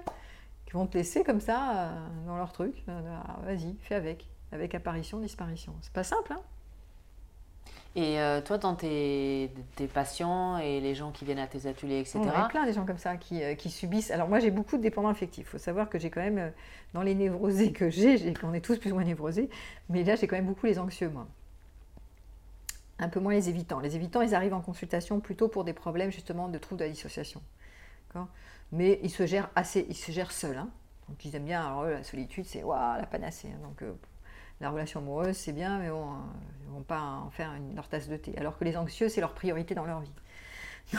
qui 0.65 0.73
vont 0.73 0.85
te 0.85 0.97
laisser 0.97 1.23
comme 1.23 1.39
ça 1.39 1.71
euh, 1.71 1.91
dans 2.27 2.37
leur 2.37 2.51
truc. 2.51 2.83
Euh, 2.89 3.01
vas-y, 3.45 3.75
fais 3.81 3.95
avec, 3.95 4.27
avec 4.51 4.75
apparition, 4.75 5.19
disparition. 5.19 5.73
C'est 5.81 5.93
pas 5.93 6.03
simple, 6.03 6.33
hein 6.33 6.41
et 7.95 8.19
euh, 8.19 8.41
toi, 8.41 8.57
dans 8.57 8.73
tes, 8.73 9.51
patients 9.93 10.57
et 10.57 10.81
les 10.81 10.95
gens 10.95 11.11
qui 11.11 11.25
viennent 11.25 11.37
à 11.37 11.45
tes 11.45 11.67
ateliers, 11.67 11.99
etc. 11.99 12.21
Il 12.23 12.25
y 12.25 12.29
a 12.29 12.47
plein 12.47 12.65
des 12.65 12.73
gens 12.73 12.87
comme 12.87 12.97
ça 12.97 13.17
qui, 13.17 13.39
qui 13.55 13.69
subissent. 13.69 14.09
Alors 14.09 14.27
moi, 14.27 14.39
j'ai 14.39 14.49
beaucoup 14.49 14.77
de 14.77 14.81
dépendants 14.81 15.09
affectifs. 15.09 15.45
Il 15.45 15.51
faut 15.51 15.57
savoir 15.59 15.89
que 15.89 15.99
j'ai 15.99 16.09
quand 16.09 16.21
même, 16.21 16.51
dans 16.95 17.03
les 17.03 17.13
névrosés 17.13 17.71
que 17.71 17.91
j'ai, 17.91 18.33
on 18.41 18.51
est 18.55 18.61
tous 18.61 18.79
plus 18.79 18.91
ou 18.91 18.95
moins 18.95 19.03
névrosés, 19.03 19.47
mais 19.89 20.03
là, 20.03 20.15
j'ai 20.15 20.25
quand 20.25 20.35
même 20.35 20.47
beaucoup 20.47 20.65
les 20.65 20.79
anxieux, 20.79 21.09
moi. 21.09 21.27
Un 23.03 23.09
peu 23.09 23.19
moins 23.19 23.33
les 23.33 23.49
évitants. 23.49 23.81
Les 23.81 23.97
évitants, 23.97 24.21
ils 24.21 24.33
arrivent 24.33 24.53
en 24.53 24.61
consultation 24.61 25.19
plutôt 25.19 25.49
pour 25.49 25.65
des 25.65 25.73
problèmes 25.73 26.09
justement 26.09 26.47
de 26.47 26.57
troubles 26.57 26.79
de 26.79 26.85
la 26.85 26.91
dissociation. 26.91 27.41
Mais 28.71 28.97
ils 29.03 29.09
se 29.09 29.25
gèrent 29.25 29.49
assez, 29.55 29.85
ils 29.89 29.95
se 29.95 30.11
gèrent 30.13 30.31
seuls. 30.31 30.57
Hein. 30.57 30.69
Donc 31.09 31.25
ils 31.25 31.35
aiment 31.35 31.43
bien, 31.43 31.65
alors 31.65 31.83
la 31.83 32.03
solitude, 32.03 32.45
c'est 32.45 32.61
la 32.61 33.05
panacée. 33.11 33.49
Hein. 33.49 33.59
Donc 33.61 33.83
la 34.61 34.69
relation 34.69 35.01
amoureuse, 35.01 35.35
c'est 35.35 35.51
bien, 35.51 35.79
mais 35.79 35.89
bon, 35.89 36.13
ils 36.61 36.69
ne 36.69 36.75
vont 36.75 36.83
pas 36.83 37.01
en 37.01 37.29
faire 37.29 37.51
leur 37.75 37.89
tasse 37.89 38.07
de 38.07 38.15
thé. 38.15 38.37
Alors 38.37 38.57
que 38.57 38.63
les 38.63 38.77
anxieux, 38.77 39.09
c'est 39.09 39.19
leur 39.19 39.33
priorité 39.33 39.75
dans 39.75 39.85
leur 39.85 39.99
vie. 39.99 40.13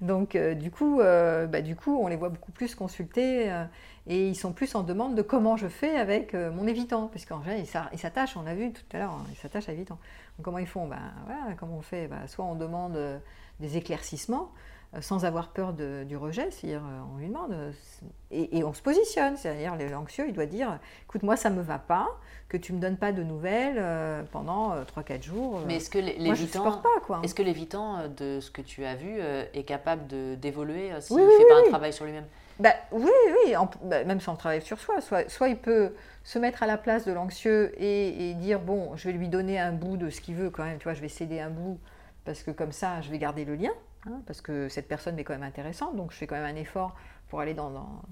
Donc, 0.00 0.34
euh, 0.34 0.54
du, 0.54 0.70
coup, 0.70 1.00
euh, 1.00 1.46
bah, 1.46 1.60
du 1.60 1.76
coup, 1.76 1.98
on 2.00 2.06
les 2.06 2.16
voit 2.16 2.30
beaucoup 2.30 2.52
plus 2.52 2.74
consulter 2.74 3.52
euh, 3.52 3.64
et 4.06 4.28
ils 4.28 4.34
sont 4.34 4.52
plus 4.52 4.74
en 4.74 4.82
demande 4.82 5.14
de 5.14 5.22
comment 5.22 5.56
je 5.56 5.68
fais 5.68 5.96
avec 5.96 6.34
mon 6.34 6.66
évitant. 6.66 7.08
Parce 7.08 7.26
qu'en 7.26 7.42
général, 7.42 7.90
ils 7.92 7.98
s'attachent, 7.98 8.36
on 8.36 8.42
l'a 8.42 8.54
vu 8.54 8.72
tout 8.72 8.82
à 8.92 8.98
l'heure, 8.98 9.12
hein, 9.12 9.26
ils 9.30 9.36
s'attachent 9.36 9.68
à 9.68 9.72
l'évitant. 9.72 9.98
comment 10.42 10.58
ils 10.58 10.66
font? 10.66 10.86
Ben, 10.86 11.12
voilà, 11.26 11.54
Comment 11.58 11.76
on 11.76 11.82
fait? 11.82 12.08
Ben, 12.08 12.26
Soit 12.26 12.44
on 12.44 12.54
demande 12.54 12.98
des 13.60 13.76
éclaircissements, 13.76 14.52
sans 15.00 15.24
avoir 15.24 15.50
peur 15.50 15.72
du 15.72 16.16
rejet, 16.16 16.50
c'est-à-dire 16.50 16.82
euh, 16.82 17.14
on 17.14 17.18
lui 17.18 17.28
demande, 17.28 17.52
euh, 17.52 17.70
et, 18.32 18.64
on 18.64 18.72
se 18.72 18.82
positionne, 18.82 19.36
c'est-à-dire 19.36 19.76
l'anxieux, 19.90 20.24
il 20.26 20.32
doit 20.32 20.46
dire, 20.46 20.80
écoute, 21.04 21.22
moi 21.22 21.36
ça 21.36 21.48
me 21.48 21.62
va 21.62 21.78
pas, 21.78 22.08
que 22.48 22.56
tu 22.56 22.72
me 22.72 22.80
donnes 22.80 22.96
pas 22.96 23.12
de 23.12 23.22
nouvelles 23.22 23.80
pendant 24.32 24.74
3-4 24.82 25.22
jours. 25.22 25.60
Mais 25.66 25.76
est-ce 25.76 25.90
que 25.90 25.98
l'évitant, 25.98 26.82
est-ce 27.22 27.34
que 27.34 27.42
l'évitant 27.42 28.08
de 28.08 28.40
ce 28.40 28.50
que 28.50 28.62
tu 28.62 28.84
as 28.84 28.96
vu 28.96 29.20
est 29.54 29.62
capable 29.62 30.06
d'évoluer 30.38 30.90
s'il 31.00 31.16
ne 31.16 31.30
fait 31.30 31.48
pas 31.48 31.60
un 31.60 31.68
travail 31.68 31.92
sur 31.92 32.04
lui-même? 32.04 32.26
Bah, 32.58 32.74
oui, 32.92 33.10
oui, 33.32 33.54
bah, 33.84 34.04
même 34.04 34.20
sans 34.20 34.36
travailler 34.36 34.60
sur 34.60 34.78
soi. 34.78 35.00
Soit, 35.00 35.30
soit, 35.30 35.48
il 35.48 35.56
peut 35.56 35.94
se 36.24 36.38
mettre 36.38 36.62
à 36.62 36.66
la 36.66 36.76
place 36.76 37.06
de 37.06 37.12
l'anxieux 37.12 37.72
et, 37.80 38.30
et, 38.30 38.34
dire, 38.34 38.60
bon, 38.60 38.94
je 38.96 39.08
vais 39.08 39.14
lui 39.14 39.28
donner 39.28 39.58
un 39.58 39.72
bout 39.72 39.96
de 39.96 40.10
ce 40.10 40.20
qu'il 40.20 40.34
veut 40.34 40.50
quand 40.50 40.64
même, 40.64 40.76
tu 40.76 40.84
vois, 40.84 40.92
je 40.92 41.00
vais 41.00 41.08
céder 41.08 41.40
un 41.40 41.48
bout, 41.48 41.78
parce 42.26 42.42
que 42.42 42.50
comme 42.50 42.72
ça, 42.72 43.00
je 43.00 43.10
vais 43.10 43.18
garder 43.18 43.46
le 43.46 43.54
lien 43.54 43.72
hein, 44.06 44.22
parce 44.26 44.40
que 44.40 44.68
cette 44.68 44.88
personne 44.88 45.18
est 45.18 45.24
quand 45.24 45.32
même 45.32 45.42
intéressante, 45.42 45.96
donc 45.96 46.12
je 46.12 46.16
fais 46.16 46.26
quand 46.26 46.36
même 46.36 46.56
un 46.56 46.58
effort 46.58 46.96
pour 47.28 47.40
aller 47.40 47.54
dans, 47.54 48.02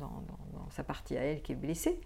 sa 0.70 0.84
partie 0.84 1.16
à 1.16 1.22
elle 1.22 1.42
qui 1.42 1.52
est 1.52 1.56
blessée. 1.56 2.00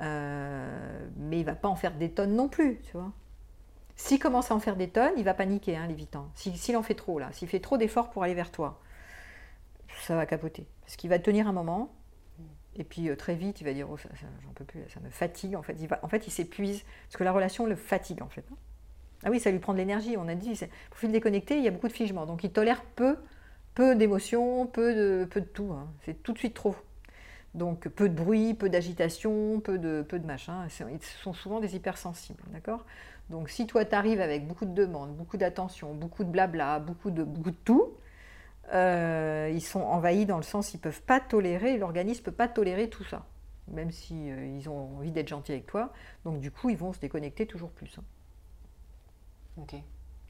Euh, 0.00 1.08
mais 1.16 1.40
il 1.40 1.44
va 1.44 1.54
pas 1.54 1.68
en 1.68 1.76
faire 1.76 1.94
des 1.94 2.10
tonnes 2.10 2.34
non 2.34 2.48
plus, 2.48 2.80
tu 2.82 2.92
vois. 2.92 3.12
S'il 3.94 4.18
commence 4.18 4.50
à 4.50 4.54
en 4.54 4.60
faire 4.60 4.76
des 4.76 4.88
tonnes, 4.88 5.14
il 5.16 5.24
va 5.24 5.32
paniquer, 5.32 5.76
hein, 5.76 5.86
l'évitant. 5.86 6.30
S'il 6.34 6.76
en 6.76 6.82
fait 6.82 6.94
trop, 6.94 7.18
là, 7.18 7.32
s'il 7.32 7.48
fait 7.48 7.60
trop 7.60 7.78
d'efforts 7.78 8.10
pour 8.10 8.22
aller 8.22 8.34
vers 8.34 8.50
toi, 8.50 8.80
ça 10.02 10.16
va 10.16 10.26
capoter. 10.26 10.66
Parce 10.82 10.96
qu'il 10.96 11.08
va 11.08 11.18
tenir 11.18 11.48
un 11.48 11.52
moment, 11.52 11.94
et 12.74 12.84
puis 12.84 13.08
euh, 13.08 13.16
très 13.16 13.34
vite, 13.34 13.60
il 13.60 13.64
va 13.64 13.72
dire 13.72 13.88
oh, 13.90 13.96
j'en 13.96 14.52
peux 14.54 14.64
plus, 14.64 14.80
ça 14.90 15.00
me 15.00 15.08
fatigue. 15.08 15.56
En 15.56 15.62
fait, 15.62 15.76
il, 15.80 15.88
va, 15.88 15.98
en 16.02 16.08
fait, 16.08 16.22
s'épuise, 16.28 16.84
parce 17.06 17.16
que 17.16 17.24
la 17.24 17.32
relation 17.32 17.66
le 17.66 17.76
fatigue, 17.76 18.22
en 18.22 18.28
fait. 18.28 18.44
Hein. 18.52 18.56
Ah 19.24 19.30
oui, 19.30 19.40
ça 19.40 19.50
lui 19.50 19.58
prend 19.58 19.72
de 19.72 19.78
l'énergie, 19.78 20.16
on 20.16 20.28
a 20.28 20.34
dit. 20.34 20.58
Le 21.02 21.08
déconnecté, 21.08 21.56
il 21.56 21.64
y 21.64 21.68
a 21.68 21.70
beaucoup 21.70 21.88
de 21.88 21.92
figements. 21.92 22.26
Donc 22.26 22.44
il 22.44 22.50
tolère 22.50 22.82
peu, 22.84 23.16
peu 23.74 23.94
d'émotions, 23.94 24.66
peu 24.66 24.94
de, 24.94 25.40
tout. 25.40 25.72
Hein. 25.72 25.88
C'est 26.04 26.22
tout 26.22 26.32
de 26.32 26.38
suite 26.38 26.54
trop. 26.54 26.76
Donc 27.54 27.88
peu 27.88 28.08
de 28.08 28.14
bruit, 28.14 28.54
peu 28.54 28.68
d'agitation, 28.68 29.60
peu 29.60 29.78
de, 29.78 30.02
peu 30.02 30.18
de 30.18 30.26
machin. 30.26 30.66
Ils 30.90 31.02
sont 31.22 31.32
souvent 31.32 31.60
des 31.60 31.74
hypersensibles, 31.74 32.42
d'accord? 32.52 32.84
Donc 33.30 33.48
si 33.48 33.66
toi 33.66 33.84
tu 33.84 33.94
arrives 33.94 34.20
avec 34.20 34.46
beaucoup 34.46 34.66
de 34.66 34.74
demandes, 34.74 35.16
beaucoup 35.16 35.36
d'attention, 35.36 35.94
beaucoup 35.94 36.22
de 36.22 36.30
blabla, 36.30 36.78
beaucoup 36.78 37.10
de, 37.10 37.24
beaucoup 37.24 37.50
de 37.50 37.56
tout, 37.64 37.94
euh, 38.72 39.50
ils 39.52 39.62
sont 39.62 39.80
envahis 39.80 40.26
dans 40.26 40.36
le 40.36 40.42
sens 40.42 40.74
ils 40.74 40.78
peuvent 40.78 41.02
pas 41.02 41.20
tolérer, 41.20 41.76
l'organisme 41.78 42.22
peut 42.22 42.32
pas 42.32 42.48
tolérer 42.48 42.88
tout 42.88 43.04
ça, 43.04 43.26
même 43.68 43.90
si 43.90 44.30
euh, 44.30 44.46
ils 44.46 44.68
ont 44.68 44.96
envie 44.98 45.10
d'être 45.10 45.28
gentils 45.28 45.52
avec 45.52 45.66
toi. 45.66 45.92
Donc 46.24 46.40
du 46.40 46.50
coup 46.50 46.70
ils 46.70 46.76
vont 46.76 46.92
se 46.92 47.00
déconnecter 47.00 47.46
toujours 47.46 47.70
plus. 47.70 47.96
Hein. 47.98 48.04
Ok. 49.60 49.74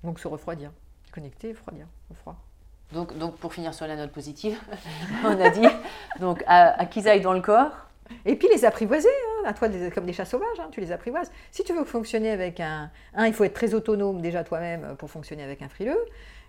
Donc 0.05 0.21
se 0.21 0.29
refroidir, 0.29 0.71
connecter, 1.12 1.53
refroidir, 1.53 1.87
froid. 2.15 2.37
Donc, 2.93 3.17
donc 3.19 3.37
pour 3.37 3.53
finir 3.53 3.75
sur 3.75 3.87
la 3.87 3.97
note 3.97 4.12
positive, 4.12 4.59
on 5.25 5.41
a 5.41 5.51
dit 5.51 5.67
donc 6.21 6.45
à, 6.47 6.81
à 6.81 6.87
qu'ils 6.87 7.09
aillent 7.09 7.21
dans 7.21 7.33
le 7.33 7.41
corps. 7.41 7.73
Et 8.25 8.37
puis 8.37 8.47
les 8.49 8.65
apprivoiser, 8.65 9.09
hein, 9.09 9.49
à 9.49 9.53
toi 9.53 9.69
comme 9.93 10.07
des 10.07 10.12
chats 10.12 10.25
sauvages, 10.25 10.61
hein, 10.61 10.69
tu 10.71 10.81
les 10.81 10.93
apprivoises. 10.93 11.31
Si 11.51 11.65
tu 11.65 11.73
veux 11.73 11.85
fonctionner 11.85 12.31
avec 12.31 12.61
un, 12.61 12.89
un, 13.15 13.27
il 13.27 13.33
faut 13.33 13.43
être 13.43 13.55
très 13.55 13.75
autonome 13.75 14.21
déjà 14.21 14.45
toi-même 14.45 14.95
pour 14.97 15.11
fonctionner 15.11 15.43
avec 15.43 15.61
un 15.61 15.69
frileux. 15.69 15.99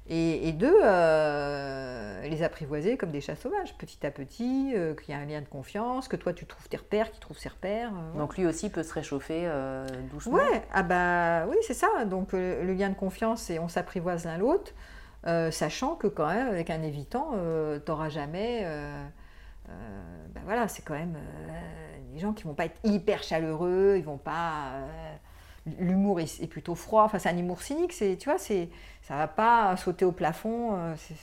Et, 0.09 0.53
deux, 0.53 0.79
euh, 0.83 2.21
les 2.21 2.41
apprivoiser 2.41 2.95
comme 2.95 3.11
des 3.11 3.19
chats 3.19 3.35
sauvages, 3.35 3.77
petit 3.77 4.05
à 4.05 4.11
petit, 4.11 4.71
euh, 4.73 4.95
qu'il 4.95 5.13
y 5.13 5.17
a 5.17 5.19
un 5.19 5.25
lien 5.25 5.41
de 5.41 5.47
confiance, 5.47 6.07
que 6.07 6.15
toi 6.15 6.31
tu 6.31 6.45
trouves 6.45 6.69
tes 6.69 6.77
repères, 6.77 7.11
qu'il 7.11 7.19
trouve 7.19 7.37
ses 7.37 7.49
repères. 7.49 7.91
Euh, 7.93 8.17
Donc 8.17 8.37
lui 8.37 8.45
aussi 8.45 8.69
peut 8.69 8.83
se 8.83 8.93
réchauffer 8.93 9.49
doucement. 10.09 10.35
Ouais, 10.35 10.63
ah 10.73 10.83
bah 10.83 11.45
oui, 11.47 11.57
c'est 11.61 11.73
ça. 11.73 11.87
Donc 12.05 12.31
le, 12.31 12.73
lien 12.73 12.89
de 12.89 12.95
confiance, 12.95 13.41
c'est 13.41 13.59
on 13.59 13.67
s'apprivoise 13.67 14.25
l'un 14.25 14.37
l'autre, 14.37 14.73
sachant 15.51 15.95
que 15.95 16.07
quand 16.07 16.27
même, 16.27 16.47
avec 16.47 16.69
un 16.69 16.81
évitant, 16.83 17.33
t'auras 17.85 18.09
jamais. 18.09 18.65
ben 19.67 20.41
voilà, 20.45 20.69
c'est 20.69 20.83
quand 20.83 20.95
même 20.95 21.17
des 22.13 22.19
gens 22.19 22.31
qui 22.31 22.43
vont 22.43 22.53
pas 22.53 22.65
être 22.65 22.79
hyper 22.85 23.23
chaleureux, 23.23 23.95
ils 23.97 24.05
vont 24.05 24.17
pas 24.17 24.71
l'humour 25.79 26.19
est, 26.19 26.47
plutôt 26.47 26.75
froid. 26.75 27.03
Enfin, 27.03 27.19
c'est 27.19 27.29
un 27.29 27.37
humour 27.37 27.61
cynique. 27.61 27.93
C'est, 27.93 28.17
tu 28.17 28.29
vois, 28.29 28.37
c'est, 28.37 28.69
ça 29.01 29.15
va 29.15 29.27
pas 29.27 29.75
sauter 29.77 30.05
au 30.05 30.11
plafond. 30.11 30.75
Euh, 30.75 30.95
c'est, 30.97 31.15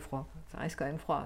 froid. 0.00 0.26
Ça 0.50 0.58
reste 0.58 0.76
quand 0.76 0.84
même 0.84 0.98
froid. 0.98 1.24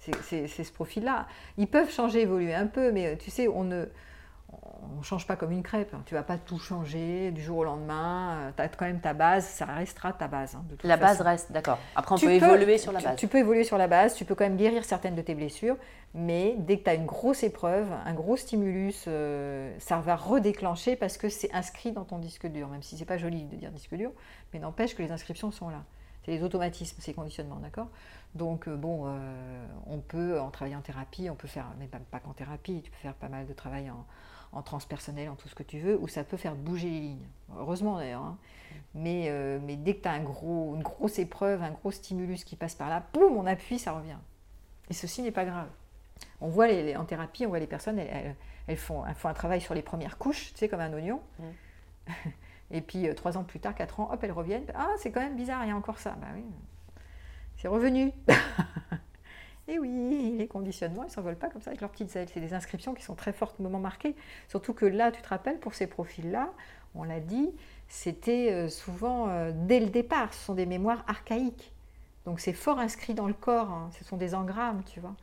C'est, 0.00 0.48
ce 0.48 0.72
profil-là. 0.72 1.26
Ils 1.58 1.68
peuvent 1.68 1.90
changer, 1.90 2.22
évoluer 2.22 2.54
un 2.54 2.66
peu, 2.66 2.92
mais 2.92 3.16
tu 3.16 3.30
sais, 3.30 3.48
on 3.48 3.64
ne 3.64 3.86
on 4.52 4.98
ne 4.98 5.02
change 5.02 5.26
pas 5.26 5.36
comme 5.36 5.52
une 5.52 5.62
crêpe. 5.62 5.94
Hein. 5.94 6.02
Tu 6.06 6.14
vas 6.14 6.22
pas 6.22 6.38
tout 6.38 6.58
changer 6.58 7.30
du 7.30 7.42
jour 7.42 7.58
au 7.58 7.64
lendemain. 7.64 8.32
Euh, 8.32 8.50
tu 8.56 8.62
as 8.62 8.68
quand 8.68 8.84
même 8.84 9.00
ta 9.00 9.14
base, 9.14 9.46
ça 9.46 9.66
restera 9.66 10.12
ta 10.12 10.28
base. 10.28 10.54
Hein, 10.54 10.64
la 10.84 10.96
base 10.96 11.20
reste, 11.20 11.52
d'accord. 11.52 11.78
Après, 11.96 12.14
on 12.14 12.18
peut, 12.18 12.30
évoluer 12.30 12.78
sur 12.78 12.92
la 12.92 13.00
base. 13.00 13.16
Tu, 13.16 13.28
peux 13.28 13.38
évoluer 13.38 13.64
sur 13.64 13.78
la 13.78 13.88
base, 13.88 14.14
tu 14.14 14.24
peux 14.24 14.34
quand 14.34 14.44
même 14.44 14.56
guérir 14.56 14.84
certaines 14.84 15.14
de 15.14 15.22
tes 15.22 15.34
blessures, 15.34 15.76
mais 16.14 16.56
dès 16.58 16.78
que 16.78 16.84
tu 16.84 16.90
as 16.90 16.94
une 16.94 17.06
grosse 17.06 17.42
épreuve, 17.42 17.88
un 18.04 18.14
gros 18.14 18.36
stimulus, 18.36 19.04
euh, 19.08 19.74
ça 19.78 19.98
va 19.98 20.16
redéclencher 20.16 20.96
parce 20.96 21.16
que 21.16 21.28
c'est 21.28 21.52
inscrit 21.54 21.92
dans 21.92 22.04
ton 22.04 22.18
disque 22.18 22.46
dur, 22.46 22.68
même 22.68 22.82
si 22.82 22.96
c'est 22.96 23.04
pas 23.04 23.18
joli 23.18 23.44
de 23.44 23.56
dire 23.56 23.70
disque 23.70 23.94
dur, 23.94 24.12
mais 24.52 24.58
n'empêche 24.58 24.94
que 24.94 25.02
les 25.02 25.12
inscriptions 25.12 25.50
sont 25.50 25.70
là. 25.70 25.82
C'est 26.24 26.30
les 26.30 26.42
automatismes, 26.42 26.96
c'est 27.00 27.08
les 27.08 27.16
conditionnements, 27.16 27.56
d'accord? 27.56 27.88
Donc, 28.34 28.66
euh, 28.66 28.76
bon, 28.76 29.06
on 29.86 29.98
peut, 29.98 30.40
en 30.40 30.50
travaillant 30.50 30.78
en 30.78 30.82
thérapie, 30.82 31.28
on 31.28 31.34
peut 31.34 31.48
faire, 31.48 31.66
mais 31.78 31.86
pas, 31.86 31.98
pas 32.10 32.18
qu'en 32.18 32.32
thérapie, 32.32 32.80
tu 32.82 32.90
peux 32.90 32.96
faire 32.96 33.14
pas 33.14 33.28
mal 33.28 33.46
de 33.46 33.52
travail 33.52 33.90
en, 33.90 34.06
en 34.52 34.62
transpersonnel, 34.62 35.30
en 35.30 35.34
tout 35.34 35.48
ce 35.48 35.54
que 35.54 35.62
tu 35.62 35.78
veux, 35.78 35.98
où 35.98 36.08
ça 36.08 36.24
peut 36.24 36.36
faire 36.36 36.54
bouger 36.54 36.88
les 36.88 37.00
lignes. 37.00 37.28
Heureusement 37.58 37.96
d'ailleurs. 37.96 38.22
Hein. 38.22 38.38
Mais, 38.94 39.26
euh, 39.28 39.58
mais 39.62 39.76
dès 39.76 39.94
que 39.94 40.02
tu 40.02 40.08
as 40.08 40.12
un 40.12 40.22
gros, 40.22 40.74
une 40.76 40.82
grosse 40.82 41.18
épreuve, 41.18 41.62
un 41.62 41.70
gros 41.70 41.90
stimulus 41.90 42.44
qui 42.44 42.56
passe 42.56 42.74
par 42.74 42.88
là, 42.88 43.02
boum, 43.12 43.36
on 43.36 43.46
appuie, 43.46 43.78
ça 43.78 43.92
revient. 43.92 44.18
Et 44.90 44.94
ceci 44.94 45.22
n'est 45.22 45.30
pas 45.30 45.44
grave. 45.44 45.68
On 46.40 46.48
voit 46.48 46.68
les, 46.68 46.96
en 46.96 47.04
thérapie, 47.04 47.46
on 47.46 47.48
voit 47.48 47.58
les 47.58 47.66
personnes, 47.66 47.98
elles, 47.98 48.76
font, 48.76 49.04
font, 49.14 49.28
un 49.28 49.34
travail 49.34 49.60
sur 49.60 49.74
les 49.74 49.82
premières 49.82 50.18
couches, 50.18 50.52
tu 50.52 50.58
sais, 50.58 50.68
comme 50.68 50.80
un 50.80 50.92
oignon. 50.92 51.20
Et 52.70 52.80
puis 52.80 53.08
euh, 53.08 53.14
trois 53.14 53.36
ans 53.36 53.44
plus 53.44 53.60
tard, 53.60 53.74
quatre 53.74 54.00
ans, 54.00 54.10
hop, 54.12 54.22
elles 54.22 54.32
reviennent. 54.32 54.64
Ah, 54.74 54.88
c'est 54.98 55.10
quand 55.10 55.20
même 55.20 55.36
bizarre, 55.36 55.64
il 55.64 55.68
y 55.68 55.72
a 55.72 55.76
encore 55.76 55.98
ça. 55.98 56.16
Bah 56.20 56.28
oui, 56.34 56.44
c'est 57.56 57.68
revenu. 57.68 58.12
Et 59.68 59.78
oui, 59.78 60.34
les 60.36 60.48
conditionnements, 60.48 61.04
ils 61.04 61.10
s'envolent 61.10 61.36
pas 61.36 61.48
comme 61.48 61.62
ça 61.62 61.70
avec 61.70 61.80
leurs 61.80 61.90
petites 61.90 62.14
ailes. 62.16 62.28
C'est 62.32 62.40
des 62.40 62.52
inscriptions 62.52 62.94
qui 62.94 63.02
sont 63.02 63.14
très 63.14 63.32
fortes, 63.32 63.58
moment 63.60 63.78
marqué. 63.78 64.16
Surtout 64.48 64.74
que 64.74 64.84
là, 64.84 65.12
tu 65.12 65.22
te 65.22 65.28
rappelles, 65.28 65.58
pour 65.60 65.74
ces 65.74 65.86
profils-là, 65.86 66.52
on 66.94 67.04
l'a 67.04 67.20
dit, 67.20 67.50
c'était 67.88 68.50
euh, 68.50 68.68
souvent 68.68 69.28
euh, 69.28 69.52
dès 69.54 69.80
le 69.80 69.86
départ. 69.86 70.34
Ce 70.34 70.44
sont 70.44 70.54
des 70.54 70.66
mémoires 70.66 71.04
archaïques. 71.06 71.72
Donc 72.26 72.40
c'est 72.40 72.52
fort 72.52 72.78
inscrit 72.78 73.14
dans 73.14 73.26
le 73.26 73.34
corps. 73.34 73.70
Hein. 73.70 73.90
Ce 73.98 74.04
sont 74.04 74.16
des 74.16 74.34
engrammes, 74.34 74.82
tu 74.84 75.00
vois 75.00 75.14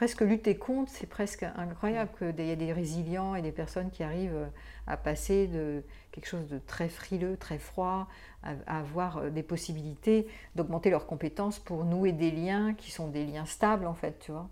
presque 0.00 0.22
lutter 0.22 0.56
contre, 0.56 0.90
c'est 0.90 1.06
presque 1.06 1.42
incroyable 1.42 2.10
qu'il 2.16 2.46
y 2.46 2.50
ait 2.50 2.56
des 2.56 2.72
résilients 2.72 3.34
et 3.34 3.42
des 3.42 3.52
personnes 3.52 3.90
qui 3.90 4.02
arrivent 4.02 4.34
euh, 4.34 4.46
à 4.86 4.96
passer 4.96 5.46
de 5.46 5.84
quelque 6.10 6.26
chose 6.26 6.48
de 6.48 6.58
très 6.58 6.88
frileux, 6.88 7.36
très 7.36 7.58
froid, 7.58 8.08
à, 8.42 8.54
avoir 8.66 9.18
euh, 9.18 9.28
des 9.28 9.42
possibilités 9.42 10.26
d'augmenter 10.54 10.88
leurs 10.88 11.06
compétences 11.06 11.58
pour 11.58 11.84
nouer 11.84 12.12
des 12.12 12.30
liens 12.30 12.72
qui 12.72 12.90
sont 12.90 13.08
des 13.08 13.26
liens 13.26 13.44
stables 13.44 13.86
en 13.86 13.92
fait, 13.92 14.18
tu 14.20 14.32
vois. 14.32 14.48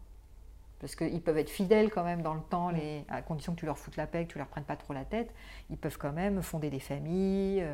Parce 0.80 0.94
qu'ils 0.94 1.22
peuvent 1.22 1.38
être 1.38 1.48
fidèles 1.48 1.88
quand 1.88 2.04
même 2.04 2.20
dans 2.20 2.34
le 2.34 2.42
temps, 2.42 2.68
les, 2.68 3.06
à 3.08 3.22
condition 3.22 3.54
que 3.54 3.60
tu 3.60 3.64
leur 3.64 3.78
foutes 3.78 3.96
la 3.96 4.06
paix, 4.06 4.26
que 4.26 4.32
tu 4.32 4.36
leur 4.36 4.48
prennes 4.48 4.64
pas 4.64 4.76
trop 4.76 4.92
la 4.92 5.06
tête. 5.06 5.32
Ils 5.70 5.78
peuvent 5.78 5.96
quand 5.96 6.12
même 6.12 6.42
fonder 6.42 6.68
des 6.68 6.78
familles, 6.78 7.64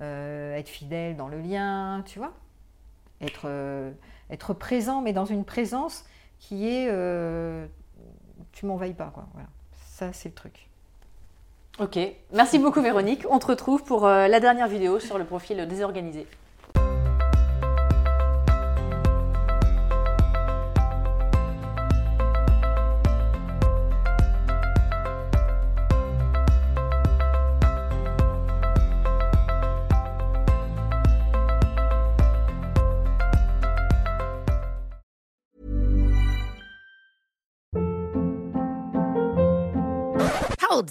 euh, 0.00 0.56
être 0.56 0.68
fidèles 0.68 1.14
dans 1.14 1.28
le 1.28 1.40
lien, 1.40 2.02
tu 2.04 2.18
vois. 2.18 2.32
Être, 3.20 3.48
être 4.28 4.54
présent, 4.54 5.02
mais 5.02 5.12
dans 5.12 5.24
une 5.24 5.44
présence 5.44 6.04
qui 6.42 6.68
est 6.68 6.88
euh, 6.90 7.66
tu 8.52 8.66
m'envahis 8.66 8.94
pas 8.94 9.10
quoi. 9.14 9.26
Voilà. 9.32 9.48
Ça 9.86 10.12
c'est 10.12 10.28
le 10.28 10.34
truc. 10.34 10.68
Ok, 11.78 11.98
merci 12.32 12.58
beaucoup 12.58 12.82
Véronique. 12.82 13.24
On 13.30 13.38
te 13.38 13.46
retrouve 13.46 13.82
pour 13.84 14.06
euh, 14.06 14.28
la 14.28 14.40
dernière 14.40 14.68
vidéo 14.68 15.00
sur 15.00 15.18
le 15.18 15.24
profil 15.24 15.66
désorganisé. 15.66 16.26